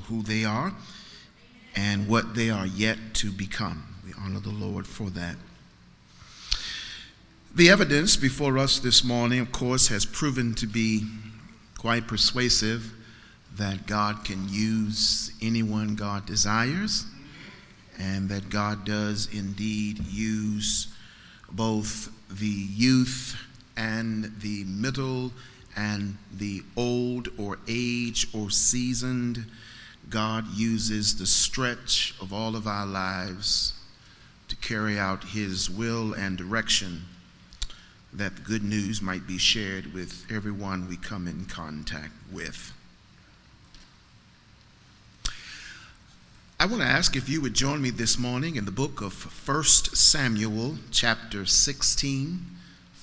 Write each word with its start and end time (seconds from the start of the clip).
who 0.00 0.22
they 0.22 0.44
are 0.44 0.74
and 1.74 2.08
what 2.08 2.34
they 2.34 2.50
are 2.50 2.66
yet 2.66 2.98
to 3.14 3.30
become. 3.30 3.84
We 4.04 4.12
honor 4.18 4.40
the 4.40 4.50
Lord 4.50 4.86
for 4.86 5.10
that. 5.10 5.36
The 7.54 7.70
evidence 7.70 8.16
before 8.16 8.58
us 8.58 8.78
this 8.78 9.02
morning, 9.02 9.40
of 9.40 9.50
course, 9.52 9.88
has 9.88 10.04
proven 10.04 10.54
to 10.56 10.66
be 10.66 11.06
quite 11.78 12.06
persuasive 12.06 12.92
that 13.56 13.86
God 13.86 14.24
can 14.24 14.48
use 14.48 15.32
anyone 15.40 15.94
God 15.94 16.26
desires, 16.26 17.06
and 17.98 18.28
that 18.28 18.50
God 18.50 18.84
does 18.84 19.28
indeed 19.32 20.04
use 20.06 20.88
both 21.50 22.10
the 22.28 22.46
youth 22.46 23.36
and 23.76 24.32
the 24.40 24.64
middle 24.64 25.32
and 25.76 26.18
the 26.36 26.62
old 26.76 27.28
or 27.38 27.58
age 27.68 28.28
or 28.34 28.50
seasoned. 28.50 29.46
God 30.08 30.46
uses 30.54 31.18
the 31.18 31.26
stretch 31.26 32.14
of 32.20 32.32
all 32.32 32.54
of 32.54 32.66
our 32.66 32.86
lives 32.86 33.74
to 34.48 34.56
carry 34.56 34.98
out 34.98 35.24
His 35.24 35.68
will 35.68 36.12
and 36.12 36.38
direction 36.38 37.02
that 38.12 38.36
the 38.36 38.42
good 38.42 38.62
news 38.62 39.02
might 39.02 39.26
be 39.26 39.36
shared 39.36 39.92
with 39.92 40.24
everyone 40.30 40.88
we 40.88 40.96
come 40.96 41.26
in 41.26 41.44
contact 41.46 42.12
with. 42.32 42.72
I 46.58 46.64
want 46.64 46.80
to 46.80 46.88
ask 46.88 47.16
if 47.16 47.28
you 47.28 47.42
would 47.42 47.52
join 47.52 47.82
me 47.82 47.90
this 47.90 48.18
morning 48.18 48.56
in 48.56 48.64
the 48.64 48.70
book 48.70 49.02
of 49.02 49.24
1 49.46 49.64
Samuel, 49.64 50.78
chapter 50.90 51.44
16. 51.44 52.46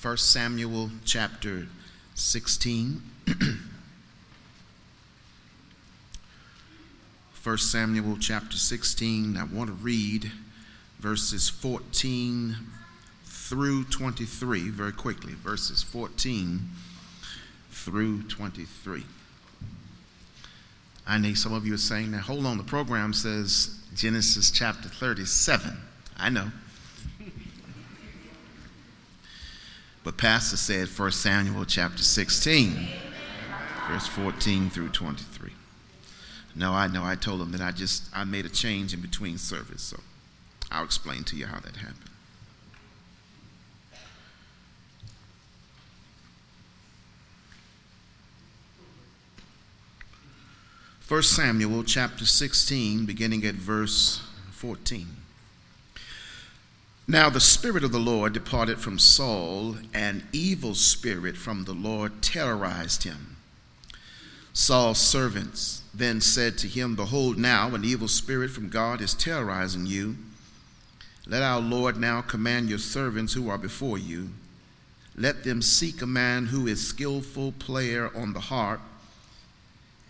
1 0.02 0.16
Samuel, 0.16 0.90
chapter 1.04 1.68
16. 2.14 3.02
1 7.44 7.58
Samuel, 7.58 8.16
chapter 8.18 8.56
16. 8.56 9.36
I 9.36 9.44
want 9.44 9.68
to 9.68 9.74
read 9.74 10.32
verses 10.98 11.50
14 11.50 12.56
through 13.26 13.84
23 13.84 14.70
very 14.70 14.92
quickly. 14.92 15.34
Verses 15.34 15.82
14 15.82 16.60
through 17.70 18.22
23. 18.22 19.04
I 21.06 21.18
know 21.18 21.34
some 21.34 21.52
of 21.52 21.66
you 21.66 21.74
are 21.74 21.76
saying 21.76 22.12
that, 22.12 22.22
hold 22.22 22.46
on, 22.46 22.56
the 22.56 22.64
program 22.64 23.12
says 23.12 23.78
Genesis 23.94 24.50
chapter 24.50 24.88
37. 24.88 25.76
I 26.16 26.30
know. 26.30 26.50
But 30.02 30.16
Pastor 30.16 30.56
said 30.56 30.88
1 30.88 31.12
Samuel 31.12 31.66
chapter 31.66 32.02
16, 32.02 32.88
verse 33.86 34.06
14 34.06 34.70
through 34.70 34.88
23. 34.88 35.33
No, 36.56 36.72
I 36.72 36.86
know. 36.86 37.04
I 37.04 37.16
told 37.16 37.40
him 37.40 37.52
that 37.52 37.60
I 37.60 37.72
just 37.72 38.04
I 38.14 38.24
made 38.24 38.46
a 38.46 38.48
change 38.48 38.94
in 38.94 39.00
between 39.00 39.38
service, 39.38 39.82
so 39.82 40.00
I'll 40.70 40.84
explain 40.84 41.24
to 41.24 41.36
you 41.36 41.46
how 41.46 41.58
that 41.60 41.76
happened. 41.76 42.10
1 51.06 51.22
Samuel 51.22 51.84
chapter 51.84 52.24
16, 52.24 53.04
beginning 53.04 53.44
at 53.44 53.54
verse 53.54 54.22
14. 54.52 55.06
Now 57.06 57.28
the 57.28 57.40
Spirit 57.40 57.84
of 57.84 57.92
the 57.92 57.98
Lord 57.98 58.32
departed 58.32 58.78
from 58.78 58.98
Saul, 58.98 59.76
and 59.92 60.22
evil 60.32 60.74
spirit 60.74 61.36
from 61.36 61.64
the 61.64 61.74
Lord 61.74 62.22
terrorized 62.22 63.02
him. 63.02 63.33
Saul's 64.54 64.98
servants 64.98 65.82
then 65.92 66.22
said 66.22 66.56
to 66.58 66.68
him, 66.68 66.96
Behold, 66.96 67.36
now 67.36 67.74
an 67.74 67.84
evil 67.84 68.08
spirit 68.08 68.50
from 68.50 68.70
God 68.70 69.02
is 69.02 69.12
terrorizing 69.12 69.84
you. 69.84 70.16
Let 71.26 71.42
our 71.42 71.60
Lord 71.60 71.98
now 71.98 72.22
command 72.22 72.70
your 72.70 72.78
servants 72.78 73.34
who 73.34 73.50
are 73.50 73.58
before 73.58 73.98
you. 73.98 74.30
Let 75.14 75.44
them 75.44 75.60
seek 75.60 76.00
a 76.00 76.06
man 76.06 76.46
who 76.46 76.66
is 76.66 76.86
skillful 76.86 77.52
player 77.52 78.10
on 78.16 78.32
the 78.32 78.40
harp 78.40 78.80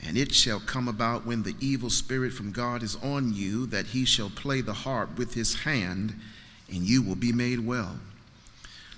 and 0.06 0.18
it 0.18 0.34
shall 0.34 0.60
come 0.60 0.86
about 0.86 1.24
when 1.24 1.42
the 1.42 1.56
evil 1.60 1.88
spirit 1.88 2.32
from 2.32 2.52
God 2.52 2.82
is 2.82 2.96
on 2.96 3.32
you 3.32 3.66
that 3.66 3.86
he 3.86 4.04
shall 4.04 4.28
play 4.28 4.60
the 4.60 4.72
harp 4.72 5.16
with 5.16 5.32
his 5.32 5.54
hand, 5.60 6.20
and 6.68 6.82
you 6.82 7.02
will 7.02 7.14
be 7.14 7.32
made 7.32 7.60
well. 7.60 7.98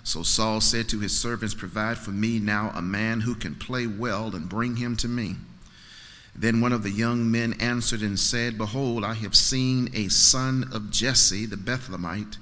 So 0.07 0.23
Saul 0.23 0.61
said 0.61 0.89
to 0.91 1.01
his 1.01 1.19
servants, 1.19 1.53
Provide 1.53 1.99
for 1.99 2.13
me 2.13 2.39
now 2.39 2.71
a 2.77 2.81
man 2.81 3.23
who 3.23 3.35
can 3.35 3.57
play 3.57 3.89
well, 3.89 4.37
and 4.37 4.49
bring 4.49 4.77
him 4.77 4.95
to 4.99 5.09
me. 5.09 5.35
Then 6.33 6.61
one 6.61 6.73
of 6.73 6.85
the 6.85 6.93
young 6.93 7.29
men 7.29 7.55
answered 7.55 8.03
and 8.03 8.17
said, 8.17 8.57
Behold, 8.57 9.03
I 9.03 9.15
have 9.15 9.35
seen 9.35 9.91
a 9.93 10.07
son 10.07 10.71
of 10.73 10.93
Jesse 10.93 11.45
the 11.45 11.57
Bethlehemite, 11.57 12.39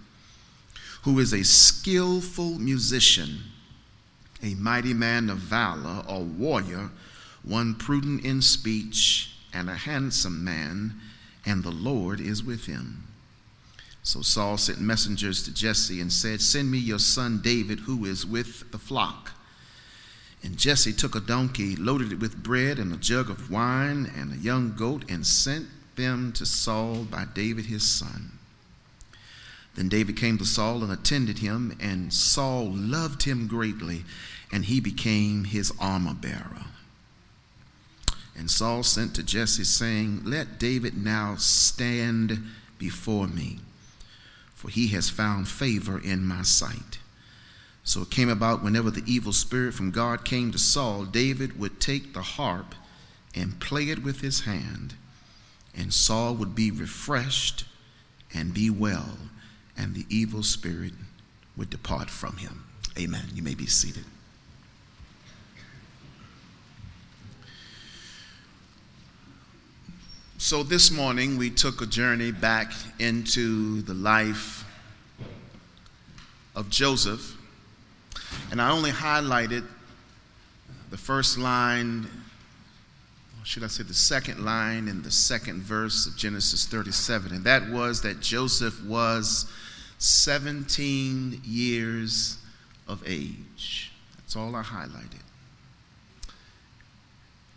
who 1.04 1.18
is 1.18 1.32
a 1.32 1.42
skillful 1.42 2.58
musician, 2.58 3.38
a 4.42 4.54
mighty 4.56 4.92
man 4.92 5.30
of 5.30 5.38
valor, 5.38 6.04
a 6.06 6.20
warrior 6.20 6.90
one 7.42 7.76
prudent 7.76 8.26
in 8.26 8.42
speech 8.42 9.36
and 9.54 9.70
a 9.70 9.74
handsome 9.74 10.44
man, 10.44 11.00
and 11.46 11.64
the 11.64 11.70
Lord 11.70 12.20
is 12.20 12.44
with 12.44 12.66
him. 12.66 13.03
So 14.04 14.20
Saul 14.20 14.58
sent 14.58 14.80
messengers 14.80 15.42
to 15.42 15.52
Jesse 15.52 16.00
and 16.00 16.12
said, 16.12 16.42
Send 16.42 16.70
me 16.70 16.78
your 16.78 16.98
son 16.98 17.40
David, 17.42 17.80
who 17.80 18.04
is 18.04 18.26
with 18.26 18.70
the 18.70 18.78
flock. 18.78 19.32
And 20.42 20.58
Jesse 20.58 20.92
took 20.92 21.14
a 21.14 21.20
donkey, 21.20 21.74
loaded 21.74 22.12
it 22.12 22.20
with 22.20 22.42
bread 22.42 22.78
and 22.78 22.92
a 22.92 22.98
jug 22.98 23.30
of 23.30 23.50
wine 23.50 24.12
and 24.14 24.32
a 24.32 24.36
young 24.36 24.76
goat, 24.76 25.04
and 25.08 25.26
sent 25.26 25.66
them 25.96 26.32
to 26.34 26.44
Saul 26.44 27.04
by 27.04 27.24
David 27.34 27.64
his 27.64 27.88
son. 27.88 28.32
Then 29.74 29.88
David 29.88 30.18
came 30.18 30.36
to 30.36 30.44
Saul 30.44 30.82
and 30.82 30.92
attended 30.92 31.38
him, 31.38 31.74
and 31.80 32.12
Saul 32.12 32.70
loved 32.72 33.22
him 33.22 33.46
greatly, 33.46 34.04
and 34.52 34.66
he 34.66 34.80
became 34.80 35.44
his 35.44 35.72
armor 35.80 36.14
bearer. 36.14 36.66
And 38.36 38.50
Saul 38.50 38.82
sent 38.82 39.14
to 39.14 39.22
Jesse, 39.22 39.64
saying, 39.64 40.22
Let 40.24 40.58
David 40.58 40.94
now 41.02 41.36
stand 41.38 42.42
before 42.78 43.26
me, 43.28 43.60
for 44.64 44.70
he 44.70 44.88
has 44.88 45.10
found 45.10 45.46
favor 45.46 45.98
in 45.98 46.24
my 46.24 46.40
sight. 46.40 46.98
So 47.82 48.00
it 48.00 48.10
came 48.10 48.30
about 48.30 48.64
whenever 48.64 48.90
the 48.90 49.02
evil 49.06 49.34
spirit 49.34 49.74
from 49.74 49.90
God 49.90 50.24
came 50.24 50.50
to 50.52 50.58
Saul, 50.58 51.04
David 51.04 51.60
would 51.60 51.80
take 51.80 52.14
the 52.14 52.22
harp 52.22 52.74
and 53.34 53.60
play 53.60 53.90
it 53.90 54.02
with 54.02 54.22
his 54.22 54.44
hand, 54.44 54.94
and 55.76 55.92
Saul 55.92 56.34
would 56.36 56.54
be 56.54 56.70
refreshed 56.70 57.66
and 58.32 58.54
be 58.54 58.70
well, 58.70 59.18
and 59.76 59.94
the 59.94 60.06
evil 60.08 60.42
spirit 60.42 60.94
would 61.58 61.68
depart 61.68 62.08
from 62.08 62.38
him. 62.38 62.64
Amen. 62.98 63.26
You 63.34 63.42
may 63.42 63.54
be 63.54 63.66
seated. 63.66 64.04
So 70.44 70.62
this 70.62 70.90
morning 70.90 71.38
we 71.38 71.48
took 71.48 71.80
a 71.80 71.86
journey 71.86 72.30
back 72.30 72.70
into 72.98 73.80
the 73.80 73.94
life 73.94 74.62
of 76.54 76.68
Joseph, 76.68 77.34
and 78.50 78.60
I 78.60 78.70
only 78.70 78.90
highlighted 78.90 79.64
the 80.90 80.98
first 80.98 81.38
line, 81.38 82.04
or 82.04 83.46
should 83.46 83.64
I 83.64 83.68
say 83.68 83.84
the 83.84 83.94
second 83.94 84.44
line 84.44 84.86
in 84.86 85.00
the 85.00 85.10
second 85.10 85.62
verse 85.62 86.06
of 86.06 86.14
Genesis 86.14 86.66
37, 86.66 87.32
and 87.32 87.44
that 87.44 87.70
was 87.70 88.02
that 88.02 88.20
Joseph 88.20 88.84
was 88.84 89.50
17 89.96 91.40
years 91.42 92.36
of 92.86 93.02
age. 93.06 93.92
That's 94.18 94.36
all 94.36 94.54
I 94.54 94.62
highlighted. 94.62 95.22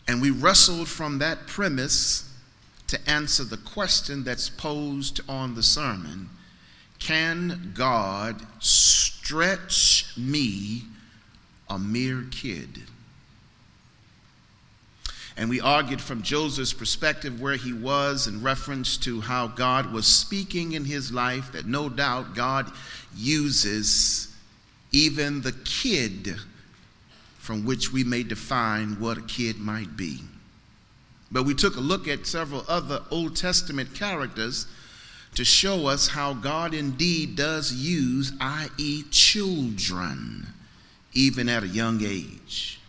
And 0.07 0.21
we 0.21 0.31
wrestled 0.31 0.87
from 0.87 1.19
that 1.19 1.47
premise 1.47 2.26
to 2.87 3.09
answer 3.09 3.43
the 3.43 3.57
question 3.57 4.23
that's 4.23 4.49
posed 4.49 5.19
on 5.29 5.55
the 5.55 5.63
sermon 5.63 6.29
Can 6.99 7.71
God 7.75 8.41
stretch 8.59 10.13
me, 10.17 10.83
a 11.69 11.77
mere 11.77 12.25
kid? 12.31 12.83
And 15.37 15.51
we 15.51 15.61
argued 15.61 16.01
from 16.01 16.23
Joseph's 16.23 16.73
perspective 16.73 17.39
where 17.39 17.55
he 17.55 17.71
was 17.71 18.25
in 18.25 18.41
reference 18.41 18.97
to 18.97 19.21
how 19.21 19.47
God 19.47 19.93
was 19.93 20.07
speaking 20.07 20.71
in 20.71 20.83
his 20.83 21.11
life, 21.11 21.51
that 21.51 21.67
no 21.67 21.89
doubt 21.89 22.33
God 22.33 22.71
uses 23.15 24.33
even 24.91 25.41
the 25.41 25.51
kid 25.51 26.35
from 27.37 27.65
which 27.65 27.93
we 27.93 28.03
may 28.03 28.23
define 28.23 28.99
what 28.99 29.19
a 29.19 29.21
kid 29.21 29.59
might 29.59 29.95
be. 29.95 30.21
But 31.31 31.43
we 31.43 31.53
took 31.53 31.75
a 31.75 31.81
look 31.81 32.07
at 32.07 32.25
several 32.25 32.63
other 32.67 33.01
Old 33.11 33.35
Testament 33.35 33.93
characters 33.93 34.67
to 35.35 35.43
show 35.43 35.87
us 35.87 36.07
how 36.07 36.33
God 36.33 36.73
indeed 36.73 37.35
does 37.35 37.73
use, 37.73 38.31
i.e., 38.39 39.03
children, 39.11 40.47
even 41.13 41.49
at 41.49 41.63
a 41.63 41.67
young 41.67 42.01
age. 42.03 42.79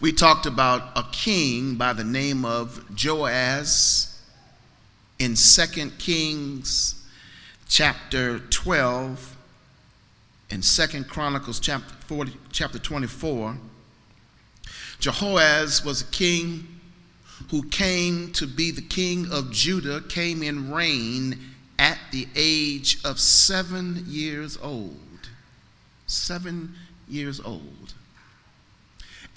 We 0.00 0.12
talked 0.12 0.46
about 0.46 0.96
a 0.96 1.04
king 1.12 1.76
by 1.76 1.92
the 1.92 2.04
name 2.04 2.44
of 2.44 2.84
Joaz 2.94 4.18
in 5.18 5.34
2 5.34 5.90
Kings 5.98 7.02
chapter 7.68 8.40
12 8.40 9.36
and 10.50 10.62
2 10.62 11.04
Chronicles 11.04 11.60
chapter 11.60 11.94
40, 12.06 12.32
chapter 12.52 12.78
24. 12.78 13.56
Jehoaz 15.00 15.84
was 15.84 16.02
a 16.02 16.06
king 16.06 16.73
who 17.50 17.62
came 17.68 18.32
to 18.32 18.46
be 18.46 18.70
the 18.70 18.82
king 18.82 19.30
of 19.30 19.50
Judah, 19.50 20.00
came 20.08 20.42
in 20.42 20.72
reign 20.72 21.38
at 21.78 21.98
the 22.12 22.26
age 22.34 22.98
of 23.04 23.18
seven 23.18 24.04
years 24.06 24.58
old. 24.62 24.98
Seven 26.06 26.74
years 27.08 27.40
old. 27.40 27.94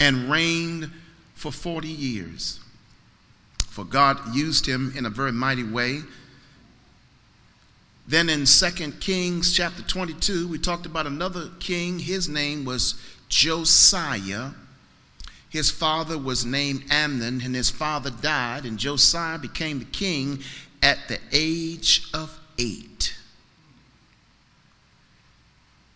And 0.00 0.30
reigned 0.30 0.90
for 1.34 1.52
40 1.52 1.88
years. 1.88 2.60
For 3.68 3.84
God 3.84 4.34
used 4.34 4.66
him 4.66 4.92
in 4.96 5.06
a 5.06 5.10
very 5.10 5.32
mighty 5.32 5.64
way. 5.64 6.00
Then 8.08 8.30
in 8.30 8.46
2 8.46 8.92
Kings 9.00 9.52
chapter 9.54 9.82
22, 9.82 10.48
we 10.48 10.58
talked 10.58 10.86
about 10.86 11.06
another 11.06 11.50
king. 11.60 11.98
His 11.98 12.28
name 12.28 12.64
was 12.64 12.94
Josiah. 13.28 14.50
His 15.50 15.70
father 15.70 16.18
was 16.18 16.44
named 16.44 16.84
Amnon, 16.90 17.40
and 17.40 17.54
his 17.54 17.70
father 17.70 18.10
died, 18.10 18.64
and 18.64 18.78
Josiah 18.78 19.38
became 19.38 19.78
the 19.78 19.84
king 19.86 20.42
at 20.82 20.98
the 21.08 21.18
age 21.32 22.08
of 22.12 22.38
eight. 22.58 23.16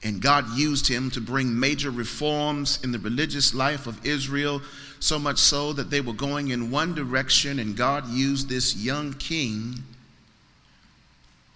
And 0.03 0.21
God 0.21 0.49
used 0.57 0.89
him 0.89 1.11
to 1.11 1.21
bring 1.21 1.59
major 1.59 1.91
reforms 1.91 2.83
in 2.83 2.91
the 2.93 2.99
religious 2.99 3.55
life 3.55 3.87
of 3.87 4.05
Israel, 4.05 4.63
so 4.99 5.19
much 5.19 5.39
so 5.39 5.73
that 5.75 5.91
they 5.91 6.01
were 6.01 6.13
going 6.13 6.49
in 6.49 6.71
one 6.71 6.95
direction, 6.95 7.59
and 7.59 7.77
God 7.77 8.09
used 8.09 8.49
this 8.49 8.75
young 8.77 9.13
king 9.15 9.85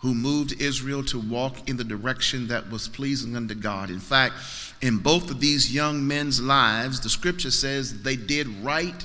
who 0.06 0.14
moved 0.14 0.60
Israel 0.62 1.02
to 1.02 1.18
walk 1.18 1.68
in 1.68 1.76
the 1.76 1.82
direction 1.82 2.46
that 2.46 2.70
was 2.70 2.86
pleasing 2.86 3.34
unto 3.34 3.56
God. 3.56 3.90
In 3.90 3.98
fact, 3.98 4.34
in 4.80 4.98
both 4.98 5.32
of 5.32 5.40
these 5.40 5.74
young 5.74 6.06
men's 6.06 6.40
lives, 6.40 7.00
the 7.00 7.10
scripture 7.10 7.50
says 7.50 8.02
they 8.02 8.14
did 8.14 8.46
right 8.62 9.04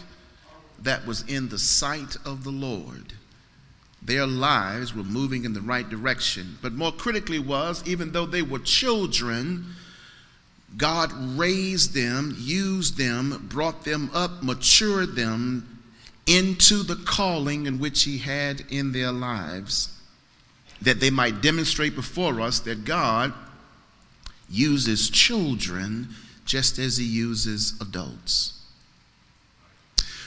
that 0.83 1.03
was 1.07 1.23
in 1.23 1.49
the 1.49 1.57
sight 1.57 2.17
of 2.23 2.43
the 2.43 2.51
Lord. 2.51 3.13
Their 3.99 4.27
lives 4.27 4.93
were 4.95 5.01
moving 5.01 5.43
in 5.43 5.53
the 5.53 5.61
right 5.61 5.89
direction. 5.89 6.59
But 6.61 6.73
more 6.73 6.91
critically, 6.91 7.39
was 7.39 7.83
even 7.87 8.11
though 8.11 8.27
they 8.27 8.43
were 8.43 8.59
children, 8.59 9.65
God 10.77 11.11
raised 11.35 11.95
them, 11.95 12.35
used 12.37 12.95
them, 12.95 13.47
brought 13.49 13.85
them 13.85 14.11
up, 14.13 14.43
matured 14.43 15.15
them 15.15 15.79
into 16.27 16.83
the 16.83 16.97
calling 17.07 17.65
in 17.65 17.79
which 17.79 18.03
He 18.03 18.19
had 18.19 18.65
in 18.69 18.91
their 18.91 19.11
lives, 19.11 19.97
that 20.81 20.99
they 20.99 21.09
might 21.09 21.41
demonstrate 21.41 21.95
before 21.95 22.41
us 22.41 22.59
that 22.61 22.85
God 22.85 23.33
uses 24.49 25.09
children 25.09 26.09
just 26.45 26.79
as 26.79 26.97
he 26.97 27.05
uses 27.05 27.79
adults. 27.79 28.57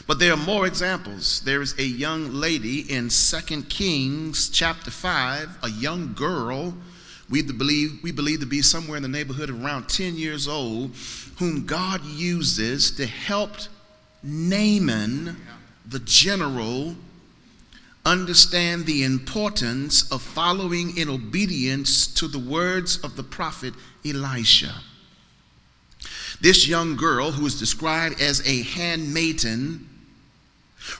But 0.07 0.19
there 0.19 0.33
are 0.33 0.37
more 0.37 0.67
examples. 0.67 1.41
There 1.41 1.63
is 1.63 1.79
a 1.79 1.85
young 1.85 2.33
lady 2.33 2.81
in 2.81 3.09
2 3.09 3.63
Kings 3.65 4.49
chapter 4.49 4.91
5, 4.91 5.59
a 5.63 5.71
young 5.71 6.13
girl 6.15 6.75
we 7.31 7.43
believe, 7.43 8.03
we 8.03 8.13
believe 8.13 8.41
to 8.41 8.47
be 8.47 8.63
somewhere 8.63 8.97
in 8.97 9.03
the 9.03 9.09
neighborhood 9.09 9.49
of 9.49 9.65
around 9.65 9.89
10 9.89 10.17
years 10.17 10.47
old, 10.47 10.95
whom 11.39 11.65
God 11.65 12.05
uses 12.05 12.91
to 12.93 13.07
help 13.07 13.53
Naaman, 14.23 15.37
the 15.87 16.01
general, 16.01 16.95
understand 18.05 18.87
the 18.87 19.05
importance 19.05 20.11
of 20.11 20.23
following 20.23 20.97
in 20.97 21.09
obedience 21.09 22.07
to 22.07 22.29
the 22.29 22.39
words 22.39 22.99
of 22.99 23.17
the 23.17 23.23
prophet 23.23 23.75
Elisha. 24.05 24.75
This 26.41 26.69
young 26.69 26.97
girl, 26.97 27.33
who 27.33 27.47
is 27.47 27.59
described 27.59 28.21
as 28.21 28.47
a 28.47 28.63
handmaiden, 28.63 29.89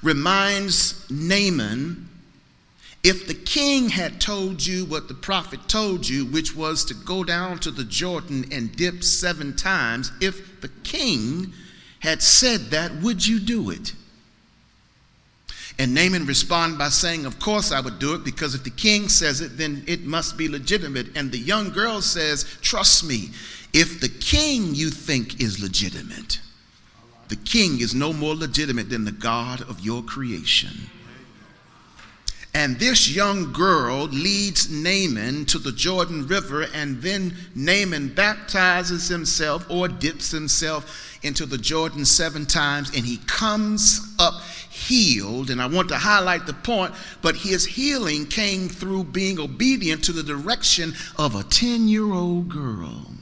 reminds 0.03 1.09
Naaman 1.11 2.09
if 3.05 3.27
the 3.27 3.35
king 3.35 3.91
had 3.91 4.19
told 4.19 4.67
you 4.67 4.87
what 4.87 5.09
the 5.09 5.15
prophet 5.15 5.69
told 5.69 6.09
you, 6.09 6.25
which 6.25 6.57
was 6.57 6.87
to 6.87 6.95
go 6.95 7.23
down 7.23 7.59
to 7.59 7.71
the 7.71 7.85
Jordan 7.85 8.47
and 8.51 8.75
dip 8.75 9.05
seven 9.05 9.55
times, 9.55 10.11
if 10.23 10.63
the 10.63 10.71
king 10.85 11.53
had 12.01 12.23
said 12.23 12.71
that, 12.71 12.95
would 13.03 13.27
you 13.27 13.39
do 13.39 13.69
it? 13.69 13.93
And 15.79 15.93
Naaman 15.93 16.27
responded 16.27 16.79
by 16.79 16.89
saying, 16.89 17.27
Of 17.27 17.41
course 17.41 17.73
I 17.73 17.81
would 17.81 17.99
do 17.99 18.15
it, 18.15 18.25
because 18.25 18.55
if 18.55 18.63
the 18.63 18.71
king 18.71 19.09
says 19.09 19.41
it, 19.41 19.59
then 19.59 19.83
it 19.87 20.05
must 20.05 20.37
be 20.37 20.49
legitimate. 20.49 21.17
And 21.17 21.33
the 21.33 21.39
young 21.39 21.71
girl 21.71 22.01
says, 22.01 22.45
Trust 22.61 23.05
me, 23.05 23.31
if 23.73 24.01
the 24.01 24.09
king 24.09 24.75
you 24.75 24.91
think 24.91 25.41
is 25.41 25.61
legitimate, 25.61 26.41
the 27.29 27.37
king 27.37 27.81
is 27.81 27.95
no 27.95 28.13
more 28.13 28.35
legitimate 28.35 28.89
than 28.89 29.05
the 29.05 29.13
God 29.13 29.63
of 29.63 29.81
your 29.81 30.03
creation. 30.03 30.91
And 32.55 32.79
this 32.79 33.11
young 33.11 33.53
girl 33.53 34.05
leads 34.05 34.71
Naaman 34.71 35.45
to 35.47 35.59
the 35.59 35.73
Jordan 35.73 36.29
River, 36.29 36.67
and 36.73 37.03
then 37.03 37.35
Naaman 37.57 38.15
baptizes 38.15 39.09
himself 39.09 39.67
or 39.69 39.89
dips 39.89 40.31
himself 40.31 41.19
into 41.25 41.47
the 41.47 41.59
Jordan 41.59 42.05
seven 42.05 42.47
times, 42.47 42.95
and 42.95 43.05
he 43.05 43.17
comes 43.27 44.15
up 44.21 44.41
healed. 44.71 45.51
And 45.51 45.61
I 45.61 45.67
want 45.67 45.89
to 45.89 45.99
highlight 45.99 46.47
the 46.47 46.53
point, 46.53 46.95
but 47.23 47.35
his 47.35 47.65
healing 47.65 48.27
came 48.27 48.69
through 48.69 49.05
being 49.05 49.41
obedient 49.41 50.05
to 50.05 50.13
the 50.13 50.23
direction 50.23 50.95
of 51.17 51.35
a 51.35 51.43
10 51.43 51.89
year 51.89 52.13
old 52.13 52.49
girl. 52.49 53.14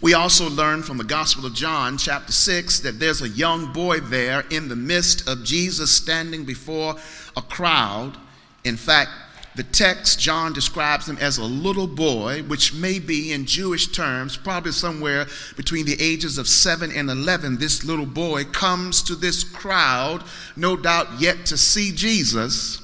We 0.00 0.14
also 0.14 0.48
learn 0.48 0.84
from 0.84 0.96
the 0.96 1.04
Gospel 1.04 1.44
of 1.46 1.54
John, 1.54 1.98
chapter 1.98 2.32
6, 2.32 2.80
that 2.80 3.00
there's 3.00 3.20
a 3.20 3.28
young 3.28 3.72
boy 3.72 3.98
there 3.98 4.44
in 4.50 4.68
the 4.68 4.76
midst 4.76 5.28
of 5.28 5.42
Jesus 5.42 5.90
standing 5.90 6.44
before 6.44 6.94
a 7.36 7.42
crowd. 7.42 8.16
In 8.62 8.76
fact, 8.76 9.10
the 9.56 9.64
text, 9.64 10.20
John 10.20 10.52
describes 10.52 11.08
him 11.08 11.18
as 11.20 11.38
a 11.38 11.44
little 11.44 11.88
boy, 11.88 12.44
which 12.44 12.74
may 12.74 13.00
be 13.00 13.32
in 13.32 13.44
Jewish 13.44 13.88
terms, 13.88 14.36
probably 14.36 14.70
somewhere 14.70 15.26
between 15.56 15.84
the 15.84 16.00
ages 16.00 16.38
of 16.38 16.46
7 16.46 16.92
and 16.92 17.10
11. 17.10 17.58
This 17.58 17.82
little 17.82 18.06
boy 18.06 18.44
comes 18.44 19.02
to 19.02 19.16
this 19.16 19.42
crowd, 19.42 20.22
no 20.54 20.76
doubt 20.76 21.20
yet 21.20 21.44
to 21.46 21.56
see 21.56 21.90
Jesus, 21.90 22.80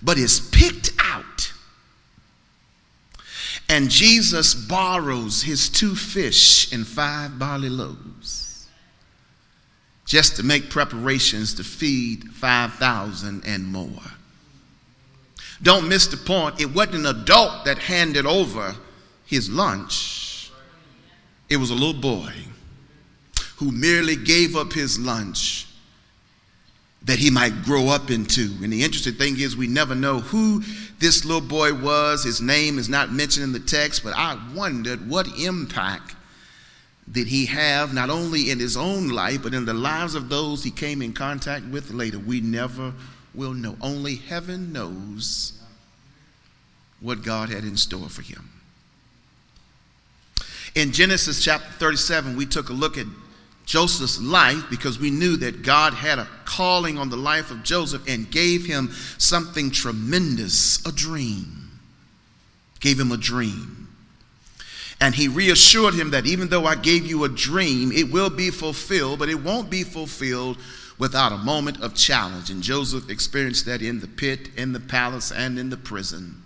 but 0.00 0.16
is 0.16 0.38
picked 0.52 0.92
out. 1.00 1.51
And 3.72 3.88
Jesus 3.88 4.52
borrows 4.52 5.42
his 5.42 5.70
two 5.70 5.94
fish 5.94 6.70
and 6.74 6.86
five 6.86 7.38
barley 7.38 7.70
loaves 7.70 8.68
just 10.04 10.36
to 10.36 10.42
make 10.42 10.68
preparations 10.68 11.54
to 11.54 11.64
feed 11.64 12.24
5,000 12.34 13.42
and 13.46 13.64
more. 13.64 14.02
Don't 15.62 15.88
miss 15.88 16.06
the 16.06 16.18
point. 16.18 16.60
It 16.60 16.74
wasn't 16.74 16.96
an 16.96 17.06
adult 17.06 17.64
that 17.64 17.78
handed 17.78 18.26
over 18.26 18.76
his 19.24 19.48
lunch, 19.48 20.50
it 21.48 21.56
was 21.56 21.70
a 21.70 21.74
little 21.74 21.98
boy 21.98 22.30
who 23.56 23.72
merely 23.72 24.16
gave 24.16 24.54
up 24.54 24.74
his 24.74 24.98
lunch 24.98 25.66
that 27.04 27.18
he 27.18 27.30
might 27.30 27.64
grow 27.64 27.88
up 27.88 28.10
into. 28.10 28.50
And 28.62 28.72
the 28.72 28.84
interesting 28.84 29.14
thing 29.14 29.38
is, 29.40 29.56
we 29.56 29.66
never 29.66 29.94
know 29.94 30.20
who 30.20 30.62
this 30.98 31.24
little 31.24 31.40
boy 31.40 31.74
was. 31.74 32.22
His 32.22 32.40
name 32.40 32.78
is 32.78 32.88
not 32.88 33.12
mentioned 33.12 33.44
in 33.44 33.52
the 33.52 33.60
text, 33.60 34.04
but 34.04 34.14
I 34.16 34.38
wondered 34.54 35.08
what 35.08 35.26
impact 35.38 36.14
did 37.10 37.26
he 37.26 37.46
have 37.46 37.92
not 37.92 38.10
only 38.10 38.50
in 38.50 38.60
his 38.60 38.76
own 38.76 39.08
life, 39.08 39.42
but 39.42 39.54
in 39.54 39.64
the 39.64 39.74
lives 39.74 40.14
of 40.14 40.28
those 40.28 40.62
he 40.62 40.70
came 40.70 41.02
in 41.02 41.12
contact 41.12 41.66
with 41.66 41.90
later. 41.90 42.18
We 42.18 42.40
never 42.40 42.94
will 43.34 43.54
know. 43.54 43.76
Only 43.80 44.16
heaven 44.16 44.72
knows 44.72 45.60
what 47.00 47.24
God 47.24 47.48
had 47.48 47.64
in 47.64 47.76
store 47.76 48.08
for 48.08 48.22
him. 48.22 48.48
In 50.74 50.92
Genesis 50.92 51.44
chapter 51.44 51.68
37, 51.72 52.36
we 52.36 52.46
took 52.46 52.70
a 52.70 52.72
look 52.72 52.96
at 52.96 53.06
Joseph's 53.64 54.20
life 54.20 54.64
because 54.70 54.98
we 54.98 55.10
knew 55.10 55.36
that 55.38 55.62
God 55.62 55.94
had 55.94 56.18
a 56.18 56.28
calling 56.44 56.98
on 56.98 57.10
the 57.10 57.16
life 57.16 57.50
of 57.50 57.62
Joseph 57.62 58.02
and 58.08 58.30
gave 58.30 58.66
him 58.66 58.90
something 59.18 59.70
tremendous 59.70 60.84
a 60.86 60.92
dream. 60.92 61.70
Gave 62.80 62.98
him 62.98 63.12
a 63.12 63.16
dream. 63.16 63.88
And 65.00 65.14
he 65.14 65.26
reassured 65.26 65.94
him 65.94 66.10
that 66.10 66.26
even 66.26 66.48
though 66.48 66.64
I 66.64 66.76
gave 66.76 67.06
you 67.06 67.24
a 67.24 67.28
dream, 67.28 67.90
it 67.90 68.12
will 68.12 68.30
be 68.30 68.50
fulfilled, 68.50 69.18
but 69.18 69.28
it 69.28 69.42
won't 69.42 69.70
be 69.70 69.82
fulfilled 69.82 70.58
without 70.98 71.32
a 71.32 71.38
moment 71.38 71.80
of 71.80 71.94
challenge. 71.94 72.50
And 72.50 72.62
Joseph 72.62 73.10
experienced 73.10 73.66
that 73.66 73.82
in 73.82 74.00
the 74.00 74.06
pit, 74.06 74.50
in 74.56 74.72
the 74.72 74.80
palace, 74.80 75.32
and 75.32 75.58
in 75.58 75.70
the 75.70 75.76
prison. 75.76 76.42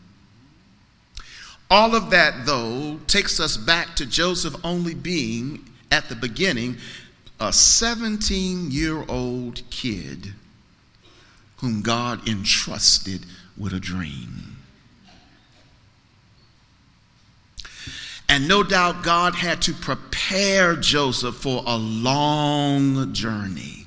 All 1.70 1.94
of 1.94 2.11
that, 2.11 2.46
though, 2.46 3.00
takes 3.06 3.40
us 3.40 3.56
back 3.56 3.96
to 3.96 4.06
Joseph 4.06 4.54
only 4.64 4.94
being 4.94 5.68
at 5.90 6.08
the 6.08 6.14
beginning 6.14 6.78
a 7.38 7.52
17 7.52 8.71
year 8.71 9.05
old 9.09 9.62
kid 9.71 10.33
whom 11.59 11.83
God 11.83 12.28
entrusted 12.28 13.26
with 13.57 13.73
a 13.73 13.81
dream. 13.81 14.57
And 18.28 18.49
no 18.49 18.62
doubt 18.62 19.05
God 19.05 19.35
had 19.35 19.62
to 19.62 19.73
prepare 19.73 20.76
Joseph 20.76 21.37
for 21.37 21.62
a 21.66 21.76
long 21.76 23.12
journey 23.12 23.86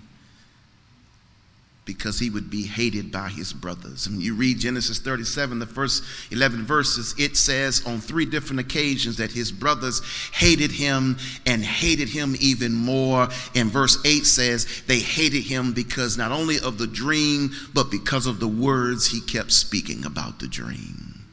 because 1.90 2.20
he 2.20 2.30
would 2.30 2.52
be 2.52 2.62
hated 2.62 3.12
by 3.12 3.30
his 3.30 3.52
brothers. 3.52 4.06
And 4.06 4.22
you 4.22 4.36
read 4.36 4.60
Genesis 4.60 5.00
37, 5.00 5.58
the 5.58 5.66
first 5.66 6.04
11 6.30 6.64
verses, 6.64 7.16
it 7.18 7.36
says 7.36 7.84
on 7.84 8.00
three 8.00 8.28
different 8.28 8.60
occasions 8.60 9.18
that 9.18 9.32
his 9.32 9.52
brothers 9.52 10.00
hated 10.32 10.70
him 10.70 11.18
and 11.48 11.64
hated 11.64 12.08
him 12.08 12.36
even 12.40 12.76
more. 12.76 13.28
And 13.56 13.72
verse 13.72 13.98
8 14.06 14.24
says 14.24 14.84
they 14.86 15.00
hated 15.00 15.42
him 15.42 15.74
because 15.74 16.16
not 16.16 16.32
only 16.32 16.60
of 16.60 16.78
the 16.78 16.86
dream, 16.86 17.50
but 17.74 17.90
because 17.90 18.28
of 18.28 18.40
the 18.40 18.48
words 18.48 19.08
he 19.08 19.20
kept 19.20 19.52
speaking 19.52 20.06
about 20.06 20.38
the 20.38 20.48
dream. 20.48 21.26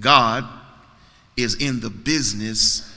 God 0.00 0.44
is 1.36 1.54
in 1.62 1.78
the 1.78 1.90
business 1.90 2.92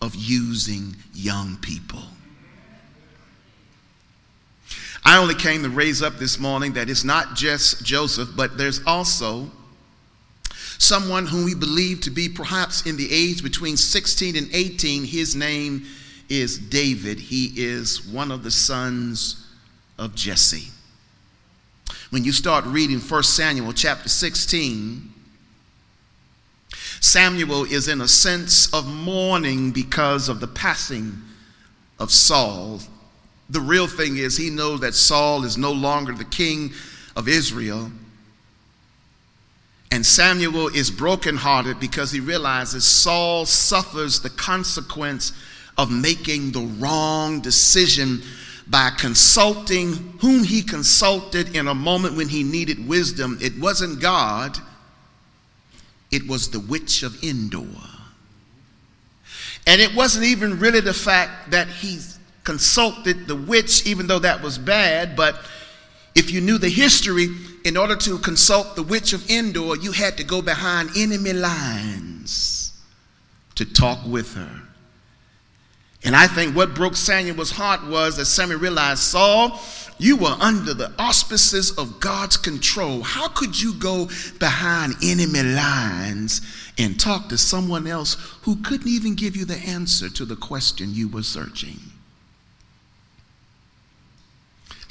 of 0.00 0.14
using 0.14 0.96
young 1.12 1.58
people. 1.58 2.00
I 5.04 5.18
only 5.18 5.34
came 5.34 5.62
to 5.62 5.68
raise 5.68 6.02
up 6.02 6.16
this 6.18 6.38
morning 6.38 6.74
that 6.74 6.88
it's 6.88 7.04
not 7.04 7.34
just 7.34 7.84
Joseph, 7.84 8.30
but 8.36 8.56
there's 8.56 8.80
also 8.86 9.50
someone 10.78 11.26
whom 11.26 11.44
we 11.44 11.54
believe 11.54 12.00
to 12.02 12.10
be 12.10 12.28
perhaps 12.28 12.86
in 12.86 12.96
the 12.96 13.08
age 13.12 13.42
between 13.42 13.76
16 13.76 14.36
and 14.36 14.48
18. 14.52 15.04
His 15.04 15.34
name 15.34 15.86
is 16.28 16.58
David. 16.58 17.18
He 17.18 17.52
is 17.56 18.06
one 18.06 18.30
of 18.30 18.42
the 18.42 18.50
sons 18.50 19.46
of 19.98 20.14
Jesse. 20.14 20.70
When 22.10 22.24
you 22.24 22.32
start 22.32 22.64
reading 22.66 22.98
1 22.98 23.22
Samuel 23.22 23.72
chapter 23.72 24.08
16, 24.08 25.12
Samuel 27.00 27.64
is 27.64 27.88
in 27.88 28.00
a 28.00 28.08
sense 28.08 28.72
of 28.72 28.86
mourning 28.86 29.72
because 29.72 30.28
of 30.28 30.40
the 30.40 30.46
passing 30.46 31.20
of 31.98 32.10
Saul, 32.10 32.80
the 33.52 33.60
real 33.60 33.86
thing 33.86 34.16
is, 34.16 34.36
he 34.36 34.50
knows 34.50 34.80
that 34.80 34.94
Saul 34.94 35.44
is 35.44 35.58
no 35.58 35.72
longer 35.72 36.12
the 36.12 36.24
king 36.24 36.72
of 37.14 37.28
Israel. 37.28 37.92
And 39.90 40.06
Samuel 40.06 40.68
is 40.68 40.90
brokenhearted 40.90 41.78
because 41.78 42.10
he 42.10 42.20
realizes 42.20 42.84
Saul 42.84 43.44
suffers 43.44 44.20
the 44.20 44.30
consequence 44.30 45.32
of 45.76 45.90
making 45.90 46.52
the 46.52 46.62
wrong 46.78 47.40
decision 47.40 48.22
by 48.66 48.90
consulting 48.98 50.14
whom 50.20 50.44
he 50.44 50.62
consulted 50.62 51.54
in 51.54 51.68
a 51.68 51.74
moment 51.74 52.16
when 52.16 52.28
he 52.28 52.42
needed 52.42 52.88
wisdom. 52.88 53.36
It 53.42 53.58
wasn't 53.58 54.00
God, 54.00 54.56
it 56.10 56.26
was 56.26 56.50
the 56.50 56.60
witch 56.60 57.02
of 57.02 57.22
Endor. 57.22 57.66
And 59.66 59.80
it 59.80 59.94
wasn't 59.94 60.24
even 60.24 60.58
really 60.58 60.80
the 60.80 60.94
fact 60.94 61.50
that 61.50 61.68
he 61.68 61.98
consulted 62.44 63.26
the 63.26 63.36
witch, 63.36 63.86
even 63.86 64.06
though 64.06 64.18
that 64.18 64.42
was 64.42 64.58
bad. 64.58 65.16
But 65.16 65.36
if 66.14 66.30
you 66.30 66.40
knew 66.40 66.58
the 66.58 66.68
history, 66.68 67.28
in 67.64 67.76
order 67.76 67.96
to 67.96 68.18
consult 68.18 68.76
the 68.76 68.82
witch 68.82 69.12
of 69.12 69.28
Endor, 69.30 69.76
you 69.76 69.92
had 69.92 70.16
to 70.16 70.24
go 70.24 70.42
behind 70.42 70.90
enemy 70.96 71.32
lines 71.32 72.72
to 73.54 73.64
talk 73.64 74.00
with 74.06 74.34
her. 74.34 74.62
And 76.04 76.16
I 76.16 76.26
think 76.26 76.56
what 76.56 76.74
broke 76.74 76.96
Samuel's 76.96 77.52
heart 77.52 77.86
was 77.86 78.16
that 78.16 78.24
Samuel 78.24 78.58
realized, 78.58 79.00
Saul, 79.00 79.60
you 79.98 80.16
were 80.16 80.36
under 80.40 80.74
the 80.74 80.92
auspices 80.98 81.70
of 81.78 82.00
God's 82.00 82.36
control. 82.36 83.02
How 83.02 83.28
could 83.28 83.60
you 83.60 83.74
go 83.74 84.08
behind 84.40 84.94
enemy 85.00 85.44
lines 85.44 86.40
and 86.76 86.98
talk 86.98 87.28
to 87.28 87.38
someone 87.38 87.86
else 87.86 88.14
who 88.42 88.56
couldn't 88.62 88.88
even 88.88 89.14
give 89.14 89.36
you 89.36 89.44
the 89.44 89.58
answer 89.58 90.08
to 90.10 90.24
the 90.24 90.34
question 90.34 90.92
you 90.92 91.06
were 91.06 91.22
searching? 91.22 91.91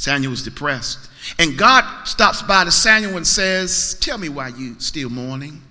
Samuel 0.01 0.31
was 0.31 0.41
depressed. 0.41 1.11
And 1.37 1.55
God 1.55 2.05
stops 2.05 2.41
by 2.41 2.63
to 2.63 2.71
Samuel 2.71 3.17
and 3.17 3.27
says, 3.27 3.95
Tell 4.01 4.17
me 4.17 4.29
why 4.29 4.47
you 4.47 4.79
still 4.79 5.11
mourning. 5.11 5.61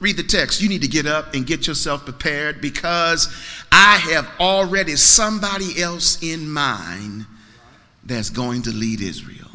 Read 0.00 0.16
the 0.16 0.24
text. 0.24 0.60
You 0.60 0.68
need 0.68 0.82
to 0.82 0.88
get 0.88 1.06
up 1.06 1.32
and 1.32 1.46
get 1.46 1.68
yourself 1.68 2.04
prepared 2.04 2.60
because 2.60 3.32
I 3.70 3.98
have 3.98 4.28
already 4.40 4.96
somebody 4.96 5.80
else 5.80 6.20
in 6.24 6.50
mind 6.50 7.26
that's 8.04 8.30
going 8.30 8.62
to 8.62 8.70
lead 8.70 9.00
Israel. 9.00 9.48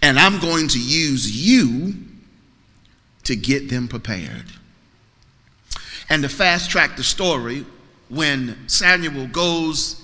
And 0.00 0.18
I'm 0.18 0.40
going 0.40 0.68
to 0.68 0.80
use 0.80 1.30
you 1.30 1.92
to 3.24 3.36
get 3.36 3.68
them 3.68 3.86
prepared. 3.86 4.46
And 6.08 6.22
to 6.22 6.30
fast 6.30 6.70
track 6.70 6.96
the 6.96 7.04
story, 7.04 7.66
when 8.08 8.66
Samuel 8.66 9.26
goes 9.26 10.00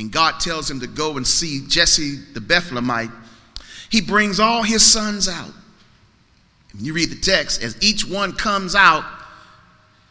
and 0.00 0.10
God 0.10 0.40
tells 0.40 0.70
him 0.70 0.80
to 0.80 0.86
go 0.86 1.16
and 1.16 1.26
see 1.26 1.64
Jesse 1.68 2.16
the 2.32 2.40
Bethlehemite, 2.40 3.12
he 3.90 4.00
brings 4.00 4.40
all 4.40 4.62
his 4.62 4.82
sons 4.82 5.28
out. 5.28 5.52
And 6.72 6.82
you 6.82 6.94
read 6.94 7.10
the 7.10 7.20
text, 7.20 7.62
as 7.62 7.76
each 7.82 8.06
one 8.06 8.32
comes 8.32 8.74
out, 8.74 9.04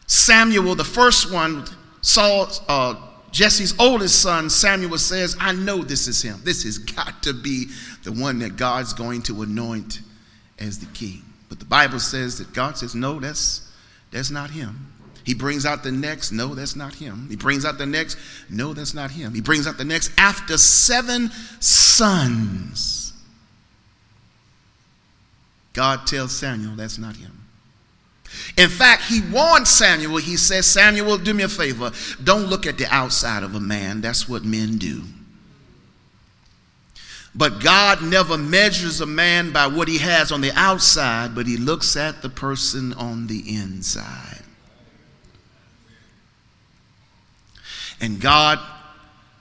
Samuel, 0.05 0.75
the 0.75 0.83
first 0.83 1.33
one, 1.33 1.65
Saul, 2.01 2.49
uh, 2.67 2.95
Jesse's 3.31 3.73
oldest 3.79 4.21
son, 4.21 4.49
Samuel 4.49 4.97
says, 4.97 5.35
I 5.39 5.53
know 5.53 5.83
this 5.83 6.07
is 6.07 6.21
him. 6.21 6.39
This 6.43 6.63
has 6.63 6.77
got 6.95 7.23
to 7.23 7.33
be 7.33 7.67
the 8.03 8.11
one 8.11 8.39
that 8.39 8.57
God's 8.57 8.93
going 8.93 9.23
to 9.23 9.41
anoint 9.41 10.01
as 10.59 10.79
the 10.79 10.87
king. 10.87 11.23
But 11.47 11.59
the 11.59 11.65
Bible 11.65 11.99
says 11.99 12.37
that 12.37 12.53
God 12.53 12.77
says, 12.77 12.93
No, 12.93 13.19
that's, 13.19 13.71
that's 14.11 14.29
not 14.29 14.51
him. 14.51 14.91
He 15.23 15.33
brings 15.33 15.65
out 15.65 15.83
the 15.83 15.91
next. 15.91 16.31
No, 16.31 16.55
that's 16.55 16.75
not 16.75 16.95
him. 16.95 17.27
He 17.29 17.35
brings 17.35 17.65
out 17.65 17.77
the 17.77 17.85
next. 17.85 18.17
No, 18.49 18.73
that's 18.73 18.93
not 18.93 19.11
him. 19.11 19.33
He 19.33 19.41
brings 19.41 19.67
out 19.67 19.77
the 19.77 19.85
next 19.85 20.11
after 20.17 20.57
seven 20.57 21.29
sons. 21.59 23.13
God 25.73 26.07
tells 26.07 26.35
Samuel 26.35 26.75
that's 26.75 26.97
not 26.97 27.15
him. 27.15 27.39
In 28.57 28.69
fact, 28.69 29.03
he 29.03 29.21
warned 29.31 29.67
Samuel. 29.67 30.17
He 30.17 30.37
says, 30.37 30.67
Samuel, 30.67 31.17
do 31.17 31.33
me 31.33 31.43
a 31.43 31.49
favor. 31.49 31.91
Don't 32.23 32.45
look 32.47 32.67
at 32.67 32.77
the 32.77 32.85
outside 32.93 33.43
of 33.43 33.55
a 33.55 33.59
man. 33.59 34.01
That's 34.01 34.27
what 34.29 34.43
men 34.43 34.77
do. 34.77 35.03
But 37.33 37.61
God 37.61 38.01
never 38.03 38.37
measures 38.37 39.01
a 39.01 39.05
man 39.05 39.51
by 39.51 39.67
what 39.67 39.87
he 39.87 39.99
has 39.99 40.31
on 40.31 40.41
the 40.41 40.51
outside, 40.55 41.35
but 41.35 41.47
he 41.47 41.57
looks 41.57 41.95
at 41.95 42.21
the 42.21 42.29
person 42.29 42.93
on 42.93 43.27
the 43.27 43.55
inside. 43.55 44.43
And 48.01 48.19
God 48.19 48.59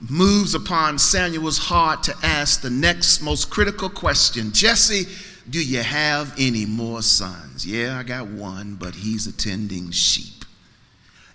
moves 0.00 0.54
upon 0.54 0.98
Samuel's 0.98 1.58
heart 1.58 2.02
to 2.04 2.14
ask 2.22 2.60
the 2.60 2.70
next 2.70 3.20
most 3.20 3.50
critical 3.50 3.88
question 3.88 4.52
Jesse, 4.52 5.04
do 5.48 5.64
you 5.64 5.82
have 5.82 6.34
any 6.38 6.66
more 6.66 7.02
sons? 7.02 7.66
Yeah, 7.66 7.98
I 7.98 8.02
got 8.02 8.28
one, 8.28 8.74
but 8.74 8.94
he's 8.94 9.26
attending 9.26 9.90
sheep. 9.90 10.44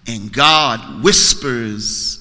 And 0.08 0.32
God 0.32 1.04
whispers 1.04 2.20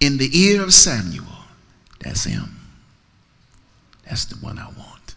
in 0.00 0.16
the 0.16 0.30
ear 0.36 0.62
of 0.62 0.72
Samuel, 0.72 1.26
That's 2.00 2.24
him. 2.24 2.56
That's 4.04 4.24
the 4.24 4.36
one 4.36 4.58
I 4.58 4.66
want. 4.66 5.14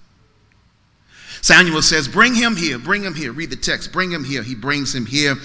Samuel 1.41 1.81
says, 1.81 2.07
Bring 2.07 2.35
him 2.35 2.55
here, 2.55 2.77
bring 2.77 3.03
him 3.03 3.15
here. 3.15 3.31
Read 3.31 3.49
the 3.49 3.55
text, 3.55 3.91
bring 3.91 4.11
him 4.11 4.23
here. 4.23 4.43
He 4.43 4.55
brings 4.55 4.93
him 4.93 5.05
here. 5.05 5.35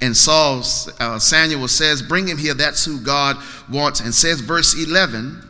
And 0.00 0.16
Saul, 0.16 0.62
uh, 1.00 1.18
Samuel 1.18 1.68
says, 1.68 2.02
Bring 2.02 2.26
him 2.26 2.38
here. 2.38 2.54
That's 2.54 2.84
who 2.84 3.00
God 3.00 3.36
wants. 3.70 4.00
And 4.00 4.14
says, 4.14 4.40
verse 4.40 4.74
11, 4.74 5.42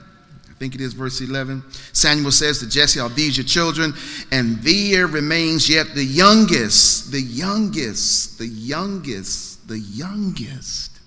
I 0.49 0.55
think 0.55 0.75
it 0.75 0.81
is 0.81 0.93
verse 0.93 1.21
11. 1.21 1.63
Samuel 1.93 2.31
says 2.31 2.61
to 2.61 2.69
Jesse, 2.69 3.01
Are 3.01 3.09
these 3.09 3.37
your 3.37 3.45
children? 3.45 3.95
And 4.31 4.59
there 4.59 5.07
remains 5.07 5.69
yet 5.69 5.95
the 5.95 6.05
youngest, 6.05 7.11
the 7.11 7.21
youngest, 7.21 8.39
the 8.39 8.47
youngest, 8.47 9.67
the 9.69 9.79
youngest, 9.79 11.01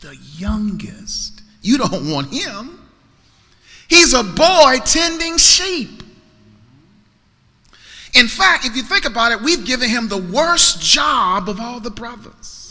the 0.00 0.16
youngest. 0.36 1.42
You 1.62 1.78
don't 1.78 2.10
want 2.10 2.32
him. 2.32 2.78
He's 3.88 4.14
a 4.14 4.22
boy 4.22 4.78
tending 4.84 5.36
sheep. 5.36 6.02
In 8.14 8.28
fact, 8.28 8.64
if 8.64 8.74
you 8.74 8.82
think 8.82 9.04
about 9.04 9.32
it, 9.32 9.42
we've 9.42 9.64
given 9.64 9.90
him 9.90 10.08
the 10.08 10.16
worst 10.16 10.80
job 10.80 11.48
of 11.48 11.60
all 11.60 11.80
the 11.80 11.90
brothers. 11.90 12.65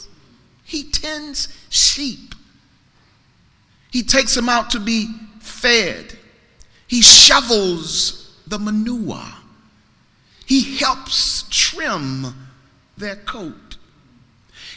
He 0.65 0.83
tends 0.83 1.47
sheep. 1.69 2.33
He 3.91 4.03
takes 4.03 4.35
them 4.35 4.49
out 4.49 4.71
to 4.71 4.79
be 4.79 5.07
fed. 5.39 6.17
He 6.87 7.01
shovels 7.01 8.35
the 8.47 8.59
manure. 8.59 9.23
He 10.45 10.77
helps 10.77 11.43
trim 11.49 12.49
their 12.97 13.15
coat. 13.15 13.77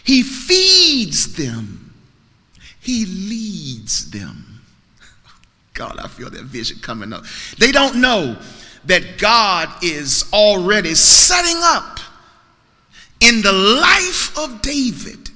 He 0.04 0.22
feeds 0.22 1.34
them, 1.34 1.92
He 2.80 3.04
leads 3.04 4.10
them. 4.10 4.60
God, 5.74 5.98
I 5.98 6.08
feel 6.08 6.30
that 6.30 6.44
vision 6.44 6.78
coming 6.80 7.12
up. 7.12 7.24
They 7.58 7.72
don't 7.72 7.96
know 7.96 8.38
that 8.84 9.18
God 9.18 9.68
is 9.82 10.28
already 10.32 10.94
setting 10.94 11.60
up 11.62 11.98
in 13.20 13.42
the 13.42 13.52
life 13.52 14.38
of 14.38 14.62
David 14.62 15.27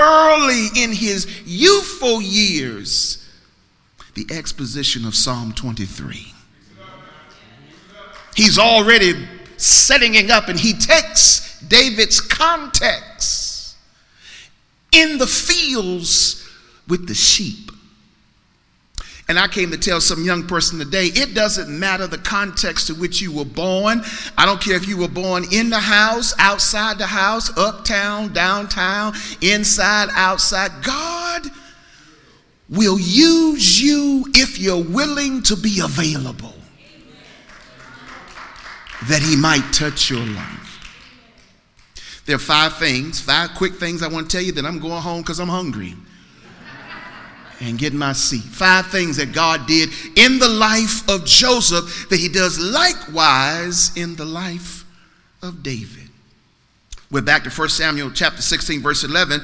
early 0.00 0.68
in 0.76 0.92
his 0.92 1.26
youthful 1.44 2.20
years 2.20 3.20
the 4.14 4.26
exposition 4.34 5.04
of 5.04 5.14
Psalm 5.14 5.52
23. 5.52 6.34
He's 8.34 8.58
already 8.58 9.14
setting 9.56 10.14
it 10.14 10.30
up 10.30 10.48
and 10.48 10.58
he 10.58 10.72
takes 10.72 11.60
David's 11.60 12.20
context 12.20 13.76
in 14.92 15.18
the 15.18 15.26
fields 15.26 16.48
with 16.88 17.06
the 17.06 17.14
sheep. 17.14 17.69
And 19.30 19.38
I 19.38 19.46
came 19.46 19.70
to 19.70 19.78
tell 19.78 20.00
some 20.00 20.24
young 20.24 20.44
person 20.44 20.80
today 20.80 21.06
it 21.06 21.34
doesn't 21.34 21.68
matter 21.70 22.08
the 22.08 22.18
context 22.18 22.88
to 22.88 22.96
which 22.96 23.20
you 23.20 23.30
were 23.30 23.44
born. 23.44 24.02
I 24.36 24.44
don't 24.44 24.60
care 24.60 24.74
if 24.74 24.88
you 24.88 24.96
were 24.96 25.06
born 25.06 25.44
in 25.52 25.70
the 25.70 25.78
house, 25.78 26.34
outside 26.40 26.98
the 26.98 27.06
house, 27.06 27.56
uptown, 27.56 28.32
downtown, 28.32 29.14
inside, 29.40 30.08
outside. 30.14 30.82
God 30.82 31.46
will 32.68 32.98
use 32.98 33.80
you 33.80 34.24
if 34.34 34.58
you're 34.58 34.82
willing 34.82 35.44
to 35.44 35.54
be 35.54 35.78
available 35.78 36.54
that 39.08 39.22
He 39.22 39.36
might 39.36 39.72
touch 39.72 40.10
your 40.10 40.26
life. 40.26 42.24
There 42.26 42.34
are 42.34 42.40
five 42.40 42.78
things, 42.78 43.20
five 43.20 43.50
quick 43.54 43.74
things 43.74 44.02
I 44.02 44.08
want 44.08 44.28
to 44.28 44.36
tell 44.36 44.44
you 44.44 44.50
that 44.54 44.66
I'm 44.66 44.80
going 44.80 45.00
home 45.00 45.20
because 45.20 45.38
I'm 45.38 45.48
hungry 45.48 45.94
and 47.60 47.78
get 47.78 47.92
my 47.92 48.12
seat. 48.12 48.42
Five 48.42 48.86
things 48.86 49.16
that 49.18 49.32
God 49.32 49.66
did 49.66 49.90
in 50.16 50.38
the 50.38 50.48
life 50.48 51.08
of 51.08 51.24
Joseph 51.24 52.08
that 52.08 52.18
he 52.18 52.28
does 52.28 52.58
likewise 52.58 53.96
in 53.96 54.16
the 54.16 54.24
life 54.24 54.84
of 55.42 55.62
David. 55.62 56.08
We're 57.10 57.22
back 57.22 57.44
to 57.44 57.50
1 57.50 57.68
Samuel 57.68 58.10
chapter 58.12 58.40
16, 58.40 58.80
verse 58.80 59.04
11. 59.04 59.40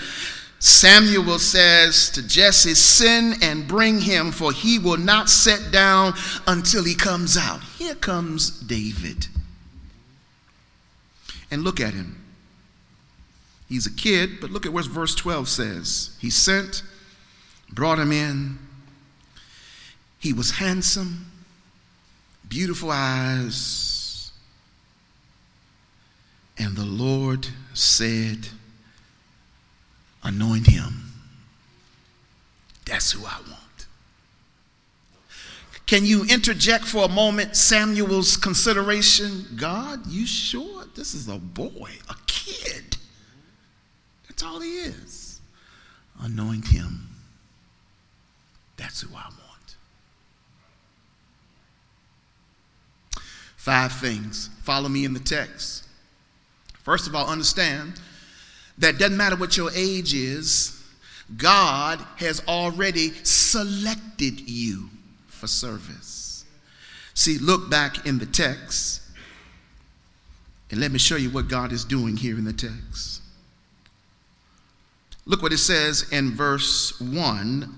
Samuel 0.58 1.38
says 1.38 2.10
to 2.10 2.26
Jesse, 2.26 2.74
Send 2.74 3.42
and 3.42 3.68
bring 3.68 4.00
him, 4.00 4.30
for 4.32 4.52
he 4.52 4.78
will 4.78 4.96
not 4.96 5.28
sit 5.28 5.70
down 5.70 6.14
until 6.46 6.84
he 6.84 6.94
comes 6.94 7.36
out. 7.36 7.60
Here 7.78 7.94
comes 7.94 8.50
David. 8.50 9.26
And 11.50 11.62
look 11.62 11.80
at 11.80 11.92
him. 11.92 12.22
He's 13.68 13.86
a 13.86 13.92
kid, 13.92 14.40
but 14.40 14.50
look 14.50 14.64
at 14.64 14.72
what 14.72 14.86
verse 14.86 15.14
12 15.14 15.48
says. 15.48 16.16
He 16.20 16.30
sent 16.30 16.82
brought 17.72 17.98
him 17.98 18.12
in. 18.12 18.58
He 20.18 20.32
was 20.32 20.52
handsome, 20.52 21.26
beautiful 22.48 22.90
eyes. 22.90 24.32
And 26.58 26.76
the 26.76 26.84
Lord 26.84 27.46
said, 27.74 28.48
Anoint 30.22 30.66
him. 30.66 31.12
That's 32.84 33.12
who 33.12 33.24
I 33.24 33.38
want. 33.48 33.86
Can 35.86 36.04
you 36.04 36.24
interject 36.24 36.84
for 36.84 37.04
a 37.04 37.08
moment 37.08 37.54
Samuel's 37.54 38.36
consideration? 38.36 39.46
God, 39.56 40.04
you 40.08 40.26
sure? 40.26 40.84
This 40.96 41.14
is 41.14 41.28
a 41.28 41.38
boy, 41.38 41.92
a 42.08 42.16
kid. 42.26 42.96
That's 44.28 44.42
all 44.42 44.58
he 44.60 44.78
is. 44.78 45.40
Anoint 46.20 46.66
him. 46.66 47.05
That's 48.76 49.00
who 49.00 49.08
I 49.14 49.24
want. 49.24 49.76
Five 53.56 53.92
things. 53.92 54.50
Follow 54.62 54.88
me 54.88 55.04
in 55.04 55.12
the 55.12 55.20
text. 55.20 55.84
First 56.82 57.06
of 57.06 57.14
all, 57.14 57.26
understand 57.26 58.00
that 58.78 58.98
doesn't 58.98 59.16
matter 59.16 59.36
what 59.36 59.56
your 59.56 59.70
age 59.74 60.14
is, 60.14 60.80
God 61.36 61.98
has 62.16 62.40
already 62.46 63.10
selected 63.24 64.48
you 64.48 64.88
for 65.26 65.46
service. 65.46 66.44
See, 67.14 67.38
look 67.38 67.68
back 67.68 68.06
in 68.06 68.18
the 68.18 68.26
text 68.26 69.02
and 70.70 70.80
let 70.80 70.92
me 70.92 70.98
show 70.98 71.16
you 71.16 71.30
what 71.30 71.48
God 71.48 71.72
is 71.72 71.84
doing 71.84 72.16
here 72.16 72.36
in 72.38 72.44
the 72.44 72.52
text. 72.52 73.22
Look 75.24 75.42
what 75.42 75.52
it 75.52 75.58
says 75.58 76.06
in 76.12 76.32
verse 76.32 77.00
1 77.00 77.74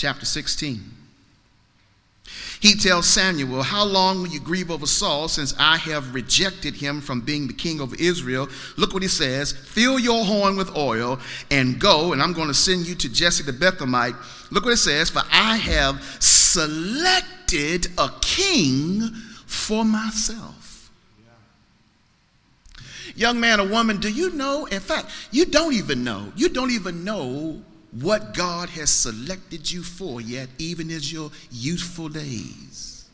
chapter 0.00 0.24
16. 0.24 0.80
He 2.60 2.74
tells 2.74 3.06
Samuel, 3.06 3.62
How 3.62 3.84
long 3.84 4.22
will 4.22 4.28
you 4.28 4.40
grieve 4.40 4.70
over 4.70 4.86
Saul 4.86 5.28
since 5.28 5.54
I 5.58 5.76
have 5.76 6.14
rejected 6.14 6.74
him 6.74 7.02
from 7.02 7.20
being 7.20 7.46
the 7.46 7.52
king 7.52 7.80
of 7.80 7.94
Israel? 8.00 8.48
Look 8.78 8.94
what 8.94 9.02
he 9.02 9.08
says 9.08 9.52
Fill 9.52 9.98
your 9.98 10.24
horn 10.24 10.56
with 10.56 10.74
oil 10.74 11.20
and 11.50 11.78
go, 11.78 12.12
and 12.12 12.22
I'm 12.22 12.32
going 12.32 12.48
to 12.48 12.54
send 12.54 12.86
you 12.86 12.94
to 12.94 13.12
Jesse 13.12 13.42
the 13.42 13.52
Bethlehemite. 13.52 14.16
Look 14.50 14.64
what 14.64 14.72
it 14.72 14.78
says 14.78 15.10
For 15.10 15.22
I 15.30 15.56
have 15.56 16.02
selected 16.20 17.88
a 17.98 18.10
king 18.22 19.02
for 19.44 19.84
myself. 19.84 20.90
Young 23.16 23.38
man 23.38 23.60
or 23.60 23.68
woman, 23.68 24.00
do 24.00 24.10
you 24.10 24.30
know? 24.30 24.64
In 24.66 24.80
fact, 24.80 25.10
you 25.30 25.44
don't 25.44 25.74
even 25.74 26.04
know. 26.04 26.32
You 26.36 26.48
don't 26.48 26.70
even 26.70 27.04
know 27.04 27.62
what 27.92 28.34
God 28.34 28.68
has 28.70 28.90
selected 28.90 29.70
you 29.70 29.82
for 29.82 30.20
yet, 30.20 30.48
even 30.58 30.90
as 30.90 31.12
your 31.12 31.30
youthful 31.50 32.08
days. 32.08 33.08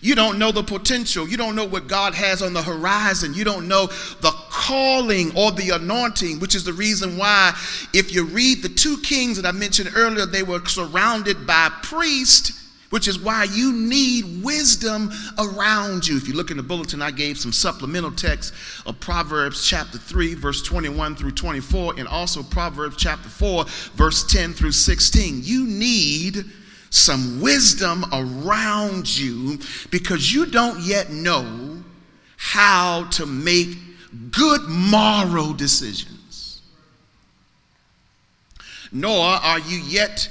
You 0.00 0.14
don't 0.14 0.38
know 0.38 0.52
the 0.52 0.62
potential. 0.62 1.28
You 1.28 1.36
don't 1.36 1.56
know 1.56 1.64
what 1.64 1.88
God 1.88 2.14
has 2.14 2.40
on 2.40 2.52
the 2.52 2.62
horizon. 2.62 3.34
You 3.34 3.44
don't 3.44 3.66
know 3.66 3.86
the 4.20 4.32
calling 4.50 5.36
or 5.36 5.50
the 5.50 5.70
anointing, 5.70 6.38
which 6.38 6.54
is 6.54 6.64
the 6.64 6.72
reason 6.72 7.18
why, 7.18 7.52
if 7.92 8.14
you 8.14 8.24
read 8.24 8.62
the 8.62 8.68
two 8.68 8.98
kings 8.98 9.40
that 9.40 9.46
I 9.46 9.52
mentioned 9.52 9.90
earlier, 9.94 10.26
they 10.26 10.42
were 10.42 10.64
surrounded 10.66 11.46
by 11.46 11.70
priests 11.82 12.67
which 12.90 13.06
is 13.08 13.18
why 13.18 13.44
you 13.44 13.72
need 13.72 14.42
wisdom 14.42 15.10
around 15.38 16.06
you. 16.06 16.16
If 16.16 16.26
you 16.26 16.34
look 16.34 16.50
in 16.50 16.56
the 16.56 16.62
bulletin, 16.62 17.02
I 17.02 17.10
gave 17.10 17.38
some 17.38 17.52
supplemental 17.52 18.12
text 18.12 18.54
of 18.86 18.98
Proverbs 19.00 19.66
chapter 19.66 19.98
3, 19.98 20.34
verse 20.34 20.62
21 20.62 21.16
through 21.16 21.32
24, 21.32 21.94
and 21.98 22.08
also 22.08 22.42
Proverbs 22.42 22.96
chapter 22.96 23.28
4, 23.28 23.64
verse 23.94 24.24
10 24.24 24.54
through 24.54 24.72
16. 24.72 25.40
You 25.42 25.66
need 25.66 26.44
some 26.90 27.40
wisdom 27.40 28.04
around 28.12 29.18
you 29.18 29.58
because 29.90 30.32
you 30.32 30.46
don't 30.46 30.80
yet 30.80 31.10
know 31.10 31.82
how 32.38 33.04
to 33.10 33.26
make 33.26 33.76
good 34.30 34.62
moral 34.62 35.52
decisions. 35.52 36.62
Nor 38.90 39.22
are 39.22 39.58
you 39.58 39.78
yet 39.78 40.30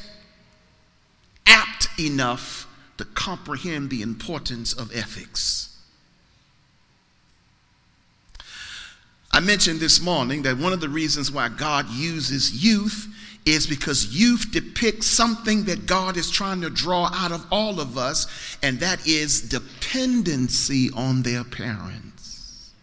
apt 1.48 1.88
enough 2.00 2.68
to 2.98 3.06
comprehend 3.06 3.90
the 3.90 4.02
importance 4.02 4.74
of 4.74 4.96
ethics. 4.96 5.76
I 9.32 9.40
mentioned 9.40 9.80
this 9.80 10.02
morning 10.02 10.42
that 10.44 10.58
one 10.58 10.74
of 10.74 10.82
the 10.82 10.90
reasons 10.90 11.32
why 11.32 11.50
God 11.50 11.90
uses 11.90 12.64
youth 12.64 13.08
is 13.46 13.68
because 13.68 14.08
youth 14.08 14.52
depicts 14.52 15.08
something 15.08 15.66
that 15.66 15.86
God 15.86 16.18
is 16.18 16.30
trying 16.30 16.62
to 16.62 16.70
draw 16.70 17.10
out 17.14 17.32
of 17.32 17.46
all 17.52 17.80
of 17.80 17.98
us, 17.98 18.28
and 18.62 18.80
that 18.80 19.08
is 19.08 19.42
dependency 19.42 20.90
on 20.94 21.22
their 21.22 21.44
parents. 21.44 22.74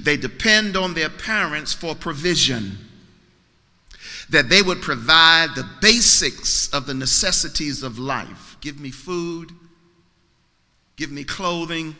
They 0.00 0.16
depend 0.16 0.76
on 0.76 0.94
their 0.94 1.10
parents 1.10 1.72
for 1.72 1.94
provision 1.94 2.87
that 4.30 4.48
they 4.48 4.62
would 4.62 4.82
provide 4.82 5.54
the 5.54 5.68
basics 5.80 6.68
of 6.72 6.86
the 6.86 6.94
necessities 6.94 7.82
of 7.82 7.98
life. 7.98 8.56
Give 8.60 8.78
me 8.78 8.90
food, 8.90 9.52
give 10.96 11.10
me 11.10 11.24
clothing, 11.24 11.96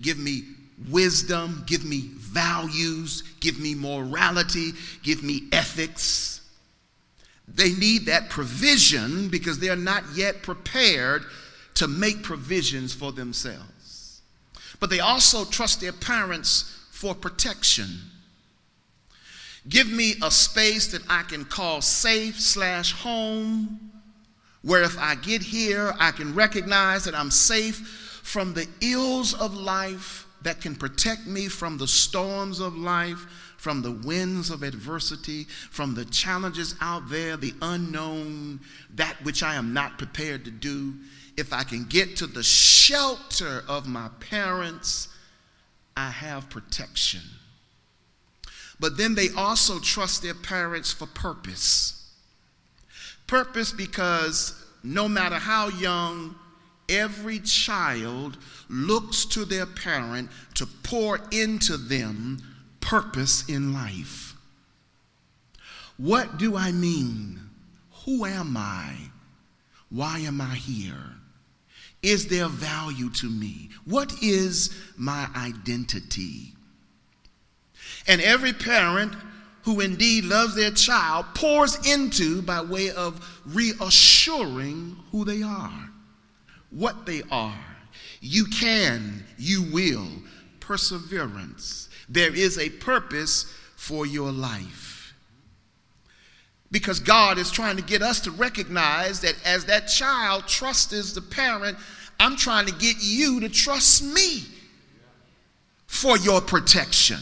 give 0.00 0.18
me 0.18 0.44
wisdom, 0.88 1.64
give 1.66 1.84
me 1.84 2.10
values, 2.14 3.22
give 3.40 3.58
me 3.58 3.74
morality, 3.74 4.72
give 5.02 5.22
me 5.22 5.48
ethics. 5.52 6.40
They 7.46 7.72
need 7.72 8.06
that 8.06 8.28
provision 8.28 9.28
because 9.28 9.58
they're 9.58 9.76
not 9.76 10.04
yet 10.14 10.42
prepared 10.42 11.24
to 11.74 11.88
make 11.88 12.22
provisions 12.22 12.94
for 12.94 13.12
themselves. 13.12 14.22
But 14.80 14.90
they 14.90 15.00
also 15.00 15.44
trust 15.44 15.80
their 15.80 15.92
parents 15.92 16.74
for 16.90 17.14
protection 17.14 17.98
Give 19.68 19.90
me 19.90 20.14
a 20.22 20.30
space 20.30 20.86
that 20.88 21.02
I 21.10 21.22
can 21.24 21.44
call 21.44 21.82
safe 21.82 22.40
slash 22.40 22.92
home, 22.92 23.92
where 24.62 24.82
if 24.82 24.98
I 24.98 25.14
get 25.14 25.42
here, 25.42 25.94
I 25.98 26.10
can 26.10 26.34
recognize 26.34 27.04
that 27.04 27.14
I'm 27.14 27.30
safe 27.30 27.76
from 28.22 28.54
the 28.54 28.66
ills 28.80 29.34
of 29.34 29.54
life 29.54 30.26
that 30.42 30.60
can 30.60 30.74
protect 30.74 31.26
me 31.26 31.48
from 31.48 31.78
the 31.78 31.88
storms 31.88 32.60
of 32.60 32.76
life, 32.76 33.26
from 33.56 33.82
the 33.82 33.92
winds 33.92 34.50
of 34.50 34.62
adversity, 34.62 35.44
from 35.44 35.94
the 35.94 36.04
challenges 36.06 36.74
out 36.80 37.08
there, 37.10 37.36
the 37.36 37.54
unknown, 37.60 38.60
that 38.94 39.16
which 39.24 39.42
I 39.42 39.56
am 39.56 39.74
not 39.74 39.98
prepared 39.98 40.44
to 40.44 40.50
do, 40.50 40.94
if 41.36 41.52
I 41.52 41.64
can 41.64 41.84
get 41.84 42.16
to 42.16 42.26
the 42.26 42.42
shelter 42.42 43.64
of 43.68 43.86
my 43.86 44.08
parents, 44.20 45.08
I 45.96 46.10
have 46.10 46.48
protection. 46.48 47.20
But 48.80 48.96
then 48.96 49.14
they 49.14 49.28
also 49.30 49.80
trust 49.80 50.22
their 50.22 50.34
parents 50.34 50.92
for 50.92 51.06
purpose. 51.06 52.10
Purpose 53.26 53.72
because 53.72 54.64
no 54.82 55.08
matter 55.08 55.36
how 55.36 55.68
young, 55.68 56.36
every 56.88 57.40
child 57.40 58.38
looks 58.68 59.24
to 59.26 59.44
their 59.44 59.66
parent 59.66 60.30
to 60.54 60.66
pour 60.66 61.20
into 61.30 61.76
them 61.76 62.38
purpose 62.80 63.48
in 63.48 63.72
life. 63.72 64.34
What 65.96 66.38
do 66.38 66.56
I 66.56 66.72
mean? 66.72 67.40
Who 68.04 68.24
am 68.24 68.56
I? 68.56 68.94
Why 69.90 70.20
am 70.20 70.40
I 70.40 70.54
here? 70.54 71.16
Is 72.02 72.28
there 72.28 72.48
value 72.48 73.10
to 73.10 73.28
me? 73.28 73.70
What 73.84 74.22
is 74.22 74.74
my 74.96 75.28
identity? 75.34 76.54
And 78.08 78.20
every 78.22 78.52
parent 78.52 79.12
who 79.62 79.80
indeed 79.80 80.24
loves 80.24 80.54
their 80.54 80.70
child 80.70 81.26
pours 81.34 81.76
into 81.86 82.40
by 82.40 82.62
way 82.62 82.90
of 82.90 83.42
reassuring 83.44 84.96
who 85.12 85.26
they 85.26 85.42
are, 85.42 85.90
what 86.70 87.04
they 87.04 87.22
are. 87.30 87.66
You 88.20 88.46
can, 88.46 89.24
you 89.36 89.70
will, 89.70 90.08
perseverance. 90.58 91.90
There 92.08 92.34
is 92.34 92.58
a 92.58 92.70
purpose 92.70 93.54
for 93.76 94.06
your 94.06 94.32
life. 94.32 95.14
Because 96.70 97.00
God 97.00 97.38
is 97.38 97.50
trying 97.50 97.76
to 97.76 97.82
get 97.82 98.02
us 98.02 98.20
to 98.20 98.30
recognize 98.30 99.20
that 99.20 99.34
as 99.44 99.66
that 99.66 99.86
child 99.88 100.46
trusts 100.46 101.12
the 101.12 101.22
parent, 101.22 101.78
I'm 102.20 102.36
trying 102.36 102.66
to 102.66 102.72
get 102.72 102.96
you 103.00 103.40
to 103.40 103.48
trust 103.48 104.02
me 104.02 104.42
for 105.86 106.18
your 106.18 106.40
protection. 106.40 107.18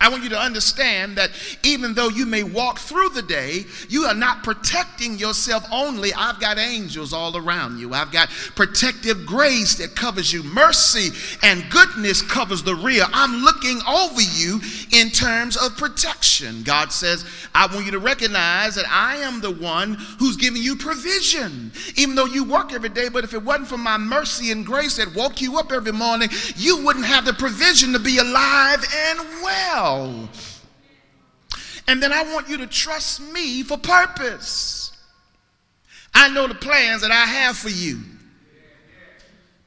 I 0.00 0.08
want 0.10 0.24
you 0.24 0.28
to 0.30 0.38
understand 0.38 1.16
that 1.16 1.30
even 1.62 1.94
though 1.94 2.08
you 2.08 2.26
may 2.26 2.42
walk 2.42 2.78
through 2.78 3.10
the 3.10 3.22
day, 3.22 3.64
you 3.88 4.02
are 4.02 4.14
not 4.14 4.42
protecting 4.42 5.18
yourself 5.18 5.64
only. 5.70 6.12
I've 6.12 6.40
got 6.40 6.58
angels 6.58 7.12
all 7.12 7.36
around 7.36 7.78
you. 7.78 7.94
I've 7.94 8.10
got 8.10 8.28
protective 8.54 9.24
grace 9.24 9.76
that 9.76 9.94
covers 9.94 10.32
you. 10.32 10.42
Mercy 10.42 11.08
and 11.42 11.64
goodness 11.70 12.22
covers 12.22 12.62
the 12.64 12.74
rear. 12.74 13.04
I'm 13.12 13.44
looking 13.44 13.80
over 13.88 14.20
you 14.20 14.60
in 14.92 15.10
terms 15.10 15.56
of 15.56 15.76
protection. 15.76 16.64
God 16.64 16.92
says, 16.92 17.24
I 17.54 17.66
want 17.72 17.86
you 17.86 17.92
to 17.92 17.98
recognize 17.98 18.74
that 18.74 18.86
I 18.90 19.16
am 19.18 19.40
the 19.40 19.52
one 19.52 19.94
who's 20.18 20.36
giving 20.36 20.60
you 20.60 20.76
provision. 20.76 21.72
Even 21.96 22.16
though 22.16 22.26
you 22.26 22.44
work 22.44 22.72
every 22.72 22.90
day, 22.90 23.08
but 23.08 23.24
if 23.24 23.32
it 23.32 23.42
wasn't 23.42 23.68
for 23.68 23.78
my 23.78 23.96
mercy 23.96 24.50
and 24.50 24.66
grace 24.66 24.96
that 24.96 25.14
woke 25.14 25.40
you 25.40 25.56
up 25.58 25.72
every 25.72 25.92
morning, 25.92 26.28
you 26.56 26.84
wouldn't 26.84 27.06
have 27.06 27.24
the 27.24 27.32
provision 27.32 27.92
to 27.92 27.98
be 27.98 28.18
alive 28.18 28.84
and 28.94 29.20
well. 29.42 29.83
And 31.86 32.02
then 32.02 32.12
I 32.12 32.22
want 32.32 32.48
you 32.48 32.58
to 32.58 32.66
trust 32.66 33.20
me 33.20 33.62
for 33.62 33.76
purpose. 33.76 34.92
I 36.14 36.28
know 36.28 36.46
the 36.46 36.54
plans 36.54 37.02
that 37.02 37.10
I 37.10 37.26
have 37.26 37.56
for 37.56 37.68
you. 37.68 38.00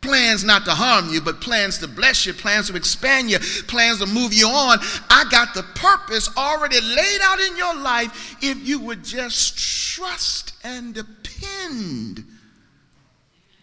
Plans 0.01 0.43
not 0.43 0.63
to 0.65 0.71
harm 0.71 1.09
you, 1.09 1.21
but 1.21 1.41
plans 1.41 1.79
to 1.79 1.87
bless 1.87 2.25
you, 2.25 2.33
plans 2.33 2.69
to 2.69 2.75
expand 2.75 3.29
you, 3.29 3.39
plans 3.67 3.99
to 3.99 4.05
move 4.05 4.31
you 4.31 4.47
on. 4.47 4.77
I 5.09 5.25
got 5.29 5.53
the 5.53 5.63
purpose 5.75 6.29
already 6.37 6.79
laid 6.79 7.19
out 7.23 7.39
in 7.39 7.57
your 7.57 7.75
life 7.75 8.37
if 8.41 8.65
you 8.65 8.79
would 8.79 9.03
just 9.03 9.57
trust 9.57 10.53
and 10.63 10.93
depend 10.93 12.25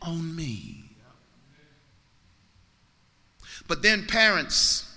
on 0.03 0.37
me. 0.37 0.85
But 3.67 3.83
then 3.83 4.07
parents, 4.07 4.94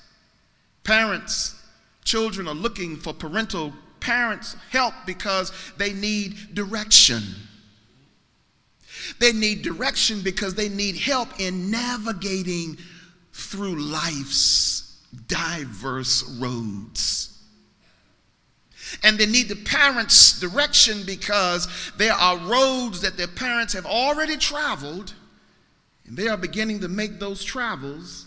parents 0.87 1.53
Children 2.07 2.47
are 2.47 2.55
looking 2.55 2.95
for 2.95 3.13
parental 3.13 3.73
parents' 3.99 4.55
help 4.71 4.93
because 5.05 5.51
they 5.75 5.91
need 5.91 6.37
direction. 6.53 7.21
They 9.19 9.33
need 9.33 9.61
direction 9.61 10.21
because 10.21 10.55
they 10.55 10.69
need 10.69 10.95
help 10.95 11.37
in 11.37 11.69
navigating 11.69 12.77
through 13.33 13.75
life's 13.75 15.03
diverse 15.27 16.23
roads. 16.39 17.37
And 19.03 19.17
they 19.17 19.25
need 19.25 19.49
the 19.49 19.57
parents' 19.57 20.39
direction 20.39 21.03
because 21.05 21.67
there 21.97 22.13
are 22.13 22.37
roads 22.37 23.01
that 23.01 23.17
their 23.17 23.27
parents 23.27 23.73
have 23.73 23.85
already 23.85 24.37
traveled, 24.37 25.13
and 26.05 26.15
they 26.15 26.29
are 26.29 26.37
beginning 26.37 26.79
to 26.79 26.87
make 26.87 27.19
those 27.19 27.43
travels 27.43 28.26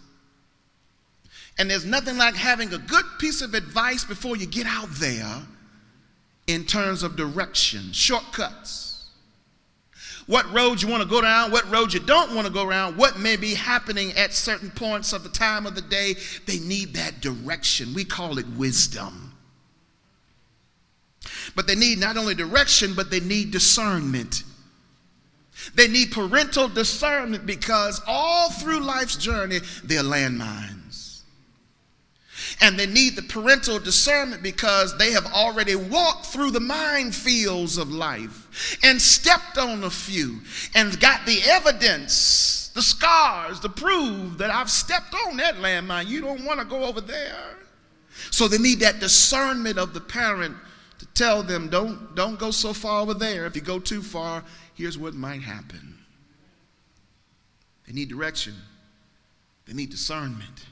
and 1.61 1.71
there's 1.71 1.85
nothing 1.85 2.17
like 2.17 2.35
having 2.35 2.73
a 2.73 2.79
good 2.79 3.05
piece 3.19 3.43
of 3.43 3.53
advice 3.53 4.03
before 4.03 4.35
you 4.35 4.47
get 4.47 4.67
out 4.67 4.89
there 4.93 5.43
in 6.47 6.65
terms 6.65 7.03
of 7.03 7.17
direction, 7.17 7.93
shortcuts. 7.93 9.11
What 10.27 10.51
road 10.55 10.81
you 10.81 10.89
want 10.89 11.03
to 11.03 11.09
go 11.09 11.21
down, 11.21 11.51
what 11.51 11.71
road 11.71 11.93
you 11.93 12.01
don't 12.01 12.35
want 12.35 12.47
to 12.47 12.53
go 12.53 12.67
around, 12.67 12.97
what 12.97 13.19
may 13.19 13.37
be 13.37 13.53
happening 13.53 14.13
at 14.13 14.33
certain 14.33 14.71
points 14.71 15.13
of 15.13 15.23
the 15.23 15.29
time 15.29 15.67
of 15.67 15.75
the 15.75 15.83
day. 15.83 16.15
They 16.47 16.61
need 16.61 16.95
that 16.95 17.21
direction. 17.21 17.93
We 17.93 18.07
call 18.07 18.39
it 18.39 18.49
wisdom. 18.57 19.35
But 21.55 21.67
they 21.67 21.75
need 21.75 21.99
not 21.99 22.17
only 22.17 22.35
direction, 22.35 22.95
but 22.95 23.11
they 23.11 23.21
need 23.21 23.51
discernment. 23.51 24.45
They 25.75 25.89
need 25.89 26.11
parental 26.11 26.71
discernment 26.71 27.45
because 27.45 28.01
all 28.07 28.49
through 28.49 28.81
life's 28.81 29.17
journey, 29.17 29.59
they're 29.85 30.03
landmines. 30.03 30.80
And 32.63 32.79
they 32.79 32.87
need 32.87 33.17
the 33.17 33.23
parental 33.23 33.79
discernment 33.79 34.43
because 34.43 34.97
they 34.99 35.13
have 35.13 35.27
already 35.27 35.75
walked 35.75 36.27
through 36.27 36.51
the 36.51 36.61
minefields 36.61 37.81
of 37.81 37.91
life 37.91 38.79
and 38.83 39.01
stepped 39.01 39.57
on 39.57 39.83
a 39.85 39.91
few 39.91 40.41
and 40.75 41.01
got 41.01 41.25
the 41.25 41.41
evidence, 41.43 42.71
the 42.75 42.83
scars 42.83 43.61
to 43.61 43.71
prove 43.71 44.39
that 44.39 44.51
I've 44.51 44.71
stepped 44.71 45.15
on 45.27 45.39
that 45.39 45.57
landmine. 45.57 46.09
You 46.09 46.21
don't 46.21 46.45
want 46.45 46.61
to 46.61 46.67
go 46.67 46.85
over 46.85 47.01
there. 47.01 47.57
So 48.31 48.47
they 48.47 48.59
need 48.59 48.81
that 48.81 49.01
discernment 49.01 49.79
of 49.79 49.95
the 49.95 50.01
parent 50.01 50.55
to 50.99 51.07
tell 51.07 51.43
them, 51.43 51.71
don't, 51.71 52.15
don't 52.15 52.39
go 52.39 52.51
so 52.51 52.75
far 52.75 53.01
over 53.01 53.15
there. 53.15 53.47
If 53.47 53.57
you 53.57 53.63
go 53.63 53.79
too 53.79 54.03
far, 54.03 54.45
here's 54.75 54.99
what 54.99 55.15
might 55.15 55.41
happen. 55.41 55.97
They 57.87 57.95
need 57.95 58.11
direction, 58.11 58.55
they 59.67 59.73
need 59.73 59.89
discernment 59.89 60.67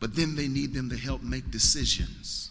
but 0.00 0.14
then 0.14 0.36
they 0.36 0.48
need 0.48 0.74
them 0.74 0.88
to 0.90 0.96
help 0.96 1.22
make 1.22 1.50
decisions. 1.50 2.50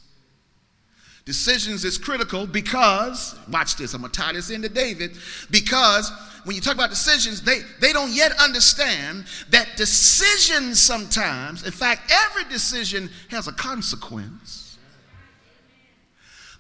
Decisions 1.26 1.84
is 1.84 1.98
critical 1.98 2.48
because, 2.48 3.36
watch 3.52 3.76
this, 3.76 3.94
I'm 3.94 4.02
gonna 4.02 4.14
tie 4.14 4.32
this 4.32 4.50
into 4.50 4.70
David, 4.70 5.18
because 5.52 6.10
when 6.46 6.56
you 6.56 6.62
talk 6.62 6.76
about 6.76 6.90
decisions, 6.90 7.42
they, 7.42 7.60
they 7.82 7.92
don't 7.92 8.12
yet 8.12 8.32
understand 8.40 9.26
that 9.50 9.76
decisions 9.76 10.80
sometimes, 10.80 11.66
in 11.66 11.74
fact, 11.74 12.10
every 12.10 12.46
decision 12.46 13.10
has 13.30 13.50
a 13.50 13.52
consequence. 13.52 14.78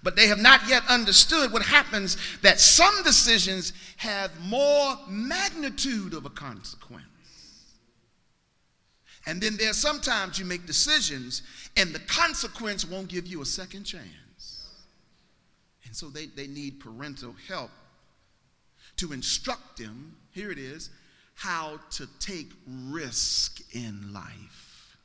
But 0.03 0.17
they 0.17 0.27
have 0.27 0.39
not 0.39 0.67
yet 0.67 0.83
understood 0.89 1.53
what 1.53 1.61
happens 1.61 2.17
that 2.41 2.59
some 2.59 3.03
decisions 3.03 3.71
have 3.95 4.31
more 4.41 4.97
magnitude 5.09 6.13
of 6.13 6.25
a 6.25 6.29
consequence. 6.29 7.06
And 9.27 9.41
then 9.41 9.57
there's 9.57 9.77
sometimes 9.77 10.39
you 10.39 10.45
make 10.45 10.65
decisions 10.65 11.43
and 11.75 11.93
the 11.93 11.99
consequence 11.99 12.85
won't 12.85 13.09
give 13.09 13.27
you 13.27 13.41
a 13.41 13.45
second 13.45 13.83
chance. 13.83 14.69
And 15.85 15.93
so 15.93 16.07
they, 16.07 16.27
they 16.27 16.47
need 16.47 16.79
parental 16.79 17.35
help 17.47 17.69
to 18.95 19.11
instruct 19.11 19.77
them, 19.77 20.15
here 20.31 20.49
it 20.49 20.57
is, 20.57 20.89
how 21.35 21.77
to 21.91 22.07
take 22.19 22.51
risk 22.67 23.61
in 23.75 24.13
life. 24.13 24.95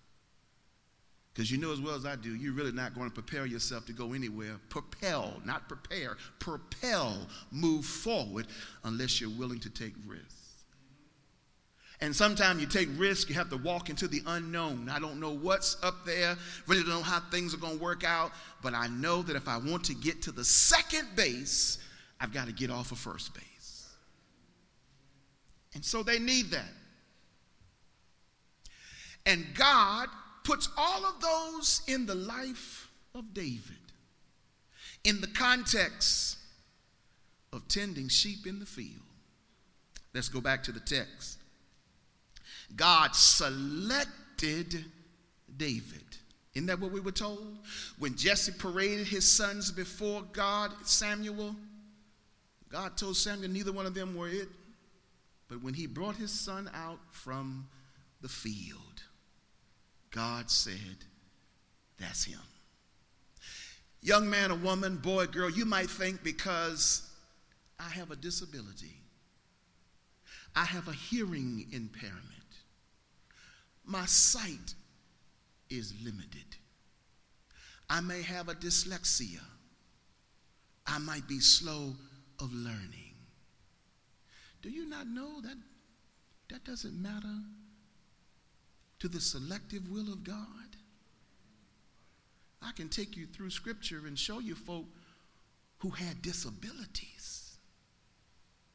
Because 1.35 1.51
you 1.51 1.59
know 1.59 1.73
as 1.73 1.81
well 1.81 1.97
as 1.97 2.07
I 2.07 2.15
do, 2.15 2.35
you're 2.35 2.53
really 2.53 2.73
not 2.73 2.95
going 2.95 3.09
to 3.09 3.15
prepare 3.15 3.45
yourself 3.45 3.87
to 3.87 3.93
go 3.93 4.13
anywhere. 4.13 4.57
Propel, 4.69 5.41
not 5.45 5.69
prepare, 5.69 6.17
propel, 6.39 7.27
move 7.51 7.85
forward 7.85 8.47
unless 8.85 9.21
you're 9.21 9.31
willing 9.31 9.59
to 9.61 9.71
take 9.71 9.95
risks. 10.07 10.42
And 12.03 12.15
sometimes 12.15 12.61
you 12.61 12.67
take 12.67 12.89
risks, 12.97 13.31
you 13.31 13.37
have 13.37 13.49
to 13.51 13.57
walk 13.57 13.89
into 13.89 14.09
the 14.09 14.23
unknown. 14.27 14.89
I 14.91 14.99
don't 14.99 15.21
know 15.21 15.31
what's 15.31 15.77
up 15.85 16.05
there, 16.05 16.37
really 16.67 16.83
don't 16.83 16.91
know 16.91 17.01
how 17.01 17.21
things 17.31 17.55
are 17.55 17.59
going 17.59 17.79
to 17.79 17.83
work 17.83 18.03
out, 18.03 18.33
but 18.61 18.75
I 18.75 18.89
know 18.89 19.23
that 19.23 19.37
if 19.37 19.47
I 19.47 19.57
want 19.57 19.85
to 19.85 19.95
get 19.95 20.21
to 20.23 20.33
the 20.33 20.45
second 20.45 21.07
base, 21.15 21.79
I've 22.21 22.33
got 22.33 22.49
to 22.49 22.53
get 22.53 22.73
off 22.73 22.91
of 22.91 22.99
first 22.99 23.33
base. 23.35 23.95
And 25.75 25.85
so 25.85 26.03
they 26.03 26.19
need 26.19 26.51
that. 26.51 26.73
And 29.25 29.47
God 29.55 30.09
puts 30.43 30.69
all 30.77 31.07
of 31.07 31.21
those 31.21 31.83
in 31.87 32.05
the 32.07 32.17
life 32.17 32.91
of 33.15 33.33
David 33.33 33.77
in 35.05 35.21
the 35.21 35.29
context 35.29 36.37
of 37.53 37.69
tending 37.69 38.09
sheep 38.09 38.45
in 38.45 38.59
the 38.59 38.67
field. 38.67 38.99
Let's 40.13 40.29
go 40.29 40.41
back 40.41 40.65
to 40.65 40.73
the 40.73 40.81
text. 40.81 41.39
God 42.77 43.15
selected 43.15 44.85
David. 45.57 46.03
Isn't 46.55 46.67
that 46.67 46.81
what 46.81 46.93
we 46.93 47.01
were 47.01 47.13
told? 47.13 47.59
When 47.99 48.15
Jesse 48.15 48.53
paraded 48.53 49.07
his 49.07 49.31
sons 49.31 49.71
before 49.71 50.23
God, 50.33 50.73
Samuel, 50.85 51.57
God 52.69 52.97
told 52.97 53.17
Samuel 53.17 53.51
neither 53.51 53.73
one 53.73 53.87
of 53.87 53.95
them 53.95 54.15
were 54.15 54.29
it. 54.29 54.49
But 55.49 55.63
when 55.63 55.75
he 55.75 55.87
brought 55.87 56.17
his 56.17 56.31
son 56.31 56.71
out 56.75 56.99
from 57.11 57.69
the 58.21 58.29
field, 58.29 59.03
God 60.11 60.51
said, 60.51 61.05
That's 61.99 62.25
him. 62.25 62.41
Young 64.01 64.29
man 64.29 64.51
or 64.51 64.57
woman, 64.57 64.97
boy, 64.97 65.27
girl, 65.27 65.51
you 65.51 65.65
might 65.65 65.89
think 65.89 66.23
because 66.25 67.09
I 67.79 67.89
have 67.91 68.11
a 68.11 68.17
disability, 68.17 68.97
I 70.57 70.65
have 70.65 70.89
a 70.89 70.93
hearing 70.93 71.67
impairment, 71.73 72.25
my 73.93 74.07
sight 74.07 74.75
is 75.69 75.93
limited, 76.03 76.57
I 77.91 78.01
may 78.01 78.23
have 78.23 78.49
a 78.49 78.55
dyslexia, 78.55 79.43
I 80.87 80.99
might 80.99 81.29
be 81.29 81.41
slow 81.41 81.95
of 82.41 82.53
learning. 82.53 83.15
Do 84.63 84.71
you 84.71 84.89
not 84.89 85.07
know 85.07 85.43
that 85.43 85.57
that 86.49 86.65
doesn't 86.65 87.01
matter 87.01 87.37
to 89.01 89.09
the 89.09 89.21
selective 89.21 89.91
will 89.91 90.11
of 90.11 90.25
God? 90.25 90.37
I 92.63 92.73
can 92.73 92.89
take 92.89 93.17
you 93.17 93.27
through 93.27 93.51
scripture 93.51 94.07
and 94.07 94.19
show 94.19 94.39
you 94.39 94.55
folk 94.55 94.87
who 95.79 95.91
had 95.91 96.23
disabilities 96.23 97.59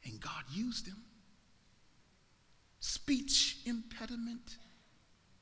and 0.06 0.19
God 0.19 0.43
used 0.51 0.86
them. 0.86 1.01
Speech 2.80 3.58
impediment, 3.65 4.58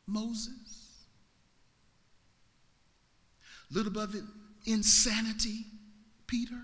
Moses. 0.07 1.05
A 3.71 3.73
Little 3.73 3.91
bit 3.91 4.03
of 4.03 4.15
insanity, 4.65 5.65
Peter. 6.27 6.61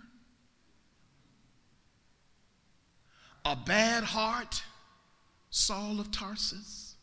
A 3.46 3.56
bad 3.56 4.04
heart, 4.04 4.62
Saul 5.50 6.00
of 6.00 6.12
Tarsus. 6.12 6.96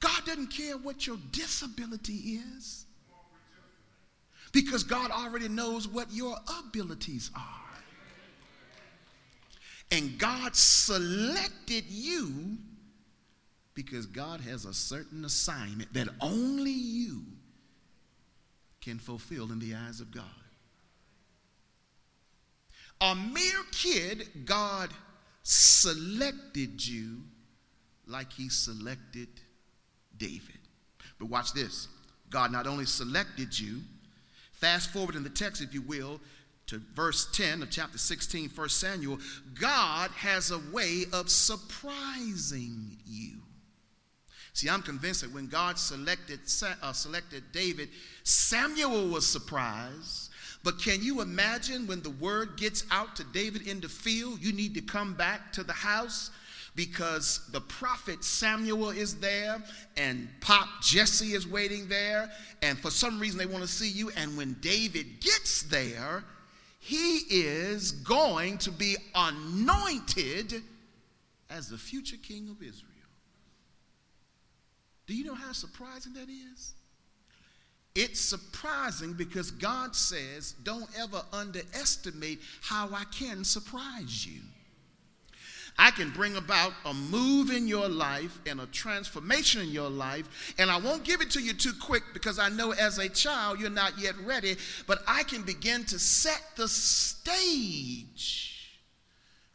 God 0.00 0.24
doesn't 0.26 0.48
care 0.48 0.76
what 0.76 1.06
your 1.06 1.16
disability 1.30 2.40
is 2.58 2.86
because 4.52 4.82
God 4.82 5.10
already 5.10 5.48
knows 5.48 5.88
what 5.88 6.12
your 6.12 6.36
abilities 6.60 7.30
are. 7.34 7.62
And 9.90 10.18
God 10.18 10.56
selected 10.56 11.84
you 11.88 12.58
because 13.74 14.06
God 14.06 14.40
has 14.40 14.64
a 14.64 14.74
certain 14.74 15.24
assignment 15.24 15.92
that 15.94 16.08
only 16.20 16.70
you 16.70 17.22
can 18.80 18.98
fulfill 18.98 19.52
in 19.52 19.58
the 19.58 19.74
eyes 19.74 20.00
of 20.00 20.10
God. 20.10 20.24
A 23.00 23.14
mere 23.14 23.64
kid, 23.72 24.28
God 24.44 24.90
selected 25.42 26.86
you 26.86 27.22
like 28.06 28.32
he 28.32 28.48
selected 28.48 29.28
David. 30.16 30.58
But 31.18 31.28
watch 31.28 31.52
this 31.52 31.88
God 32.30 32.52
not 32.52 32.66
only 32.66 32.86
selected 32.86 33.58
you, 33.58 33.80
fast 34.52 34.90
forward 34.90 35.16
in 35.16 35.24
the 35.24 35.30
text, 35.30 35.62
if 35.62 35.74
you 35.74 35.82
will, 35.82 36.20
to 36.66 36.80
verse 36.94 37.28
10 37.32 37.62
of 37.62 37.70
chapter 37.70 37.98
16, 37.98 38.48
1 38.48 38.68
Samuel, 38.68 39.18
God 39.60 40.10
has 40.12 40.50
a 40.50 40.60
way 40.72 41.04
of 41.12 41.28
surprising 41.28 42.96
you. 43.06 43.41
See, 44.54 44.68
I'm 44.68 44.82
convinced 44.82 45.22
that 45.22 45.32
when 45.32 45.48
God 45.48 45.78
selected, 45.78 46.40
uh, 46.82 46.92
selected 46.92 47.44
David, 47.52 47.88
Samuel 48.22 49.08
was 49.08 49.26
surprised. 49.26 50.30
But 50.62 50.80
can 50.80 51.02
you 51.02 51.22
imagine 51.22 51.86
when 51.86 52.02
the 52.02 52.10
word 52.10 52.56
gets 52.56 52.84
out 52.90 53.16
to 53.16 53.24
David 53.24 53.66
in 53.66 53.80
the 53.80 53.88
field, 53.88 54.40
you 54.40 54.52
need 54.52 54.74
to 54.74 54.80
come 54.80 55.14
back 55.14 55.52
to 55.54 55.62
the 55.62 55.72
house? 55.72 56.30
because 56.74 57.46
the 57.52 57.60
prophet 57.60 58.24
Samuel 58.24 58.90
is 58.90 59.16
there 59.16 59.62
and 59.96 60.28
Pop 60.40 60.68
Jesse 60.80 61.34
is 61.34 61.46
waiting 61.46 61.88
there, 61.88 62.30
and 62.62 62.78
for 62.78 62.90
some 62.90 63.18
reason 63.18 63.38
they 63.38 63.46
want 63.46 63.62
to 63.62 63.68
see 63.68 63.90
you. 63.90 64.10
And 64.16 64.36
when 64.36 64.56
David 64.60 65.20
gets 65.20 65.62
there, 65.64 66.24
he 66.80 67.18
is 67.28 67.92
going 67.92 68.58
to 68.58 68.70
be 68.70 68.96
anointed 69.14 70.62
as 71.50 71.68
the 71.68 71.78
future 71.78 72.16
king 72.22 72.48
of 72.48 72.62
Israel. 72.62 72.91
Do 75.12 75.18
you 75.18 75.24
know 75.24 75.34
how 75.34 75.52
surprising 75.52 76.14
that 76.14 76.30
is? 76.30 76.72
It's 77.94 78.18
surprising 78.18 79.12
because 79.12 79.50
God 79.50 79.94
says, 79.94 80.54
don't 80.62 80.88
ever 80.98 81.20
underestimate 81.34 82.40
how 82.62 82.88
I 82.94 83.04
can 83.12 83.44
surprise 83.44 84.26
you. 84.26 84.40
I 85.78 85.90
can 85.90 86.08
bring 86.12 86.36
about 86.36 86.72
a 86.86 86.94
move 86.94 87.50
in 87.50 87.68
your 87.68 87.90
life 87.90 88.38
and 88.46 88.58
a 88.58 88.66
transformation 88.68 89.60
in 89.60 89.68
your 89.68 89.90
life. 89.90 90.54
And 90.58 90.70
I 90.70 90.78
won't 90.78 91.04
give 91.04 91.20
it 91.20 91.28
to 91.32 91.42
you 91.42 91.52
too 91.52 91.74
quick 91.78 92.04
because 92.14 92.38
I 92.38 92.48
know 92.48 92.70
as 92.72 92.96
a 92.96 93.10
child 93.10 93.60
you're 93.60 93.68
not 93.68 93.98
yet 93.98 94.14
ready, 94.24 94.56
but 94.86 95.02
I 95.06 95.24
can 95.24 95.42
begin 95.42 95.84
to 95.84 95.98
set 95.98 96.42
the 96.56 96.68
stage 96.68 98.00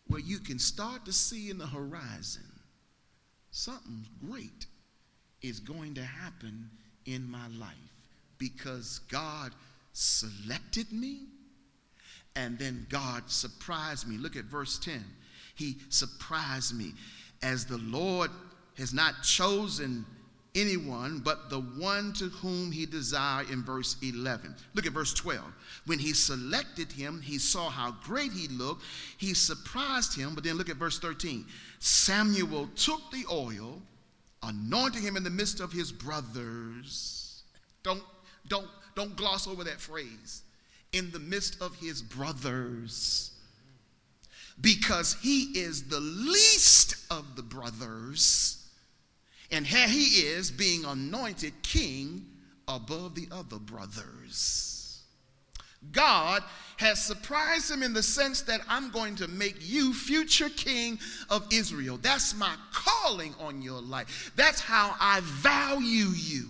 where 0.06 0.22
you 0.22 0.38
can 0.38 0.60
start 0.60 1.06
to 1.06 1.14
see 1.14 1.50
in 1.50 1.58
the 1.58 1.66
horizon 1.66 2.44
something 3.50 4.06
great 4.24 4.68
is 5.48 5.60
going 5.60 5.94
to 5.96 6.04
happen 6.04 6.70
in 7.06 7.30
my 7.30 7.48
life 7.60 7.74
because 8.38 9.00
God 9.10 9.54
selected 9.94 10.92
me 10.92 11.22
and 12.36 12.60
then 12.60 12.86
God 12.90 13.24
surprised 13.28 14.08
me. 14.08 14.18
Look 14.18 14.36
at 14.36 14.46
verse 14.46 14.78
10 14.80 15.04
he 15.58 15.78
surprised 15.90 16.78
me. 16.78 16.94
As 17.42 17.66
the 17.66 17.80
Lord 17.80 18.32
has 18.78 18.94
not 18.94 19.24
chosen 19.24 20.06
anyone 20.56 21.20
but 21.20 21.50
the 21.50 21.60
one 21.60 22.14
to 22.14 22.26
whom 22.26 22.72
he 22.72 22.86
desired 22.86 23.50
in 23.50 23.64
verse 23.64 23.96
11. 24.02 24.56
Look 24.74 24.86
at 24.86 24.94
verse 24.94 25.14
12. 25.14 25.44
When 25.86 26.00
he 26.00 26.14
selected 26.14 26.92
him, 26.92 27.22
he 27.22 27.38
saw 27.38 27.70
how 27.70 27.96
great 28.04 28.32
he 28.32 28.48
looked. 28.48 28.84
He 29.18 29.34
surprised 29.34 30.18
him, 30.18 30.36
but 30.36 30.44
then 30.44 30.56
look 30.56 30.70
at 30.70 30.78
verse 30.78 31.00
13. 31.00 31.46
Samuel 31.80 32.70
took 32.76 33.02
the 33.12 33.26
oil, 33.32 33.82
anointing 34.44 35.02
him 35.02 35.18
in 35.18 35.24
the 35.24 35.30
midst 35.30 35.60
of 35.60 35.72
his 35.72 35.92
brothers. 35.92 37.44
Don't 37.84 38.04
don't 38.48 38.68
don't 38.96 39.16
gloss 39.16 39.48
over 39.48 39.64
that 39.64 39.80
phrase. 39.80 40.44
In 40.94 41.12
the 41.12 41.20
midst 41.20 41.62
of 41.62 41.76
his 41.76 42.02
brothers 42.02 43.32
because 44.60 45.16
he 45.22 45.44
is 45.60 45.84
the 45.84 46.00
least 46.00 46.96
of 47.12 47.36
the 47.36 47.44
brothers. 47.44 48.68
And 49.52 49.66
here 49.66 49.88
he 49.88 50.26
is 50.26 50.52
being 50.52 50.84
anointed 50.86 51.62
king 51.62 52.26
above 52.68 53.16
the 53.16 53.28
other 53.32 53.60
brothers. 53.60 54.77
God 55.92 56.44
has 56.78 57.04
surprised 57.04 57.72
him 57.72 57.82
in 57.82 57.94
the 57.94 58.04
sense 58.04 58.42
that 58.44 58.62
I'm 58.70 58.92
going 58.92 59.16
to 59.16 59.28
make 59.28 59.56
you 59.60 59.94
future 59.94 60.50
king 60.50 61.00
of 61.30 61.48
Israel. 61.52 61.98
That's 62.02 62.36
my 62.36 62.56
calling 62.72 63.34
on 63.40 63.62
your 63.62 63.82
life. 63.82 64.32
That's 64.36 64.62
how 64.62 64.96
I 65.00 65.22
value 65.24 66.12
you. 66.16 66.46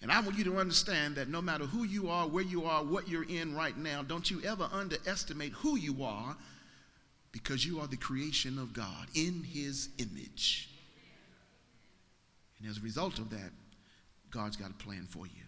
And 0.00 0.12
I 0.12 0.20
want 0.20 0.38
you 0.38 0.44
to 0.44 0.58
understand 0.58 1.16
that 1.16 1.28
no 1.28 1.42
matter 1.42 1.64
who 1.64 1.84
you 1.84 2.08
are, 2.08 2.26
where 2.26 2.44
you 2.44 2.64
are, 2.64 2.84
what 2.84 3.08
you're 3.08 3.28
in 3.28 3.54
right 3.54 3.76
now, 3.76 4.02
don't 4.02 4.30
you 4.30 4.40
ever 4.44 4.68
underestimate 4.72 5.52
who 5.52 5.76
you 5.76 6.04
are 6.04 6.36
because 7.32 7.66
you 7.66 7.80
are 7.80 7.86
the 7.86 7.96
creation 7.96 8.58
of 8.58 8.72
God 8.72 9.08
in 9.14 9.42
His 9.42 9.88
image. 9.98 10.70
And 12.58 12.70
as 12.70 12.78
a 12.78 12.80
result 12.80 13.18
of 13.18 13.30
that, 13.30 13.50
God's 14.30 14.56
got 14.56 14.70
a 14.70 14.74
plan 14.74 15.06
for 15.08 15.26
you. 15.26 15.47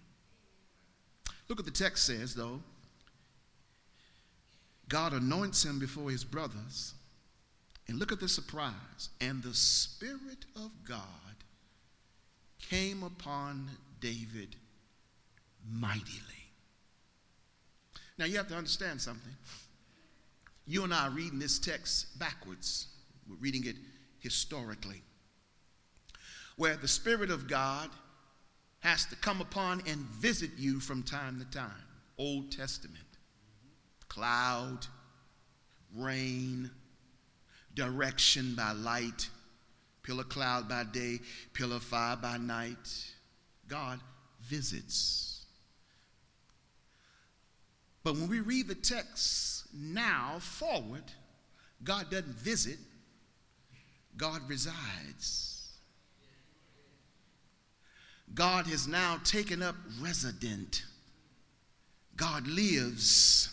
Look 1.51 1.59
what 1.59 1.67
the 1.67 1.73
text 1.73 2.07
says, 2.07 2.33
though. 2.33 2.61
God 4.89 5.13
anoints 5.13 5.65
him 5.65 5.81
before 5.81 6.09
his 6.09 6.23
brothers. 6.23 6.95
And 7.89 7.99
look 7.99 8.13
at 8.13 8.21
the 8.21 8.29
surprise. 8.29 9.09
And 9.21 9.43
the 9.43 9.53
Spirit 9.53 10.45
of 10.55 10.71
God 10.87 11.01
came 12.61 13.03
upon 13.03 13.69
David 14.01 14.55
mightily. 15.69 16.53
Now 18.17 18.27
you 18.27 18.37
have 18.37 18.49
to 18.49 18.57
understand 18.57 19.01
something. 19.01 19.35
You 20.69 20.85
and 20.85 20.95
I 20.95 21.09
are 21.09 21.11
reading 21.11 21.41
this 21.41 21.59
text 21.59 22.17
backwards, 22.21 22.87
we're 23.29 23.35
reading 23.41 23.67
it 23.67 23.75
historically, 24.21 25.03
where 26.57 26.77
the 26.77 26.87
Spirit 26.87 27.33
of 27.33 27.49
God 27.49 27.91
has 28.81 29.07
to 29.07 29.17
come 29.17 29.41
upon 29.41 29.83
and 29.87 29.99
visit 29.99 30.51
you 30.57 30.81
from 30.81 31.03
time 31.03 31.39
to 31.39 31.57
time. 31.57 31.71
Old 32.19 32.51
Testament. 32.51 33.05
Cloud, 34.09 34.87
rain, 35.95 36.71
direction 37.75 38.55
by 38.57 38.73
light, 38.73 39.29
pillar 40.03 40.25
cloud 40.25 40.69
by 40.69 40.85
day, 40.85 41.19
pillar 41.53 41.79
fire 41.79 42.17
by 42.17 42.37
night. 42.37 43.07
God 43.69 44.01
visits. 44.43 45.45
But 48.03 48.15
when 48.15 48.29
we 48.29 48.41
read 48.41 48.67
the 48.67 48.75
text 48.75 49.67
now 49.75 50.39
forward, 50.41 51.05
God 51.85 52.11
doesn't 52.11 52.39
visit, 52.39 52.79
God 54.17 54.41
resides. 54.49 55.50
God 58.35 58.67
has 58.67 58.87
now 58.87 59.19
taken 59.25 59.63
up 59.63 59.75
resident. 60.01 60.85
God 62.17 62.47
lives. 62.47 63.49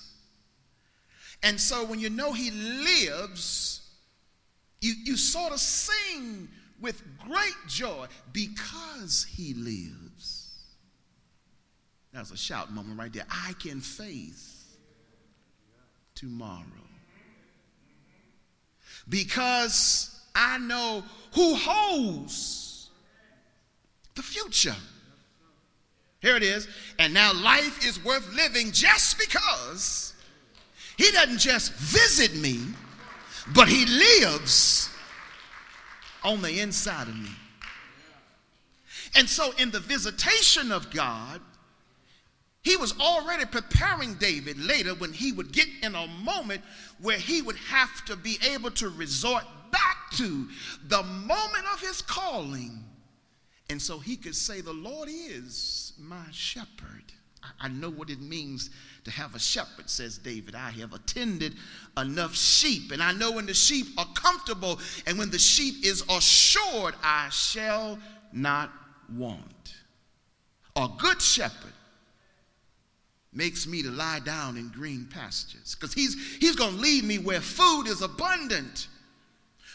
And 1.44 1.60
so 1.60 1.86
when 1.86 2.00
you 2.00 2.10
know 2.10 2.34
He 2.34 2.52
lives, 2.52 3.82
you, 4.82 4.94
you 5.04 5.18
sort 5.18 5.54
of 5.54 5.60
sing 5.60 6.48
with 6.80 7.02
great 7.26 7.56
joy 7.68 8.08
because 8.34 9.26
He 9.30 9.54
lives. 9.54 10.54
That's 12.14 12.32
a 12.32 12.38
shout 12.38 12.72
moment 12.72 13.00
right 13.00 13.14
there. 13.14 13.28
I 13.30 13.54
can 13.54 13.80
face 13.80 14.76
tomorrow 16.16 16.64
because 19.10 20.20
I 20.36 20.58
know 20.58 21.04
who 21.34 21.56
holds 21.56 22.67
the 24.18 24.24
future. 24.24 24.76
Here 26.20 26.36
it 26.36 26.44
is. 26.44 26.68
And 27.00 27.14
now 27.14 27.32
life 27.34 27.88
is 27.88 28.04
worth 28.04 28.36
living 28.36 28.72
just 28.74 29.18
because 29.18 30.14
he 30.98 31.10
doesn't 31.12 31.38
just 31.38 31.74
visit 31.74 32.36
me, 32.36 32.60
but 33.54 33.70
he 33.70 33.86
lives 33.86 34.90
on 36.24 36.42
the 36.42 36.60
inside 36.60 37.08
of 37.08 37.16
me. 37.16 37.30
And 39.16 39.30
so, 39.30 39.52
in 39.58 39.72
the 39.72 39.80
visitation 39.80 40.72
of 40.72 40.92
God, 40.92 41.40
he 42.62 42.76
was 42.76 43.00
already 43.00 43.46
preparing 43.46 44.16
David 44.16 44.60
later 44.60 44.94
when 44.94 45.14
he 45.14 45.32
would 45.32 45.54
get 45.54 45.68
in 45.82 45.96
a 45.96 46.08
moment 46.08 46.62
where 47.00 47.18
he 47.18 47.42
would 47.42 47.56
have 47.56 48.04
to 48.06 48.18
be 48.18 48.38
able 48.52 48.72
to 48.72 48.90
resort 48.90 49.44
back 49.72 50.12
to 50.18 50.48
the 50.88 51.02
moment 51.04 51.66
of 51.74 51.80
his 51.80 52.02
calling. 52.02 52.84
And 53.70 53.82
so 53.82 54.00
he 54.00 54.16
could 54.16 54.36
say, 54.36 54.62
The 54.62 54.74
Lord 54.74 55.10
is 55.12 55.94
my 56.00 56.26
shepherd. 56.32 57.04
I 57.60 57.70
know 57.70 57.90
what 57.90 58.10
it 58.10 58.20
means 58.20 58.70
to 59.06 59.12
have 59.12 59.36
a 59.36 59.40
shepherd, 59.40 59.90
says 59.90 60.18
David. 60.18 60.56
I 60.56 60.72
have 60.72 60.94
attended 60.94 61.56
enough 61.98 62.36
sheep, 62.36 62.92
and 62.92 63.02
I 63.02 63.14
know 63.14 63.32
when 63.32 63.46
the 63.46 63.54
sheep 63.54 63.88
are 63.98 64.08
comfortable 64.16 64.80
and 65.06 65.18
when 65.18 65.30
the 65.30 65.40
sheep 65.40 65.86
is 65.86 66.04
assured, 66.10 66.96
I 67.04 67.30
shall 67.30 68.00
not 68.34 68.72
want. 69.16 69.76
A 70.76 70.90
good 70.98 71.22
shepherd 71.22 71.74
makes 73.34 73.68
me 73.68 73.84
to 73.84 73.92
lie 73.92 74.20
down 74.20 74.58
in 74.58 74.70
green 74.70 75.08
pastures 75.10 75.76
because 75.76 75.94
he's, 75.94 76.16
he's 76.38 76.56
going 76.56 76.76
to 76.76 76.82
lead 76.82 77.04
me 77.04 77.18
where 77.18 77.42
food 77.42 77.86
is 77.86 78.02
abundant, 78.02 78.88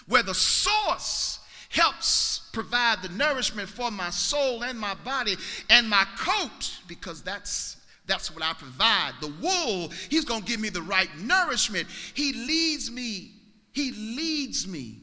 where 0.06 0.22
the 0.22 0.34
source 0.34 1.38
helps 1.72 2.48
provide 2.52 3.02
the 3.02 3.08
nourishment 3.08 3.68
for 3.68 3.90
my 3.90 4.10
soul 4.10 4.62
and 4.62 4.78
my 4.78 4.94
body 4.94 5.36
and 5.70 5.88
my 5.88 6.06
coat 6.18 6.78
because 6.86 7.22
that's 7.22 7.78
that's 8.04 8.34
what 8.34 8.44
I 8.44 8.52
provide. 8.52 9.12
The 9.20 9.32
wool, 9.40 9.90
he's 10.10 10.24
going 10.24 10.42
to 10.42 10.46
give 10.46 10.60
me 10.60 10.68
the 10.68 10.82
right 10.82 11.08
nourishment. 11.18 11.86
He 12.14 12.32
leads 12.32 12.90
me. 12.90 13.30
He 13.70 13.92
leads 13.92 14.66
me. 14.66 14.98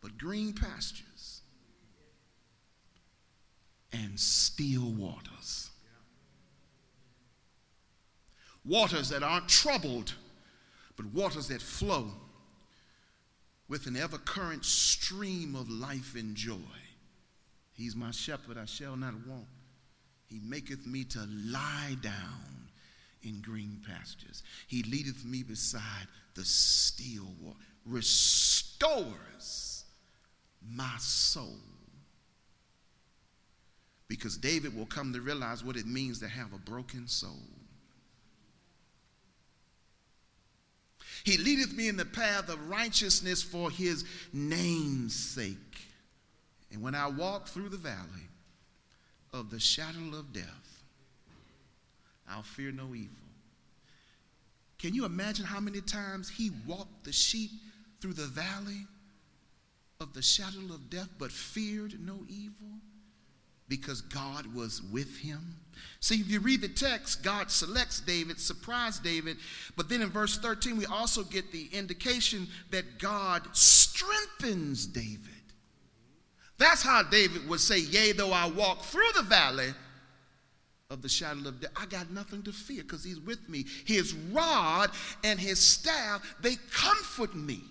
But 0.00 0.16
green 0.16 0.54
pastures 0.54 1.42
and 3.92 4.18
still 4.18 4.90
waters. 4.90 5.70
Waters 8.64 9.10
that 9.10 9.22
aren't 9.22 9.48
troubled, 9.48 10.14
but 10.96 11.04
waters 11.06 11.48
that 11.48 11.60
flow 11.60 12.10
with 13.68 13.86
an 13.86 13.96
ever 13.96 14.18
current 14.18 14.64
stream 14.64 15.54
of 15.54 15.68
life 15.70 16.14
and 16.16 16.34
joy. 16.34 16.54
He's 17.72 17.96
my 17.96 18.10
shepherd, 18.10 18.58
I 18.58 18.66
shall 18.66 18.96
not 18.96 19.14
want. 19.26 19.46
He 20.26 20.40
maketh 20.44 20.86
me 20.86 21.04
to 21.04 21.26
lie 21.46 21.96
down 22.00 22.68
in 23.22 23.40
green 23.40 23.80
pastures. 23.86 24.42
He 24.66 24.82
leadeth 24.82 25.24
me 25.24 25.42
beside 25.42 26.06
the 26.34 26.44
still 26.44 27.28
water, 27.40 27.58
restores 27.86 29.84
my 30.62 30.94
soul 30.98 31.58
because 34.08 34.36
David 34.36 34.76
will 34.76 34.86
come 34.86 35.12
to 35.12 35.20
realize 35.20 35.64
what 35.64 35.76
it 35.76 35.86
means 35.86 36.20
to 36.20 36.28
have 36.28 36.52
a 36.52 36.58
broken 36.58 37.08
soul. 37.08 37.42
He 41.24 41.38
leadeth 41.38 41.72
me 41.72 41.88
in 41.88 41.96
the 41.96 42.04
path 42.04 42.50
of 42.50 42.68
righteousness 42.68 43.42
for 43.42 43.70
his 43.70 44.04
name's 44.32 45.14
sake. 45.14 45.56
And 46.70 46.82
when 46.82 46.94
I 46.94 47.08
walk 47.08 47.48
through 47.48 47.70
the 47.70 47.78
valley 47.78 48.28
of 49.32 49.50
the 49.50 49.58
shadow 49.58 50.16
of 50.18 50.34
death, 50.34 50.82
I'll 52.28 52.42
fear 52.42 52.72
no 52.72 52.94
evil. 52.94 53.16
Can 54.78 54.94
you 54.94 55.06
imagine 55.06 55.46
how 55.46 55.60
many 55.60 55.80
times 55.80 56.28
he 56.28 56.50
walked 56.66 57.04
the 57.04 57.12
sheep 57.12 57.50
through 58.00 58.12
the 58.12 58.26
valley 58.26 58.86
of 60.00 60.12
the 60.12 60.22
shadow 60.22 60.74
of 60.74 60.90
death 60.90 61.08
but 61.18 61.32
feared 61.32 62.04
no 62.04 62.18
evil? 62.28 62.68
Because 63.68 64.00
God 64.00 64.54
was 64.54 64.82
with 64.82 65.18
him. 65.18 65.56
See, 66.00 66.16
if 66.16 66.30
you 66.30 66.40
read 66.40 66.60
the 66.60 66.68
text, 66.68 67.22
God 67.22 67.50
selects 67.50 68.00
David, 68.00 68.38
surprised 68.38 69.02
David, 69.02 69.38
but 69.76 69.88
then 69.88 70.02
in 70.02 70.10
verse 70.10 70.36
13, 70.36 70.76
we 70.76 70.86
also 70.86 71.22
get 71.24 71.50
the 71.50 71.68
indication 71.72 72.46
that 72.70 72.98
God 72.98 73.42
strengthens 73.52 74.86
David. 74.86 75.18
That's 76.58 76.82
how 76.82 77.02
David 77.02 77.48
would 77.48 77.60
say, 77.60 77.80
Yea, 77.80 78.12
though 78.12 78.32
I 78.32 78.48
walk 78.48 78.82
through 78.82 79.10
the 79.16 79.22
valley 79.22 79.72
of 80.90 81.02
the 81.02 81.08
shadow 81.08 81.48
of 81.48 81.60
death, 81.60 81.72
I 81.74 81.86
got 81.86 82.10
nothing 82.10 82.42
to 82.44 82.52
fear 82.52 82.82
because 82.82 83.02
he's 83.02 83.18
with 83.18 83.48
me. 83.48 83.64
His 83.86 84.14
rod 84.14 84.90
and 85.24 85.40
his 85.40 85.58
staff, 85.58 86.36
they 86.40 86.56
comfort 86.70 87.34
me 87.34 87.62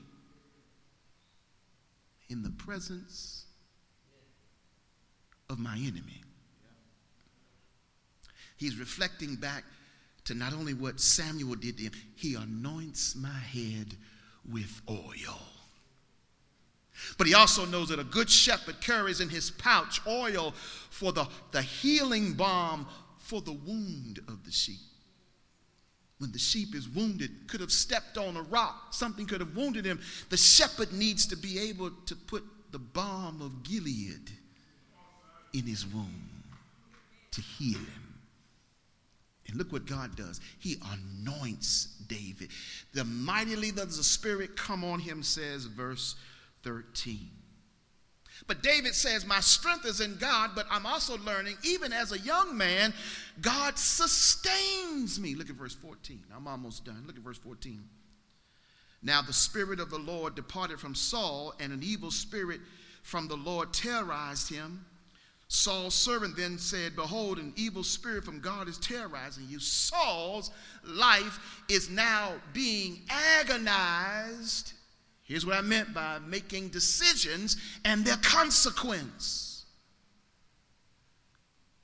in 2.30 2.42
the 2.42 2.52
presence 2.52 3.43
of 5.50 5.60
my 5.60 5.76
enemy. 5.76 6.22
He's 8.58 8.78
reflecting 8.78 9.36
back 9.36 9.64
to 10.26 10.34
not 10.34 10.54
only 10.54 10.74
what 10.74 11.00
Samuel 11.00 11.56
did 11.56 11.78
to 11.78 11.84
him, 11.84 11.92
he 12.16 12.36
anoints 12.36 13.16
my 13.16 13.28
head 13.28 13.96
with 14.50 14.82
oil. 14.90 15.40
But 17.18 17.28
he 17.28 17.34
also 17.34 17.66
knows 17.66 17.90
that 17.90 18.00
a 18.00 18.06
good 18.06 18.30
shepherd 18.30 18.80
carries 18.80 19.20
in 19.20 19.30
his 19.30 19.52
pouch 19.52 20.00
oil 20.08 20.54
for 20.90 21.12
the, 21.12 21.28
the 21.52 21.62
healing 21.62 22.34
balm 22.34 22.88
for 23.18 23.42
the 23.42 23.52
wound 23.52 24.20
of 24.28 24.46
the 24.46 24.52
sheep. 24.52 24.80
When 26.20 26.32
the 26.32 26.40
sheep 26.40 26.74
is 26.76 26.88
wounded, 26.88 27.48
could 27.48 27.60
have 27.60 27.72
stepped 27.72 28.18
on 28.18 28.38
a 28.38 28.44
rock, 28.44 28.94
something 28.94 29.26
could 29.26 29.42
have 29.42 29.56
wounded 29.56 29.84
him. 29.84 30.00
The 30.30 30.38
shepherd 30.38 30.94
needs 30.94 31.26
to 31.28 31.36
be 31.36 31.60
able 31.60 31.92
to 32.06 32.16
put 32.16 32.44
the 32.72 32.80
balm 32.80 33.42
of 33.42 33.64
Gilead 33.64 34.32
in 35.54 35.64
his 35.64 35.86
womb 35.86 36.30
to 37.32 37.42
heal 37.42 37.80
him. 37.80 38.04
And 39.48 39.58
look 39.58 39.72
what 39.72 39.86
God 39.86 40.16
does. 40.16 40.40
He 40.60 40.78
anoints 40.92 41.86
David. 42.08 42.50
The 42.94 43.04
mightily 43.04 43.72
does 43.72 43.98
the 43.98 44.04
Spirit 44.04 44.56
come 44.56 44.84
on 44.84 45.00
him, 45.00 45.22
says 45.22 45.66
verse 45.66 46.16
13. 46.64 47.30
But 48.48 48.64
David 48.64 48.96
says, 48.96 49.26
My 49.26 49.40
strength 49.42 49.86
is 49.86 50.02
in 50.02 50.18
God, 50.18 50.52
but 50.56 50.66
I'm 50.72 50.86
also 50.86 51.18
learning, 51.20 51.58
even 51.64 51.94
as 51.94 52.12
a 52.12 52.20
young 52.20 52.58
man, 52.58 52.94
God 53.42 53.78
sustains 53.78 55.20
me. 55.20 55.36
Look 55.36 55.50
at 55.50 55.56
verse 55.56 55.76
14. 55.76 56.24
I'm 56.36 56.48
almost 56.48 56.86
done. 56.86 57.04
Look 57.06 57.18
at 57.18 57.22
verse 57.24 57.38
14. 57.38 57.84
Now 59.02 59.22
the 59.22 59.34
Spirit 59.34 59.80
of 59.80 59.90
the 59.90 60.00
Lord 60.00 60.36
departed 60.36 60.80
from 60.80 60.96
Saul, 60.96 61.54
and 61.60 61.74
an 61.74 61.84
evil 61.84 62.12
spirit 62.12 62.62
from 63.04 63.28
the 63.28 63.36
Lord 63.36 63.74
terrorized 63.74 64.50
him. 64.50 64.86
Saul's 65.48 65.94
servant 65.94 66.36
then 66.36 66.58
said, 66.58 66.96
Behold, 66.96 67.38
an 67.38 67.54
evil 67.56 67.84
spirit 67.84 68.24
from 68.24 68.40
God 68.40 68.68
is 68.68 68.78
terrorizing 68.78 69.46
you. 69.48 69.60
Saul's 69.60 70.52
life 70.84 71.64
is 71.70 71.90
now 71.90 72.34
being 72.54 73.02
agonized. 73.10 74.74
Here's 75.24 75.46
what 75.46 75.56
I 75.56 75.62
meant 75.62 75.94
by 75.94 76.20
making 76.20 76.70
decisions 76.70 77.58
and 77.86 78.04
their 78.04 78.18
consequence. 78.18 79.54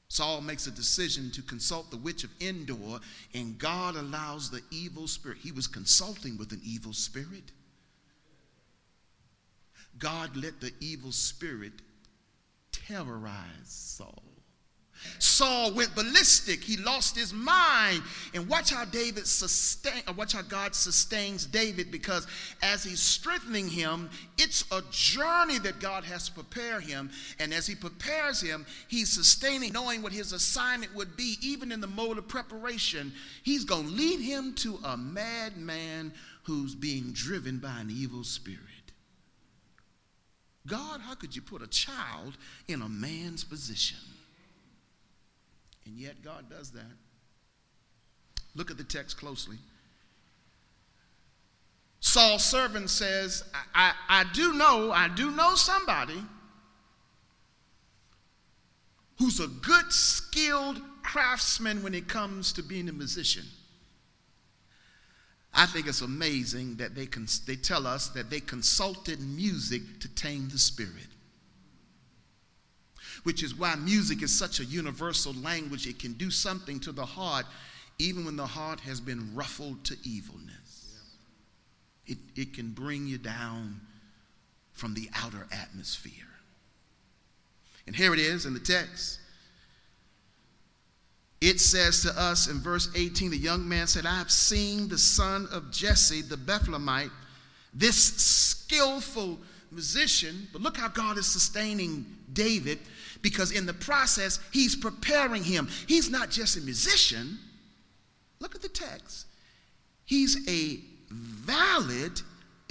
Saul 0.10 0.42
makes 0.42 0.66
a 0.66 0.72
decision 0.72 1.30
to 1.32 1.44
consult 1.44 1.92
the 1.92 1.98
witch 1.98 2.24
of 2.24 2.32
Endor, 2.42 3.00
and 3.36 3.58
God 3.60 3.96
allows 3.96 4.50
the 4.50 4.62
evil 4.72 5.08
spirit. 5.08 5.38
He 5.38 5.52
was 5.52 5.68
consulting 5.68 6.38
with 6.38 6.52
an 6.52 6.62
evil 6.66 6.94
spirit. 6.94 7.52
God 10.00 10.36
let 10.36 10.60
the 10.60 10.74
evil 10.80 11.12
spirit 11.12 11.74
terrorize 12.90 13.66
Saul. 13.66 14.24
Saul 15.20 15.74
went 15.74 15.96
ballistic. 15.96 16.62
He 16.62 16.76
lost 16.76 17.16
his 17.16 17.34
mind. 17.34 18.02
And 18.34 18.50
watch 18.50 18.72
how 18.72 18.84
David 18.84 19.28
sustain, 19.28 20.02
or 20.08 20.14
watch 20.14 20.34
how 20.34 20.42
God 20.42 20.76
sustains 20.76 21.46
David 21.46 21.90
because 21.90 22.28
as 22.62 22.84
he's 22.84 23.00
strengthening 23.00 23.70
him, 23.70 24.10
it's 24.38 24.66
a 24.72 24.82
journey 24.92 25.58
that 25.60 25.80
God 25.80 26.04
has 26.04 26.28
to 26.28 26.34
prepare 26.34 26.82
him. 26.82 27.10
And 27.40 27.54
as 27.54 27.66
he 27.66 27.76
prepares 27.76 28.42
him, 28.42 28.66
he's 28.90 29.10
sustaining, 29.10 29.72
knowing 29.72 30.02
what 30.02 30.12
his 30.12 30.34
assignment 30.34 30.94
would 30.96 31.16
be, 31.16 31.38
even 31.42 31.72
in 31.72 31.80
the 31.80 31.88
mode 31.88 32.18
of 32.18 32.28
preparation. 32.28 33.14
He's 33.44 33.64
going 33.64 33.88
to 33.88 33.94
lead 33.94 34.20
him 34.20 34.54
to 34.56 34.80
a 34.84 34.98
madman 34.98 36.12
who's 36.44 36.76
being 36.76 37.12
driven 37.14 37.60
by 37.60 37.80
an 37.80 37.90
evil 37.90 38.26
spirit. 38.26 38.69
God, 40.70 41.02
how 41.02 41.16
could 41.16 41.36
you 41.36 41.42
put 41.42 41.62
a 41.62 41.68
child 41.68 42.38
in 42.68 42.82
a 42.82 42.88
man's 42.88 43.44
position? 43.44 43.98
And 45.86 45.98
yet 45.98 46.24
God 46.24 46.50
does 46.50 46.72
that. 46.72 46.92
Look 48.56 48.72
at 48.72 48.78
the 48.78 48.84
text 48.84 49.18
closely. 49.18 49.58
Saul's 52.00 52.44
servant 52.44 52.90
says, 52.90 53.44
I, 53.54 53.94
I, 54.10 54.22
I 54.22 54.26
do 54.34 54.54
know, 54.54 54.92
I 54.92 55.10
do 55.10 55.32
know 55.32 55.56
somebody 55.56 56.22
who's 59.18 59.40
a 59.40 59.48
good, 59.48 59.92
skilled 59.92 60.82
craftsman 61.04 61.84
when 61.84 61.94
it 61.94 62.08
comes 62.08 62.54
to 62.54 62.64
being 62.64 62.88
a 62.88 62.94
musician. 62.94 63.44
I 65.54 65.66
think 65.66 65.88
it's 65.88 66.02
amazing 66.02 66.76
that 66.76 66.96
they, 66.96 67.06
cons- 67.06 67.46
they 67.46 67.56
tell 67.56 67.88
us 67.88 68.10
that 68.10 68.30
they 68.30 68.40
consulted 68.40 69.20
music 69.20 69.82
to 70.02 70.08
tame 70.10 70.48
the 70.50 70.60
spirit 70.60 71.08
which 73.24 73.44
is 73.44 73.56
why 73.56 73.76
music 73.76 74.22
is 74.24 74.38
such 74.38 74.60
a 74.60 74.66
universal 74.66 75.34
language. 75.34 75.88
It 75.88 76.00
can 76.00 76.14
do 76.14 76.32
something 76.32 76.80
to 76.82 76.92
the 76.92 77.06
heart, 77.06 77.46
even 77.98 78.26
when 78.26 78.36
the 78.36 78.46
heart 78.46 78.80
has 78.82 79.00
been 79.00 79.36
ruffled 79.36 79.84
to 79.86 79.98
evilness. 80.04 80.98
It, 82.06 82.18
it 82.36 82.54
can 82.54 82.72
bring 82.72 83.08
you 83.08 83.18
down 83.18 83.82
from 84.72 84.94
the 84.94 85.10
outer 85.16 85.48
atmosphere. 85.52 86.14
And 87.86 87.96
here 87.96 88.14
it 88.14 88.20
is 88.20 88.46
in 88.46 88.54
the 88.54 88.60
text. 88.60 89.20
It 91.42 91.62
says 91.62 92.02
to 92.02 92.20
us 92.20 92.48
in 92.48 92.60
verse 92.60 92.90
18 92.96 93.32
the 93.32 93.38
young 93.38 93.68
man 93.68 93.88
said, 93.88 94.06
I 94.06 94.18
have 94.18 94.32
seen 94.32 94.90
the 94.90 94.98
son 94.98 95.48
of 95.52 95.72
Jesse, 95.72 96.22
the 96.22 96.36
Bethlehemite, 96.36 97.12
this 97.74 97.98
skillful 97.98 99.40
musician. 99.72 100.48
But 100.52 100.62
look 100.62 100.78
how 100.78 100.90
God 100.90 101.18
is 101.18 101.28
sustaining 101.28 102.06
David 102.34 102.80
because 103.22 103.52
in 103.52 103.66
the 103.66 103.74
process, 103.74 104.40
he's 104.52 104.76
preparing 104.76 105.44
him. 105.44 105.70
He's 105.88 106.10
not 106.10 106.30
just 106.30 106.58
a 106.58 106.62
musician. 106.62 107.38
Look 108.40 108.56
at 108.56 108.62
the 108.62 108.70
text. 108.70 109.26
He's 110.06 110.48
a 110.50 110.80
valid, 111.10 112.22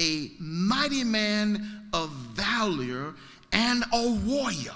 a 0.00 0.30
mighty 0.38 1.04
man 1.04 1.88
of 1.92 2.10
valor, 2.10 3.14
and 3.52 3.84
a 3.92 4.10
warrior. 4.26 4.74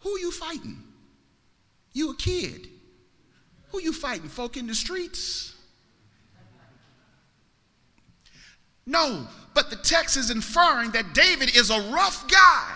Who 0.00 0.10
are 0.10 0.18
you 0.18 0.30
fighting? 0.30 0.83
You 1.94 2.10
a 2.10 2.16
kid. 2.16 2.68
Who 3.70 3.80
you 3.80 3.92
fighting? 3.92 4.28
Folk 4.28 4.56
in 4.56 4.66
the 4.66 4.74
streets? 4.74 5.54
No, 8.86 9.26
but 9.54 9.70
the 9.70 9.76
text 9.76 10.16
is 10.16 10.30
inferring 10.30 10.90
that 10.90 11.14
David 11.14 11.56
is 11.56 11.70
a 11.70 11.80
rough 11.90 12.28
guy. 12.30 12.72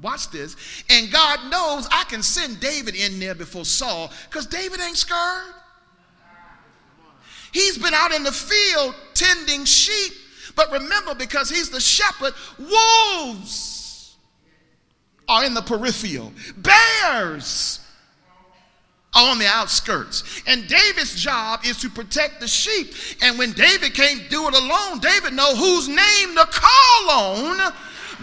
Watch 0.00 0.30
this. 0.30 0.56
And 0.90 1.10
God 1.10 1.50
knows 1.50 1.88
I 1.90 2.04
can 2.04 2.22
send 2.22 2.60
David 2.60 2.94
in 2.94 3.18
there 3.18 3.34
before 3.34 3.64
Saul 3.64 4.12
because 4.28 4.46
David 4.46 4.80
ain't 4.80 4.96
scared. 4.96 5.54
He's 7.52 7.78
been 7.78 7.94
out 7.94 8.12
in 8.12 8.22
the 8.22 8.32
field 8.32 8.94
tending 9.14 9.64
sheep. 9.64 10.12
But 10.56 10.70
remember, 10.70 11.14
because 11.14 11.50
he's 11.50 11.70
the 11.70 11.80
shepherd, 11.80 12.34
wolves 12.58 14.16
are 15.28 15.44
in 15.44 15.54
the 15.54 15.62
peripheral, 15.62 16.32
bears 16.56 17.80
on 19.14 19.38
the 19.38 19.46
outskirts. 19.46 20.42
And 20.46 20.66
David's 20.68 21.14
job 21.14 21.60
is 21.64 21.78
to 21.78 21.90
protect 21.90 22.40
the 22.40 22.48
sheep. 22.48 22.94
And 23.22 23.38
when 23.38 23.52
David 23.52 23.94
can't 23.94 24.28
do 24.28 24.48
it 24.48 24.54
alone, 24.54 24.98
David 24.98 25.34
know 25.34 25.54
whose 25.54 25.88
name 25.88 26.34
to 26.36 26.46
call 26.50 27.10
on 27.10 27.72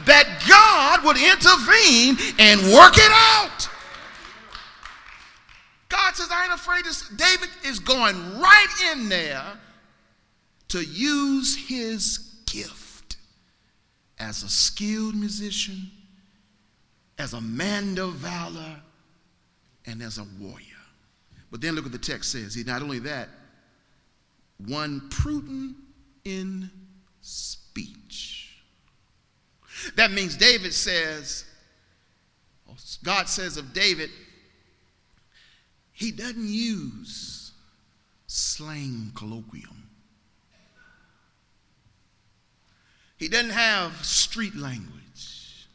that 0.05 0.43
God 0.47 1.05
would 1.05 1.17
intervene 1.17 2.17
and 2.39 2.73
work 2.73 2.97
it 2.97 3.11
out. 3.11 3.69
God 5.89 6.15
says, 6.15 6.29
I 6.31 6.45
ain't 6.45 6.53
afraid. 6.53 6.85
This. 6.85 7.07
David 7.09 7.49
is 7.65 7.79
going 7.79 8.39
right 8.39 8.91
in 8.93 9.09
there 9.09 9.43
to 10.69 10.81
use 10.81 11.55
his 11.55 12.17
gift 12.45 13.17
as 14.17 14.43
a 14.43 14.49
skilled 14.49 15.15
musician, 15.15 15.91
as 17.17 17.33
a 17.33 17.41
man 17.41 17.97
of 17.97 18.13
valor, 18.13 18.81
and 19.85 20.01
as 20.01 20.17
a 20.17 20.25
warrior. 20.39 20.70
But 21.52 21.62
then 21.62 21.76
look 21.76 21.84
what 21.84 21.91
the 21.91 21.97
text 21.97 22.32
says. 22.32 22.56
He 22.56 22.64
not 22.64 22.82
only 22.82 22.99
that, 22.99 23.28
one 24.58 25.10
prudent 25.10 25.76
in 26.24 26.72
speech. 27.20 28.62
That 29.95 30.12
means 30.12 30.38
David 30.38 30.74
says, 30.74 31.45
God 33.04 33.28
says 33.28 33.58
of 33.58 33.74
David, 33.74 34.10
he 35.91 36.12
doesn't 36.12 36.47
use 36.47 37.52
slang 38.28 39.12
colloquium. 39.14 39.76
He 43.18 43.28
doesn't 43.28 43.52
have 43.52 44.04
street 44.04 44.56
language. 44.56 45.68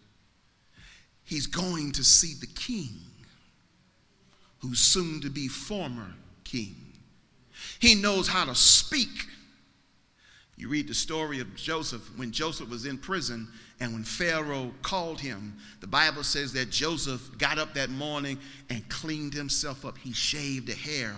He's 1.22 1.47
going 1.47 1.93
to 1.93 2.03
see 2.03 2.35
the 2.41 2.47
king, 2.47 2.99
who's 4.66 4.80
soon 4.80 5.20
to 5.20 5.30
be 5.30 5.48
former 5.48 6.12
king. 6.44 6.74
He 7.78 7.94
knows 7.94 8.26
how 8.26 8.44
to 8.44 8.54
speak. 8.54 9.08
You 10.56 10.68
read 10.68 10.88
the 10.88 10.94
story 10.94 11.40
of 11.40 11.54
Joseph 11.54 12.02
when 12.16 12.32
Joseph 12.32 12.70
was 12.70 12.86
in 12.86 12.98
prison 12.98 13.48
and 13.78 13.92
when 13.92 14.04
Pharaoh 14.04 14.72
called 14.82 15.20
him, 15.20 15.54
the 15.80 15.86
Bible 15.86 16.24
says 16.24 16.52
that 16.54 16.70
Joseph 16.70 17.36
got 17.36 17.58
up 17.58 17.74
that 17.74 17.90
morning 17.90 18.38
and 18.70 18.88
cleaned 18.88 19.34
himself 19.34 19.84
up. 19.84 19.98
He 19.98 20.12
shaved 20.12 20.68
the 20.68 20.74
hair 20.74 21.14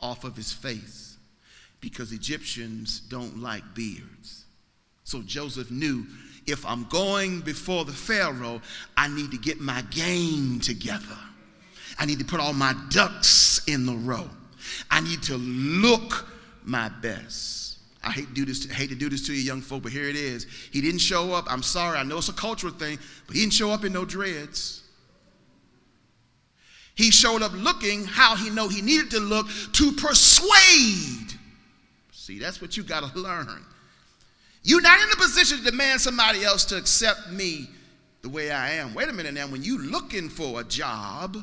off 0.00 0.24
of 0.24 0.34
his 0.34 0.52
face 0.52 1.16
because 1.80 2.10
Egyptians 2.12 3.00
don't 3.00 3.38
like 3.38 3.74
beards. 3.74 4.44
So 5.04 5.20
Joseph 5.20 5.70
knew 5.70 6.06
if 6.46 6.64
I'm 6.64 6.84
going 6.84 7.42
before 7.42 7.84
the 7.84 7.92
Pharaoh, 7.92 8.62
I 8.96 9.08
need 9.08 9.30
to 9.32 9.38
get 9.38 9.60
my 9.60 9.82
game 9.90 10.58
together. 10.60 11.18
I 11.98 12.06
need 12.06 12.18
to 12.18 12.24
put 12.24 12.40
all 12.40 12.52
my 12.52 12.74
ducks 12.90 13.62
in 13.66 13.86
the 13.86 13.94
row. 13.94 14.28
I 14.90 15.00
need 15.00 15.22
to 15.24 15.36
look 15.36 16.28
my 16.64 16.88
best. 16.88 17.78
I 18.02 18.10
hate 18.10 18.28
to 18.28 18.34
do 18.34 18.44
this. 18.44 18.70
hate 18.70 18.90
to 18.90 18.94
do 18.94 19.08
this 19.08 19.26
to 19.26 19.32
you, 19.32 19.40
young 19.40 19.60
folk, 19.60 19.82
but 19.82 19.92
here 19.92 20.08
it 20.08 20.16
is. 20.16 20.46
He 20.72 20.80
didn't 20.80 21.00
show 21.00 21.32
up. 21.32 21.46
I'm 21.48 21.62
sorry. 21.62 21.98
I 21.98 22.02
know 22.02 22.18
it's 22.18 22.28
a 22.28 22.34
cultural 22.34 22.72
thing, 22.72 22.98
but 23.26 23.34
he 23.34 23.42
didn't 23.42 23.54
show 23.54 23.70
up 23.70 23.84
in 23.84 23.92
no 23.92 24.04
dreads. 24.04 24.82
He 26.94 27.10
showed 27.10 27.42
up 27.42 27.52
looking 27.54 28.04
how 28.04 28.36
he 28.36 28.50
know 28.50 28.68
he 28.68 28.82
needed 28.82 29.10
to 29.12 29.20
look 29.20 29.46
to 29.72 29.92
persuade. 29.92 31.32
See, 32.12 32.38
that's 32.38 32.60
what 32.60 32.76
you 32.76 32.82
got 32.82 33.10
to 33.10 33.18
learn. 33.18 33.64
You're 34.62 34.80
not 34.80 35.00
in 35.00 35.10
a 35.12 35.16
position 35.16 35.58
to 35.58 35.64
demand 35.64 36.00
somebody 36.00 36.44
else 36.44 36.64
to 36.66 36.76
accept 36.76 37.30
me 37.30 37.68
the 38.22 38.28
way 38.28 38.50
I 38.50 38.72
am. 38.72 38.94
Wait 38.94 39.08
a 39.08 39.12
minute 39.12 39.34
now. 39.34 39.46
When 39.46 39.62
you 39.62 39.78
looking 39.78 40.28
for 40.28 40.60
a 40.60 40.64
job, 40.64 41.36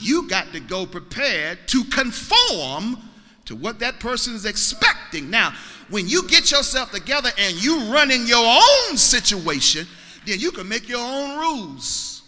you 0.00 0.28
got 0.28 0.52
to 0.52 0.60
go 0.60 0.86
prepared 0.86 1.58
to 1.68 1.84
conform 1.84 2.98
to 3.46 3.56
what 3.56 3.78
that 3.80 3.98
person 4.00 4.34
is 4.34 4.44
expecting. 4.44 5.30
Now, 5.30 5.54
when 5.88 6.06
you 6.08 6.28
get 6.28 6.50
yourself 6.50 6.90
together 6.90 7.30
and 7.38 7.62
you 7.62 7.92
running 7.92 8.26
your 8.26 8.44
own 8.46 8.96
situation, 8.96 9.86
then 10.26 10.38
you 10.38 10.50
can 10.52 10.68
make 10.68 10.88
your 10.88 11.00
own 11.00 11.38
rules. 11.38 12.22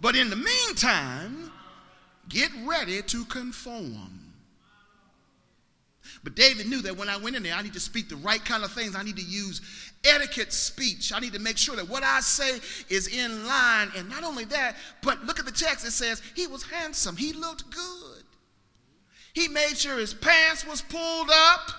But 0.00 0.16
in 0.16 0.30
the 0.30 0.36
meantime, 0.36 1.52
get 2.28 2.50
ready 2.66 3.02
to 3.02 3.24
conform. 3.26 4.18
But 6.24 6.34
David 6.34 6.66
knew 6.68 6.82
that 6.82 6.96
when 6.96 7.08
I 7.08 7.16
went 7.16 7.36
in 7.36 7.42
there, 7.42 7.54
I 7.54 7.62
need 7.62 7.74
to 7.74 7.80
speak 7.80 8.08
the 8.08 8.16
right 8.16 8.44
kind 8.44 8.64
of 8.64 8.72
things. 8.72 8.96
I 8.96 9.02
need 9.02 9.16
to 9.16 9.22
use 9.22 9.60
etiquette 10.04 10.52
speech. 10.52 11.12
I 11.12 11.18
need 11.18 11.32
to 11.32 11.38
make 11.38 11.58
sure 11.58 11.76
that 11.76 11.88
what 11.88 12.02
I 12.02 12.20
say 12.20 12.60
is 12.88 13.08
in 13.08 13.46
line. 13.46 13.90
And 13.96 14.08
not 14.08 14.24
only 14.24 14.44
that, 14.46 14.76
but 15.02 15.24
look 15.24 15.38
at 15.38 15.44
the 15.44 15.52
text. 15.52 15.86
It 15.86 15.92
says 15.92 16.22
he 16.34 16.46
was 16.46 16.62
handsome. 16.62 17.16
He 17.16 17.32
looked 17.32 17.70
good. 17.70 18.24
He 19.32 19.48
made 19.48 19.76
sure 19.76 19.98
his 19.98 20.14
pants 20.14 20.66
was 20.66 20.82
pulled 20.82 21.30
up. 21.32 21.70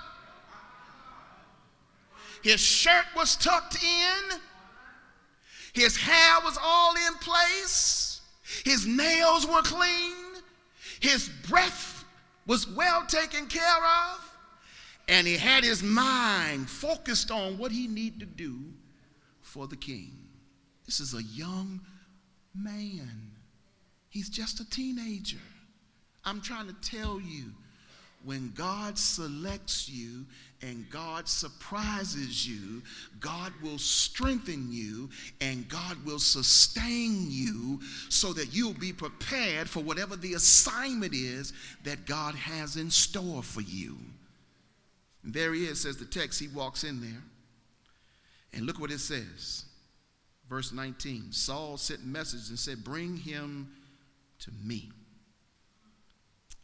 His 2.44 2.60
shirt 2.60 3.06
was 3.16 3.36
tucked 3.36 3.84
in. 3.84 4.40
His 5.74 5.98
hair 5.98 6.38
was 6.44 6.58
all 6.62 6.94
in 6.96 7.14
place. 7.16 8.22
His 8.64 8.86
nails 8.86 9.46
were 9.46 9.62
clean. 9.62 10.16
His 11.00 11.30
breath 11.48 12.06
was 12.48 12.68
well 12.68 13.06
taken 13.06 13.48
care 13.48 13.64
of. 13.64 14.29
And 15.10 15.26
he 15.26 15.38
had 15.38 15.64
his 15.64 15.82
mind 15.82 16.70
focused 16.70 17.32
on 17.32 17.58
what 17.58 17.72
he 17.72 17.88
needed 17.88 18.20
to 18.20 18.26
do 18.28 18.60
for 19.42 19.68
the 19.68 19.76
king. 19.76 20.12
This 20.86 21.00
is 21.00 21.16
a 21.16 21.24
young 21.24 21.82
man. 22.56 23.32
He's 24.10 24.30
just 24.30 24.60
a 24.60 24.70
teenager. 24.70 25.38
I'm 26.26 26.42
trying 26.42 26.68
to 26.68 26.76
tell 26.82 27.20
you 27.20 27.46
when 28.24 28.52
God 28.56 28.98
selects 28.98 29.90
you 29.90 30.26
and 30.62 30.88
God 30.90 31.28
surprises 31.28 32.48
you, 32.48 32.84
God 33.20 33.54
will 33.64 33.78
strengthen 33.78 34.68
you 34.72 35.10
and 35.42 35.68
God 35.70 35.98
will 36.06 36.20
sustain 36.20 37.28
you 37.30 37.80
so 38.10 38.34
that 38.34 38.54
you'll 38.54 38.74
be 38.74 38.92
prepared 38.92 39.70
for 39.70 39.80
whatever 39.80 40.16
the 40.16 40.34
assignment 40.34 41.14
is 41.14 41.54
that 41.84 42.06
God 42.06 42.36
has 42.36 42.76
in 42.76 42.92
store 42.92 43.42
for 43.42 43.62
you. 43.62 43.98
And 45.30 45.34
there 45.36 45.54
he 45.54 45.66
is, 45.66 45.82
says 45.82 45.98
the 45.98 46.06
text. 46.06 46.40
He 46.40 46.48
walks 46.48 46.84
in 46.84 47.02
there. 47.02 47.22
And 48.52 48.66
look 48.66 48.80
what 48.80 48.90
it 48.90 48.98
says. 48.98 49.66
Verse 50.50 50.74
19 50.74 51.32
Saul 51.32 51.78
sent 51.78 52.04
message 52.04 52.50
and 52.50 52.58
said, 52.58 52.84
Bring 52.84 53.16
him 53.16 53.70
to 54.40 54.52
me. 54.66 54.90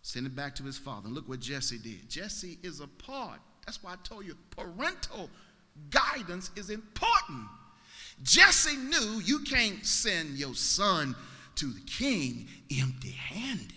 Send 0.01 0.25
it 0.25 0.35
back 0.35 0.55
to 0.55 0.63
his 0.63 0.79
father. 0.79 1.05
And 1.05 1.13
look 1.13 1.29
what 1.29 1.41
Jesse 1.41 1.77
did. 1.77 2.09
Jesse 2.09 2.57
is 2.63 2.79
a 2.79 2.87
part. 2.87 3.39
That's 3.67 3.83
why 3.83 3.93
I 3.93 3.97
told 4.03 4.25
you 4.25 4.35
parental 4.49 5.29
guidance 5.91 6.49
is 6.55 6.71
important. 6.71 7.45
Jesse 8.23 8.77
knew 8.77 9.21
you 9.23 9.41
can't 9.41 9.85
send 9.85 10.39
your 10.39 10.55
son 10.55 11.15
to 11.57 11.67
the 11.67 11.81
king 11.81 12.47
empty 12.81 13.11
handed. 13.11 13.73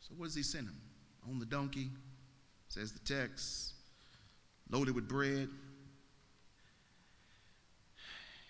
So, 0.00 0.14
what 0.16 0.24
does 0.24 0.36
he 0.36 0.42
send 0.42 0.68
him? 0.68 0.80
On 1.28 1.38
the 1.38 1.44
donkey, 1.44 1.90
says 2.70 2.92
the 2.92 3.00
text, 3.00 3.72
loaded 4.70 4.94
with 4.94 5.08
bread 5.08 5.48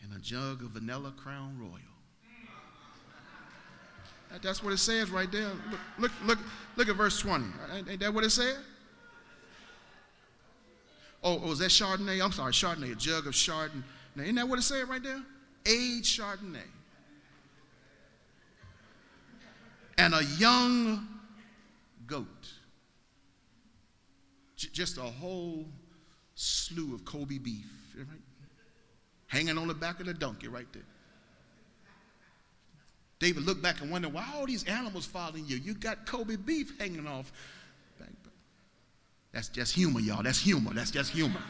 and 0.02 0.14
a 0.14 0.18
jug 0.20 0.62
of 0.62 0.72
vanilla 0.72 1.12
crown 1.16 1.58
royal. 1.58 1.80
That's 4.42 4.62
what 4.62 4.72
it 4.72 4.78
says 4.78 5.10
right 5.10 5.30
there. 5.32 5.48
Look, 5.70 5.80
look, 5.98 6.12
look, 6.24 6.38
look 6.76 6.88
at 6.88 6.96
verse 6.96 7.18
20. 7.18 7.46
Ain't 7.88 8.00
that 8.00 8.12
what 8.12 8.22
it 8.22 8.30
said? 8.30 8.56
Oh, 11.24 11.40
oh, 11.42 11.54
that 11.54 11.70
Chardonnay? 11.70 12.22
I'm 12.22 12.32
sorry, 12.32 12.52
Chardonnay, 12.52 12.92
a 12.92 12.94
jug 12.94 13.26
of 13.26 13.32
Chardonnay. 13.32 13.82
Isn't 14.16 14.36
that 14.36 14.48
what 14.48 14.58
it 14.58 14.62
said 14.62 14.88
right 14.88 15.02
there? 15.02 15.20
Aged 15.66 16.20
Chardonnay. 16.20 16.58
And 19.98 20.14
a 20.14 20.24
young 20.38 21.08
goat. 22.06 22.26
J- 24.60 24.68
just 24.72 24.98
a 24.98 25.02
whole 25.02 25.64
slew 26.34 26.94
of 26.94 27.06
Kobe 27.06 27.38
beef, 27.38 27.64
right? 27.96 28.06
Hanging 29.26 29.56
on 29.56 29.68
the 29.68 29.74
back 29.74 30.00
of 30.00 30.06
the 30.06 30.12
donkey 30.12 30.48
right 30.48 30.70
there. 30.74 30.82
David 33.20 33.44
looked 33.44 33.62
back 33.62 33.80
and 33.80 33.90
wondered 33.90 34.12
why 34.12 34.26
all 34.34 34.44
these 34.46 34.64
animals 34.64 35.06
following 35.06 35.46
you. 35.46 35.56
You 35.56 35.72
got 35.72 36.04
Kobe 36.04 36.36
beef 36.36 36.78
hanging 36.78 37.06
off. 37.06 37.32
That's 39.32 39.48
just 39.48 39.74
humor, 39.74 40.00
y'all. 40.00 40.22
That's 40.22 40.40
humor. 40.40 40.72
That's 40.74 40.90
just 40.90 41.10
humor. 41.10 41.40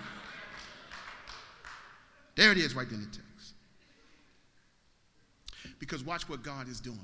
There 2.37 2.53
it 2.53 2.59
is 2.59 2.77
right 2.77 2.89
in 2.89 3.01
the 3.01 3.07
text. 3.07 3.55
Because 5.81 6.05
watch 6.05 6.29
what 6.29 6.45
God 6.45 6.69
is 6.69 6.79
doing. 6.79 6.99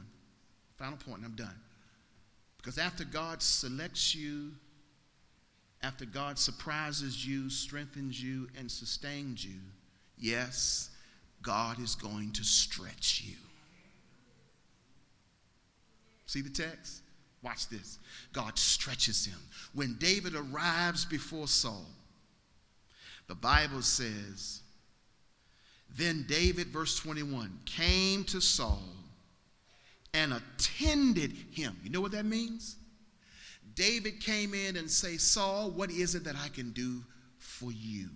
Final 0.77 0.99
point, 0.99 1.19
and 1.19 1.27
I'm 1.27 1.35
done. 1.35 1.59
Because 2.59 2.79
after 2.79 3.05
God 3.05 3.43
selects 3.43 4.15
you, 4.15 4.53
after 5.87 6.05
God 6.05 6.37
surprises 6.37 7.25
you, 7.25 7.49
strengthens 7.49 8.21
you, 8.21 8.49
and 8.59 8.69
sustains 8.71 9.45
you, 9.45 9.61
yes, 10.19 10.91
God 11.43 11.81
is 11.81 11.95
going 11.95 12.33
to 12.33 12.45
stretch 12.45 13.23
you. 13.25 13.37
See 16.27 16.43
the 16.43 16.51
text? 16.51 17.03
Watch 17.41 17.69
this. 17.69 18.01
God 18.33 18.59
stretches 18.59 19.25
him. 19.25 19.39
When 19.75 19.95
David 20.01 20.35
arrives 20.35 21.05
before 21.05 21.47
Saul, 21.47 21.87
the 23.29 23.37
Bible 23.37 23.83
says, 23.83 24.63
Then 25.97 26.27
David, 26.29 26.67
verse 26.69 26.99
21, 26.99 27.61
came 27.65 28.25
to 28.25 28.41
Saul 28.41 28.83
and 30.13 30.33
attended 30.33 31.33
him. 31.53 31.77
You 31.85 31.91
know 31.91 32.01
what 32.01 32.13
that 32.13 32.27
means? 32.27 32.75
David 33.77 34.21
came 34.21 34.55
in 34.55 34.77
and 34.77 34.91
say, 34.91 35.19
Saul, 35.19 35.71
what 35.71 35.91
is 35.91 36.15
it 36.15 36.25
that 36.25 36.35
I 36.35 36.49
can 36.49 36.71
do 36.73 37.05
for 37.39 37.71
you? 37.71 38.09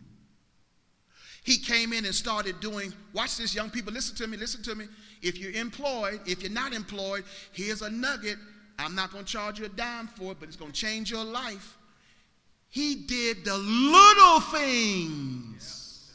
He 1.45 1.59
came 1.59 1.93
in 1.93 2.05
and 2.05 2.15
started 2.15 2.61
doing, 2.61 2.93
watch 3.13 3.37
this, 3.37 3.55
young 3.55 3.71
people, 3.71 3.93
listen 3.93 4.17
to 4.17 4.27
me, 4.27 4.37
listen 4.37 4.63
to 4.65 4.75
me. 4.75 4.87
If 5.23 5.39
you're 5.39 5.53
employed, 5.53 6.21
if 6.27 6.43
you're 6.43 6.51
not 6.51 6.73
employed, 6.73 7.25
here's 7.53 7.83
a 7.83 7.91
nugget. 7.91 8.39
I'm 8.79 8.95
not 8.95 9.13
going 9.13 9.25
to 9.25 9.31
charge 9.31 9.59
you 9.59 9.67
a 9.67 9.69
dime 9.69 10.07
for 10.07 10.33
it, 10.33 10.41
but 10.41 10.49
it's 10.49 10.57
going 10.57 10.73
to 10.73 10.77
change 10.79 11.11
your 11.11 11.25
life. 11.25 11.77
He 12.71 12.95
did 12.95 13.45
the 13.45 13.57
little 13.57 14.41
things 14.41 16.11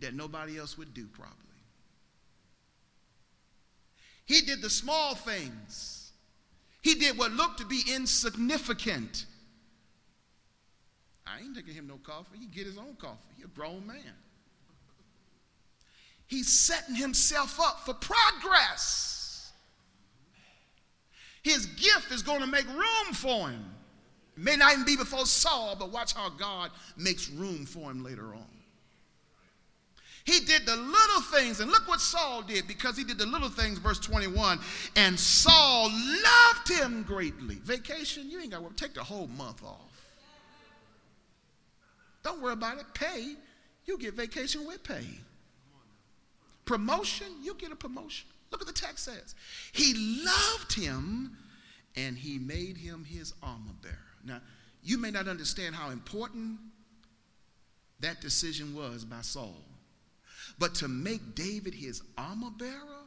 that 0.00 0.14
nobody 0.14 0.58
else 0.58 0.78
would 0.78 0.94
do, 0.94 1.06
probably. 1.06 1.36
He 4.24 4.40
did 4.42 4.62
the 4.62 4.70
small 4.70 5.14
things. 5.14 5.99
He 6.82 6.94
did 6.94 7.18
what 7.18 7.32
looked 7.32 7.58
to 7.58 7.66
be 7.66 7.82
insignificant 7.94 9.26
I 11.30 11.40
ain't 11.40 11.54
taking 11.54 11.74
him 11.74 11.86
no 11.86 11.98
coffee. 12.02 12.38
He 12.38 12.46
get 12.46 12.66
his 12.66 12.78
own 12.78 12.96
coffee. 12.98 13.34
He 13.36 13.44
a 13.44 13.46
grown 13.46 13.86
man. 13.86 14.16
He's 16.26 16.48
setting 16.48 16.94
himself 16.94 17.60
up 17.60 17.80
for 17.84 17.94
progress. 17.94 19.52
His 21.42 21.66
gift 21.66 22.12
is 22.12 22.22
going 22.22 22.40
to 22.40 22.46
make 22.46 22.66
room 22.68 23.14
for 23.14 23.48
him. 23.48 23.64
It 24.36 24.42
may 24.42 24.56
not 24.56 24.72
even 24.72 24.84
be 24.84 24.96
before 24.96 25.26
Saul, 25.26 25.76
but 25.78 25.90
watch 25.90 26.14
how 26.14 26.30
God 26.30 26.70
makes 26.96 27.30
room 27.30 27.64
for 27.64 27.90
him 27.90 28.04
later 28.04 28.34
on. 28.34 28.46
He 30.30 30.38
did 30.38 30.64
the 30.64 30.76
little 30.76 31.22
things, 31.22 31.58
and 31.58 31.72
look 31.72 31.88
what 31.88 32.00
Saul 32.00 32.42
did 32.42 32.68
because 32.68 32.96
he 32.96 33.02
did 33.02 33.18
the 33.18 33.26
little 33.26 33.48
things, 33.48 33.78
verse 33.78 33.98
21. 33.98 34.60
And 34.94 35.18
Saul 35.18 35.90
loved 35.90 36.68
him 36.68 37.02
greatly. 37.02 37.56
Vacation, 37.56 38.30
you 38.30 38.40
ain't 38.40 38.52
got 38.52 38.62
to 38.62 38.74
take 38.76 38.94
the 38.94 39.02
whole 39.02 39.26
month 39.26 39.64
off. 39.64 39.90
Don't 42.22 42.40
worry 42.40 42.52
about 42.52 42.78
it. 42.78 42.84
Pay, 42.94 43.34
you 43.86 43.98
get 43.98 44.14
vacation 44.14 44.64
with 44.68 44.84
pay. 44.84 45.04
Promotion, 46.64 47.26
you 47.42 47.54
get 47.54 47.72
a 47.72 47.76
promotion. 47.76 48.28
Look 48.52 48.60
what 48.60 48.68
the 48.68 48.80
text 48.80 49.06
says. 49.06 49.34
He 49.72 50.22
loved 50.24 50.72
him 50.72 51.36
and 51.96 52.16
he 52.16 52.38
made 52.38 52.76
him 52.76 53.04
his 53.04 53.34
armor 53.42 53.72
bearer. 53.82 53.96
Now, 54.24 54.40
you 54.84 54.96
may 54.96 55.10
not 55.10 55.26
understand 55.26 55.74
how 55.74 55.90
important 55.90 56.60
that 57.98 58.20
decision 58.20 58.76
was 58.76 59.04
by 59.04 59.22
Saul. 59.22 59.56
But 60.60 60.74
to 60.76 60.88
make 60.88 61.34
David 61.34 61.74
his 61.74 62.02
armor 62.16 62.50
bearer, 62.56 63.00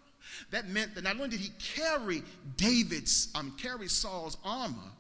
that 0.52 0.68
meant 0.68 0.96
that 0.96 1.04
not 1.04 1.16
only 1.16 1.30
did 1.30 1.40
he 1.40 1.52
carry 1.76 2.24
David's, 2.58 3.30
um, 3.36 3.56
carry 3.62 3.88
Saul's 3.88 4.38
armor, 4.44 4.92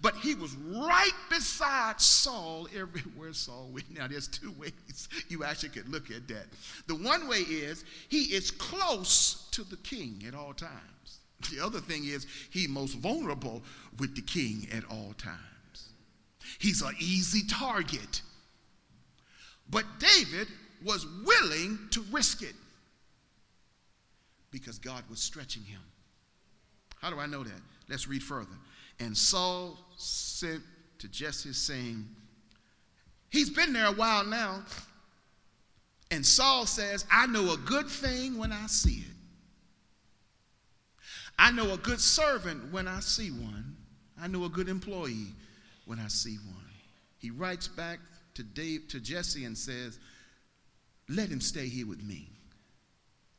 but 0.00 0.16
he 0.16 0.34
was 0.34 0.54
right 0.54 1.12
beside 1.28 2.00
Saul 2.00 2.66
everywhere 2.76 3.34
Saul 3.34 3.68
went. 3.72 3.94
Now, 3.94 4.08
there's 4.08 4.26
two 4.26 4.52
ways 4.52 5.08
you 5.28 5.44
actually 5.44 5.68
could 5.68 5.88
look 5.88 6.10
at 6.10 6.26
that. 6.28 6.46
The 6.86 6.94
one 6.94 7.28
way 7.28 7.40
is 7.40 7.84
he 8.08 8.34
is 8.34 8.50
close 8.50 9.46
to 9.52 9.62
the 9.62 9.76
king 9.76 10.24
at 10.26 10.34
all 10.34 10.54
times. 10.54 11.20
The 11.52 11.64
other 11.64 11.78
thing 11.78 12.06
is 12.06 12.26
he's 12.50 12.68
most 12.68 12.94
vulnerable 12.94 13.62
with 13.98 14.16
the 14.16 14.22
king 14.22 14.66
at 14.72 14.84
all 14.90 15.14
times. 15.18 15.38
He's 16.58 16.80
an 16.80 16.94
easy 16.98 17.46
target. 17.46 18.22
But 19.70 19.84
David 19.98 20.48
was 20.84 21.06
willing 21.24 21.78
to 21.90 22.02
risk 22.12 22.42
it 22.42 22.54
because 24.50 24.78
God 24.78 25.02
was 25.10 25.20
stretching 25.20 25.62
him. 25.62 25.80
How 27.00 27.10
do 27.10 27.18
I 27.18 27.26
know 27.26 27.44
that? 27.44 27.60
Let's 27.88 28.08
read 28.08 28.22
further. 28.22 28.56
And 29.00 29.16
Saul 29.16 29.78
sent 29.96 30.62
to 30.98 31.08
Jesse, 31.08 31.52
saying, 31.52 32.06
He's 33.30 33.50
been 33.50 33.72
there 33.72 33.86
a 33.86 33.92
while 33.92 34.24
now. 34.24 34.62
And 36.10 36.24
Saul 36.24 36.64
says, 36.66 37.04
I 37.12 37.26
know 37.26 37.52
a 37.52 37.58
good 37.58 37.86
thing 37.86 38.38
when 38.38 38.52
I 38.52 38.66
see 38.66 39.00
it. 39.00 39.14
I 41.38 41.50
know 41.52 41.72
a 41.72 41.76
good 41.76 42.00
servant 42.00 42.72
when 42.72 42.88
I 42.88 43.00
see 43.00 43.30
one. 43.30 43.76
I 44.20 44.26
know 44.26 44.44
a 44.44 44.48
good 44.48 44.68
employee 44.68 45.34
when 45.84 46.00
I 46.00 46.08
see 46.08 46.36
one. 46.36 46.64
He 47.18 47.30
writes 47.30 47.68
back 47.68 48.00
to 48.34 48.42
Dave 48.42 48.88
to 48.88 49.00
Jesse 49.00 49.44
and 49.44 49.56
says, 49.56 49.98
Let 51.08 51.28
him 51.28 51.40
stay 51.40 51.68
here 51.68 51.86
with 51.86 52.02
me. 52.02 52.28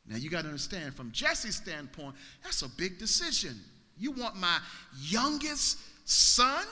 Now 0.07 0.17
you 0.17 0.29
got 0.29 0.41
to 0.41 0.47
understand, 0.47 0.95
from 0.95 1.11
Jesse's 1.11 1.55
standpoint, 1.55 2.15
that's 2.43 2.63
a 2.63 2.69
big 2.69 2.97
decision. 2.97 3.55
You 3.97 4.11
want 4.11 4.35
my 4.35 4.57
youngest 4.99 5.77
son? 6.05 6.65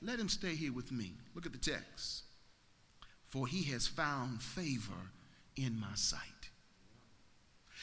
Let 0.00 0.18
him 0.18 0.28
stay 0.28 0.54
here 0.54 0.72
with 0.72 0.92
me. 0.92 1.12
Look 1.34 1.46
at 1.46 1.52
the 1.52 1.58
text. 1.58 2.22
For 3.30 3.46
he 3.46 3.62
has 3.72 3.86
found 3.86 4.42
favor 4.42 4.92
in 5.56 5.78
my 5.80 5.94
sight. 5.94 6.20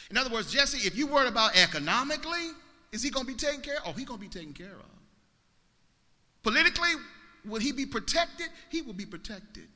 In 0.10 0.18
other 0.18 0.30
words, 0.30 0.52
Jesse, 0.52 0.88
if 0.88 0.96
you 0.96 1.08
worried 1.08 1.28
about 1.28 1.58
economically, 1.58 2.52
is 2.92 3.04
he 3.04 3.10
going 3.10 3.26
to 3.26 3.32
be 3.32 3.38
taken 3.38 3.62
care 3.62 3.78
of? 3.78 3.84
Oh, 3.88 3.92
he's 3.92 4.06
going 4.06 4.20
to 4.20 4.26
be 4.26 4.30
taken 4.30 4.54
care 4.54 4.68
of. 4.68 4.86
Politically, 6.42 6.92
will 7.46 7.60
he 7.60 7.72
be 7.72 7.86
protected? 7.86 8.48
He 8.70 8.82
will 8.82 8.94
be 8.94 9.06
protected. 9.06 9.68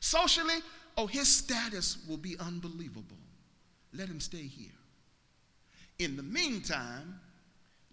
Socially, 0.00 0.56
oh, 1.00 1.06
his 1.06 1.28
status 1.28 1.98
will 2.08 2.16
be 2.16 2.36
unbelievable. 2.38 3.16
Let 3.92 4.08
him 4.08 4.20
stay 4.20 4.42
here. 4.42 4.70
In 5.98 6.16
the 6.16 6.22
meantime, 6.22 7.20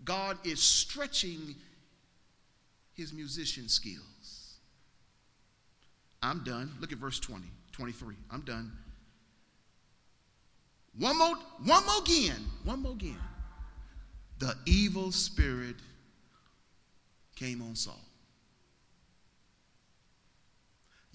God 0.04 0.38
is 0.44 0.62
stretching 0.62 1.56
his 2.94 3.14
musician 3.14 3.70
skills. 3.70 4.58
I'm 6.22 6.44
done. 6.44 6.72
Look 6.80 6.92
at 6.92 6.98
verse 6.98 7.20
20, 7.20 7.46
23. 7.72 8.16
I'm 8.32 8.42
done. 8.42 8.72
One 10.98 11.18
more, 11.18 11.36
one 11.64 11.86
more 11.86 12.02
again, 12.02 12.46
one 12.64 12.82
more 12.82 12.94
again. 12.94 13.20
The 14.40 14.56
evil 14.66 15.12
spirit 15.12 15.76
came 17.36 17.62
on 17.62 17.76
Saul. 17.76 18.07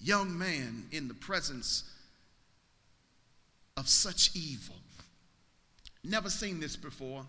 Young 0.03 0.37
man 0.37 0.85
in 0.91 1.07
the 1.07 1.13
presence 1.13 1.83
of 3.77 3.87
such 3.87 4.35
evil. 4.35 4.75
Never 6.03 6.29
seen 6.29 6.59
this 6.59 6.75
before, 6.75 7.25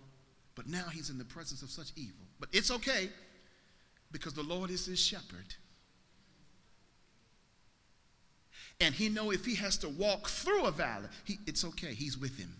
but 0.56 0.66
now 0.66 0.84
he's 0.92 1.08
in 1.08 1.16
the 1.16 1.24
presence 1.24 1.62
of 1.62 1.70
such 1.70 1.92
evil. 1.96 2.26
But 2.40 2.48
it's 2.52 2.72
okay 2.72 3.10
because 4.10 4.34
the 4.34 4.42
Lord 4.42 4.70
is 4.70 4.86
his 4.86 5.00
shepherd. 5.00 5.54
And 8.80 8.92
he 8.92 9.08
know 9.08 9.30
if 9.30 9.44
he 9.44 9.54
has 9.54 9.76
to 9.78 9.88
walk 9.88 10.28
through 10.28 10.66
a 10.66 10.72
valley, 10.72 11.06
he, 11.24 11.38
it's 11.46 11.64
okay. 11.64 11.94
He's 11.94 12.18
with 12.18 12.36
him. 12.36 12.52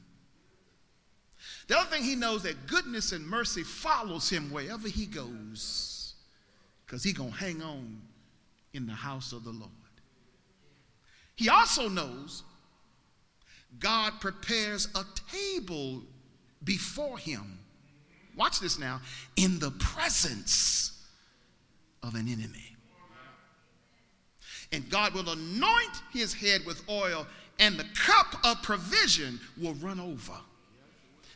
The 1.67 1.77
other 1.77 1.91
thing 1.91 2.05
he 2.05 2.15
knows 2.15 2.45
that 2.45 2.69
goodness 2.69 3.11
and 3.13 3.27
mercy 3.27 3.65
follows 3.65 4.31
him 4.31 4.51
wherever 4.51 4.89
he 4.89 5.07
goes 5.07 6.15
because 6.87 7.03
he 7.03 7.13
going 7.13 7.33
to 7.33 7.37
hang 7.37 7.63
on 7.63 8.01
in 8.73 8.87
the 8.87 8.93
house 8.93 9.33
of 9.33 9.45
the 9.45 9.51
Lord. 9.51 9.71
He 11.37 11.49
also 11.49 11.89
knows 11.89 12.43
God 13.79 14.21
prepares 14.21 14.89
a 14.95 15.05
table 15.31 16.03
before 16.63 17.19
him. 17.19 17.59
Watch 18.37 18.61
this 18.61 18.79
now 18.79 19.01
in 19.37 19.59
the 19.59 19.71
presence 19.73 21.03
of 22.03 22.15
an 22.15 22.29
enemy. 22.29 22.77
And 24.73 24.89
God 24.91 25.15
will 25.15 25.29
anoint 25.29 26.03
his 26.13 26.35
head 26.35 26.63
with 26.67 26.83
oil, 26.89 27.27
and 27.59 27.77
the 27.77 27.87
cup 27.95 28.37
of 28.45 28.61
provision 28.63 29.39
will 29.57 29.75
run 29.75 30.01
over. 30.01 30.35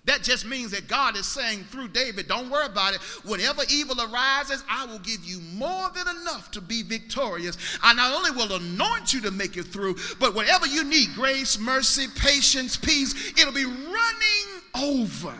That 0.04 0.22
just 0.22 0.46
means 0.46 0.70
that 0.70 0.88
God 0.88 1.16
is 1.16 1.26
saying 1.26 1.64
through 1.64 1.88
David, 1.88 2.28
don't 2.28 2.50
worry 2.50 2.66
about 2.66 2.94
it. 2.94 3.00
Whenever 3.24 3.62
evil 3.70 4.00
arises, 4.00 4.64
I 4.68 4.86
will 4.86 5.00
give 5.00 5.24
you 5.24 5.40
more 5.54 5.90
than 5.90 6.06
enough 6.08 6.50
to 6.52 6.60
be 6.60 6.82
victorious. 6.82 7.58
I 7.82 7.92
not 7.94 8.14
only 8.14 8.30
will 8.30 8.56
anoint 8.56 9.12
you 9.12 9.20
to 9.22 9.30
make 9.30 9.56
it 9.56 9.64
through, 9.64 9.96
but 10.18 10.34
whatever 10.34 10.66
you 10.66 10.84
need 10.84 11.08
grace, 11.14 11.58
mercy, 11.58 12.06
patience, 12.16 12.76
peace 12.76 13.32
it'll 13.38 13.52
be 13.52 13.64
running 13.64 14.62
over. 14.74 15.34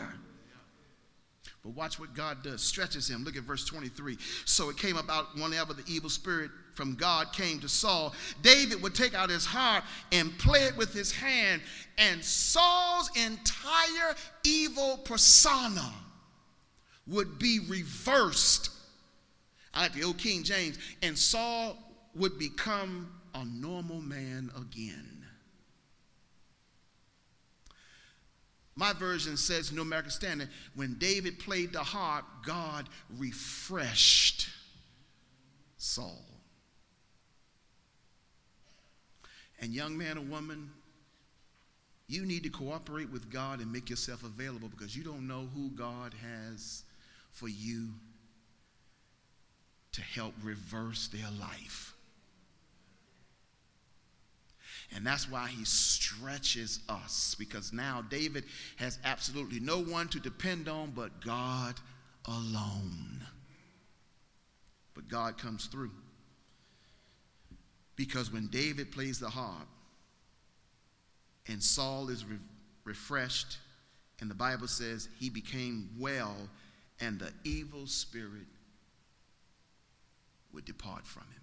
But 1.65 1.75
watch 1.77 1.99
what 1.99 2.15
God 2.15 2.43
does. 2.43 2.63
Stretches 2.63 3.09
him. 3.09 3.25
Look 3.25 3.37
at 3.37 3.43
verse 3.43 3.65
23. 3.65 4.17
So 4.45 4.71
it 4.71 4.79
came 4.79 4.97
about 4.97 5.37
whenever 5.37 5.75
the 5.75 5.85
evil 5.87 6.11
spirit 6.11 6.51
from 6.79 6.95
God 6.95 7.33
came 7.33 7.59
to 7.59 7.69
Saul, 7.69 8.15
David 8.41 8.81
would 8.81 8.95
take 8.95 9.13
out 9.13 9.31
his 9.31 9.45
harp 9.45 9.83
and 10.13 10.39
play 10.39 10.61
it 10.61 10.77
with 10.77 10.95
his 10.95 11.11
hand, 11.11 11.61
and 11.99 12.25
Saul's 12.25 13.11
entire 13.17 14.15
evil 14.45 14.99
persona 14.99 15.93
would 17.09 17.37
be 17.41 17.59
reversed. 17.69 18.71
I 19.75 19.83
like 19.83 19.93
the 19.93 20.05
old 20.05 20.19
King 20.19 20.45
James, 20.45 20.79
and 21.03 21.19
Saul 21.19 21.77
would 22.15 22.39
become 22.39 23.11
a 23.35 23.45
normal 23.45 24.01
man 24.01 24.53
again. 24.57 25.25
My 28.77 28.93
version 28.93 29.37
says, 29.37 29.73
New 29.73 29.83
American 29.83 30.13
Standard, 30.13 30.49
when 30.77 30.95
David 30.95 31.41
played 31.41 31.73
the 31.73 31.81
harp, 31.81 32.25
God 32.47 32.89
refreshed 33.19 34.49
Saul. 35.77 36.38
And 39.61 39.73
young 39.73 39.99
man 39.99 40.19
or 40.19 40.23
woman, 40.23 40.71
you 42.07 42.25
need 42.25 42.45
to 42.45 42.49
cooperate 42.49 43.11
with 43.11 43.31
God 43.31 43.61
and 43.61 43.73
make 43.73 43.91
yourself 43.91 44.23
available 44.25 44.69
because 44.69 44.97
you 44.97 45.05
don't 45.05 45.27
know 45.27 45.49
who 45.55 45.71
God 45.71 46.15
has 46.23 46.85
for 47.33 47.49
you 47.49 47.89
to 49.93 50.01
help 50.01 50.35
reverse 50.43 51.09
their 51.09 51.31
life. 51.41 51.95
And 54.95 55.07
that's 55.07 55.31
why 55.31 55.49
he 55.49 55.65
stretches 55.65 56.81
us, 56.89 57.37
because 57.39 57.73
now 57.73 58.03
David 58.09 58.45
has 58.77 58.99
absolutely 59.05 59.61
no 59.61 59.81
one 59.81 60.09
to 60.09 60.21
depend 60.21 60.67
on 60.69 60.93
but 60.93 61.21
God 61.21 61.75
alone. 62.27 63.23
But 64.95 65.09
God 65.09 65.37
comes 65.37 65.67
through. 65.67 65.91
Because 67.99 68.33
when 68.33 68.47
David 68.47 68.93
plays 68.93 69.19
the 69.19 69.29
harp 69.29 69.67
and 71.49 71.61
Saul 71.61 72.09
is 72.11 72.25
re- 72.25 72.39
refreshed, 72.85 73.59
and 74.21 74.31
the 74.31 74.37
Bible 74.37 74.69
says 74.69 75.09
he 75.19 75.29
became 75.29 75.91
well, 75.99 76.37
and 77.01 77.19
the 77.19 77.33
evil 77.43 77.89
spirit 77.89 78.47
would 80.53 80.65
depart 80.65 81.07
from 81.07 81.25
him. 81.25 81.43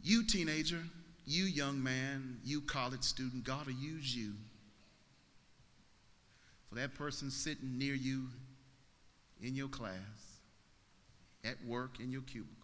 You, 0.00 0.24
teenager, 0.24 0.82
you, 1.26 1.44
young 1.44 1.82
man, 1.82 2.38
you, 2.44 2.60
college 2.60 3.02
student, 3.02 3.42
God 3.42 3.66
will 3.66 3.72
use 3.72 4.14
you. 4.14 4.34
For 6.68 6.76
that 6.76 6.94
person 6.94 7.30
sitting 7.32 7.76
near 7.76 7.94
you 7.94 8.28
in 9.42 9.56
your 9.56 9.68
class, 9.68 9.96
at 11.44 11.56
work, 11.66 11.98
in 11.98 12.12
your 12.12 12.22
cubicle, 12.22 12.57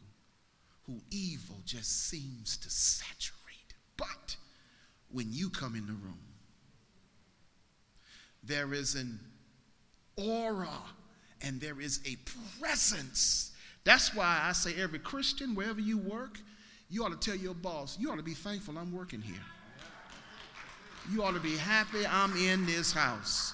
who 0.86 1.00
evil 1.10 1.56
just 1.64 2.08
seems 2.08 2.56
to 2.58 2.70
saturate. 2.70 3.74
But 3.96 4.36
when 5.10 5.32
you 5.32 5.50
come 5.50 5.74
in 5.74 5.86
the 5.86 5.92
room, 5.92 6.18
there 8.42 8.74
is 8.74 8.94
an 8.94 9.18
aura 10.16 10.68
and 11.40 11.60
there 11.60 11.80
is 11.80 12.00
a 12.06 12.16
presence. 12.60 13.52
That's 13.84 14.14
why 14.14 14.40
I 14.42 14.52
say 14.52 14.74
every 14.80 14.98
Christian, 14.98 15.54
wherever 15.54 15.80
you 15.80 15.98
work, 15.98 16.38
you 16.90 17.04
ought 17.04 17.20
to 17.20 17.30
tell 17.30 17.38
your 17.38 17.54
boss, 17.54 17.98
you 17.98 18.10
ought 18.10 18.16
to 18.16 18.22
be 18.22 18.34
thankful 18.34 18.76
I'm 18.78 18.92
working 18.92 19.22
here. 19.22 19.36
You 21.12 21.22
ought 21.22 21.34
to 21.34 21.40
be 21.40 21.56
happy 21.56 22.06
I'm 22.06 22.34
in 22.36 22.66
this 22.66 22.92
house. 22.92 23.52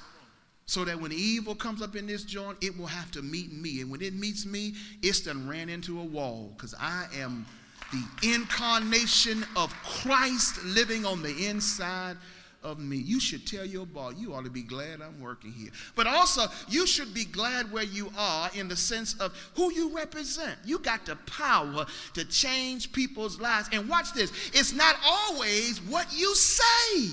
So 0.70 0.84
that 0.84 1.00
when 1.00 1.10
evil 1.10 1.56
comes 1.56 1.82
up 1.82 1.96
in 1.96 2.06
this 2.06 2.22
joint, 2.22 2.56
it 2.60 2.78
will 2.78 2.86
have 2.86 3.10
to 3.10 3.22
meet 3.22 3.52
me. 3.52 3.80
And 3.80 3.90
when 3.90 4.00
it 4.00 4.14
meets 4.14 4.46
me, 4.46 4.74
it's 5.02 5.18
done 5.18 5.48
ran 5.48 5.68
into 5.68 5.98
a 5.98 6.04
wall 6.04 6.52
because 6.56 6.76
I 6.78 7.06
am 7.12 7.44
the 7.90 8.34
incarnation 8.34 9.44
of 9.56 9.74
Christ 9.82 10.64
living 10.64 11.04
on 11.04 11.22
the 11.22 11.48
inside 11.48 12.16
of 12.62 12.78
me. 12.78 12.98
You 12.98 13.18
should 13.18 13.48
tell 13.48 13.64
your 13.64 13.84
boss, 13.84 14.14
you 14.16 14.32
ought 14.32 14.44
to 14.44 14.50
be 14.50 14.62
glad 14.62 15.02
I'm 15.02 15.20
working 15.20 15.50
here. 15.50 15.72
But 15.96 16.06
also, 16.06 16.46
you 16.68 16.86
should 16.86 17.12
be 17.12 17.24
glad 17.24 17.72
where 17.72 17.82
you 17.82 18.12
are 18.16 18.48
in 18.54 18.68
the 18.68 18.76
sense 18.76 19.14
of 19.14 19.36
who 19.56 19.72
you 19.72 19.92
represent. 19.92 20.56
You 20.64 20.78
got 20.78 21.04
the 21.04 21.16
power 21.26 21.84
to 22.14 22.24
change 22.26 22.92
people's 22.92 23.40
lives. 23.40 23.68
And 23.72 23.88
watch 23.88 24.12
this 24.12 24.30
it's 24.54 24.72
not 24.72 24.94
always 25.04 25.78
what 25.88 26.16
you 26.16 26.32
say. 26.36 27.10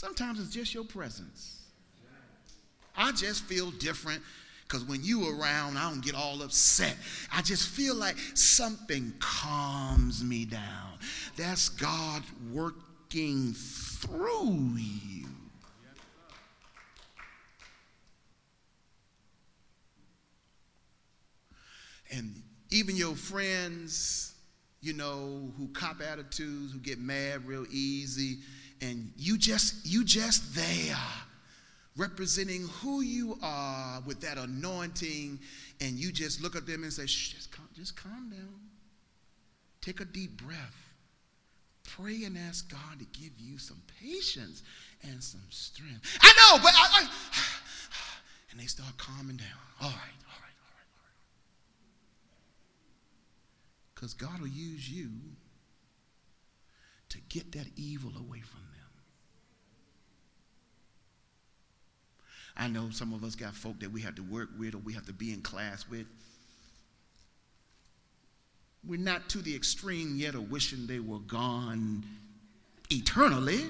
Sometimes 0.00 0.40
it's 0.40 0.48
just 0.48 0.72
your 0.72 0.84
presence. 0.84 1.60
I 2.96 3.12
just 3.12 3.44
feel 3.44 3.70
different 3.72 4.22
because 4.62 4.82
when 4.82 5.04
you 5.04 5.28
around, 5.28 5.76
I 5.76 5.90
don't 5.90 6.02
get 6.02 6.14
all 6.14 6.40
upset. 6.40 6.96
I 7.30 7.42
just 7.42 7.68
feel 7.68 7.94
like 7.94 8.16
something 8.32 9.12
calms 9.18 10.24
me 10.24 10.46
down. 10.46 10.94
That's 11.36 11.68
God 11.68 12.22
working 12.50 13.52
through 13.52 14.70
you. 14.78 15.26
And 22.10 22.42
even 22.70 22.96
your 22.96 23.16
friends, 23.16 24.32
you 24.80 24.94
know, 24.94 25.52
who 25.58 25.68
cop 25.74 26.00
attitudes, 26.00 26.72
who 26.72 26.78
get 26.78 26.98
mad 26.98 27.46
real 27.46 27.66
easy, 27.70 28.38
and 28.80 29.12
you 29.16 29.36
just 29.38 29.86
you 29.86 30.04
just 30.04 30.54
there 30.54 30.96
representing 31.96 32.66
who 32.80 33.02
you 33.02 33.38
are 33.42 34.00
with 34.06 34.20
that 34.22 34.38
anointing, 34.38 35.38
and 35.80 35.92
you 35.98 36.12
just 36.12 36.42
look 36.42 36.56
at 36.56 36.66
them 36.66 36.82
and 36.82 36.92
say, 36.92 37.04
just 37.04 37.50
calm, 37.52 37.68
just 37.74 37.96
calm 37.96 38.30
down. 38.30 38.60
Take 39.82 40.00
a 40.00 40.04
deep 40.04 40.42
breath. 40.42 40.76
Pray 41.84 42.24
and 42.24 42.38
ask 42.38 42.70
God 42.70 42.98
to 42.98 43.20
give 43.20 43.32
you 43.38 43.58
some 43.58 43.82
patience 44.00 44.62
and 45.02 45.22
some 45.22 45.42
strength. 45.50 46.18
I 46.20 46.32
know, 46.36 46.62
but 46.62 46.72
I, 46.74 47.02
I 47.02 47.08
and 48.50 48.60
they 48.60 48.66
start 48.66 48.96
calming 48.96 49.36
down. 49.36 49.46
All 49.80 49.88
right, 49.88 49.94
all 49.94 50.40
right, 50.40 50.56
all 50.60 50.72
right, 50.74 50.90
all 50.96 51.04
right. 51.04 51.20
Because 53.94 54.14
God 54.14 54.40
will 54.40 54.48
use 54.48 54.88
you 54.90 55.08
to 57.08 57.18
get 57.28 57.52
that 57.52 57.66
evil 57.76 58.12
away 58.16 58.40
from 58.40 58.60
them. 58.60 58.69
I 62.60 62.68
know 62.68 62.90
some 62.90 63.14
of 63.14 63.24
us 63.24 63.34
got 63.34 63.54
folk 63.54 63.80
that 63.80 63.90
we 63.90 64.02
have 64.02 64.14
to 64.16 64.22
work 64.22 64.50
with 64.58 64.74
or 64.74 64.78
we 64.78 64.92
have 64.92 65.06
to 65.06 65.14
be 65.14 65.32
in 65.32 65.40
class 65.40 65.88
with. 65.88 66.06
We're 68.86 69.00
not 69.00 69.30
to 69.30 69.38
the 69.38 69.56
extreme 69.56 70.16
yet 70.16 70.34
of 70.34 70.50
wishing 70.50 70.86
they 70.86 71.00
were 71.00 71.20
gone 71.20 72.04
eternally, 72.90 73.64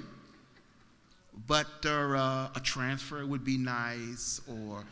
but 1.47 1.69
uh, 1.87 2.49
a 2.55 2.61
transfer 2.65 3.25
would 3.25 3.45
be 3.45 3.57
nice 3.57 4.41
or 4.49 4.83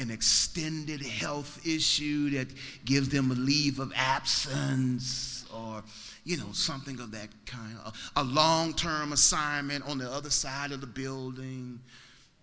an 0.00 0.10
extended 0.10 1.00
health 1.00 1.64
issue 1.64 2.30
that 2.30 2.48
gives 2.84 3.10
them 3.10 3.30
a 3.30 3.34
leave 3.34 3.78
of 3.78 3.92
absence 3.94 5.46
or 5.54 5.84
you 6.24 6.36
know 6.36 6.50
something 6.50 6.98
of 6.98 7.12
that 7.12 7.28
kind 7.46 7.76
a, 7.84 7.92
a 8.16 8.24
long-term 8.24 9.12
assignment 9.12 9.88
on 9.88 9.98
the 9.98 10.10
other 10.10 10.30
side 10.30 10.72
of 10.72 10.80
the 10.80 10.86
building 10.86 11.78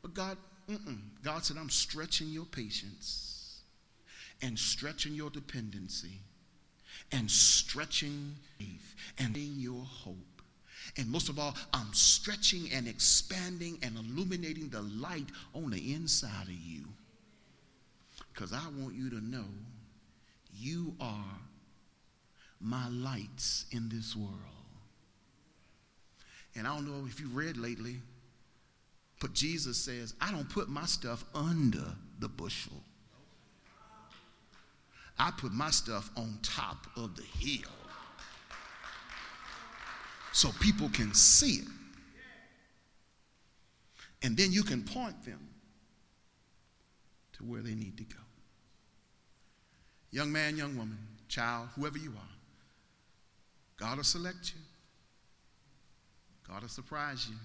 but 0.01 0.13
god 0.13 0.37
Mm-mm. 0.71 0.99
God 1.21 1.43
said, 1.43 1.57
I'm 1.57 1.69
stretching 1.69 2.29
your 2.29 2.45
patience 2.45 3.59
and 4.41 4.57
stretching 4.57 5.13
your 5.13 5.29
dependency 5.29 6.21
and 7.11 7.29
stretching 7.29 8.35
faith 8.57 8.95
and 9.17 9.35
your 9.35 9.83
hope. 9.83 10.15
And 10.97 11.09
most 11.09 11.29
of 11.29 11.37
all, 11.39 11.55
I'm 11.73 11.93
stretching 11.93 12.69
and 12.73 12.87
expanding 12.87 13.79
and 13.83 13.97
illuminating 13.97 14.69
the 14.69 14.81
light 14.81 15.27
on 15.53 15.71
the 15.71 15.93
inside 15.93 16.43
of 16.43 16.53
you. 16.53 16.85
Because 18.33 18.53
I 18.53 18.63
want 18.79 18.95
you 18.95 19.09
to 19.09 19.21
know 19.21 19.45
you 20.57 20.95
are 20.99 21.37
my 22.61 22.87
lights 22.89 23.65
in 23.71 23.89
this 23.89 24.15
world. 24.15 24.31
And 26.55 26.67
I 26.67 26.75
don't 26.75 26.85
know 26.85 27.07
if 27.07 27.19
you've 27.19 27.35
read 27.35 27.57
lately, 27.57 27.97
but 29.21 29.33
Jesus 29.33 29.77
says, 29.77 30.15
I 30.19 30.31
don't 30.31 30.49
put 30.49 30.67
my 30.67 30.85
stuff 30.85 31.23
under 31.35 31.85
the 32.19 32.27
bushel. 32.27 32.83
I 35.17 35.31
put 35.37 35.53
my 35.53 35.69
stuff 35.69 36.09
on 36.17 36.39
top 36.41 36.87
of 36.97 37.15
the 37.15 37.21
hill 37.21 37.69
so 40.33 40.49
people 40.59 40.89
can 40.89 41.13
see 41.13 41.61
it. 41.61 41.67
And 44.23 44.35
then 44.35 44.51
you 44.51 44.63
can 44.63 44.81
point 44.81 45.23
them 45.23 45.47
to 47.33 47.43
where 47.43 47.61
they 47.61 47.75
need 47.75 47.97
to 47.97 48.03
go. 48.03 48.19
Young 50.09 50.31
man, 50.31 50.57
young 50.57 50.75
woman, 50.75 50.97
child, 51.27 51.69
whoever 51.75 51.99
you 51.99 52.09
are, 52.09 52.35
God 53.77 53.97
will 53.97 54.03
select 54.03 54.53
you, 54.55 54.61
God 56.47 56.63
will 56.63 56.69
surprise 56.69 57.27
you. 57.29 57.35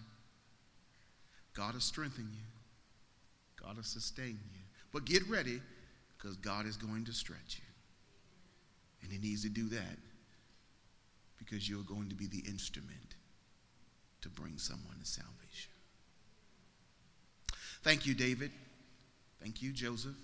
God 1.56 1.74
will 1.74 1.80
strengthen 1.80 2.28
you. 2.32 3.64
God 3.64 3.76
will 3.76 3.82
sustain 3.82 4.38
you. 4.52 4.60
But 4.92 5.04
get 5.04 5.26
ready 5.28 5.60
because 6.16 6.36
God 6.36 6.66
is 6.66 6.76
going 6.76 7.04
to 7.06 7.12
stretch 7.12 7.58
you. 7.58 7.64
And 9.02 9.12
He 9.12 9.18
needs 9.18 9.42
to 9.42 9.48
do 9.48 9.68
that 9.70 9.98
because 11.38 11.68
you're 11.68 11.82
going 11.82 12.08
to 12.08 12.14
be 12.14 12.26
the 12.26 12.42
instrument 12.48 13.14
to 14.22 14.28
bring 14.28 14.58
someone 14.58 14.98
to 15.00 15.06
salvation. 15.06 15.72
Thank 17.82 18.06
you, 18.06 18.14
David. 18.14 18.50
Thank 19.40 19.62
you, 19.62 19.72
Joseph. 19.72 20.14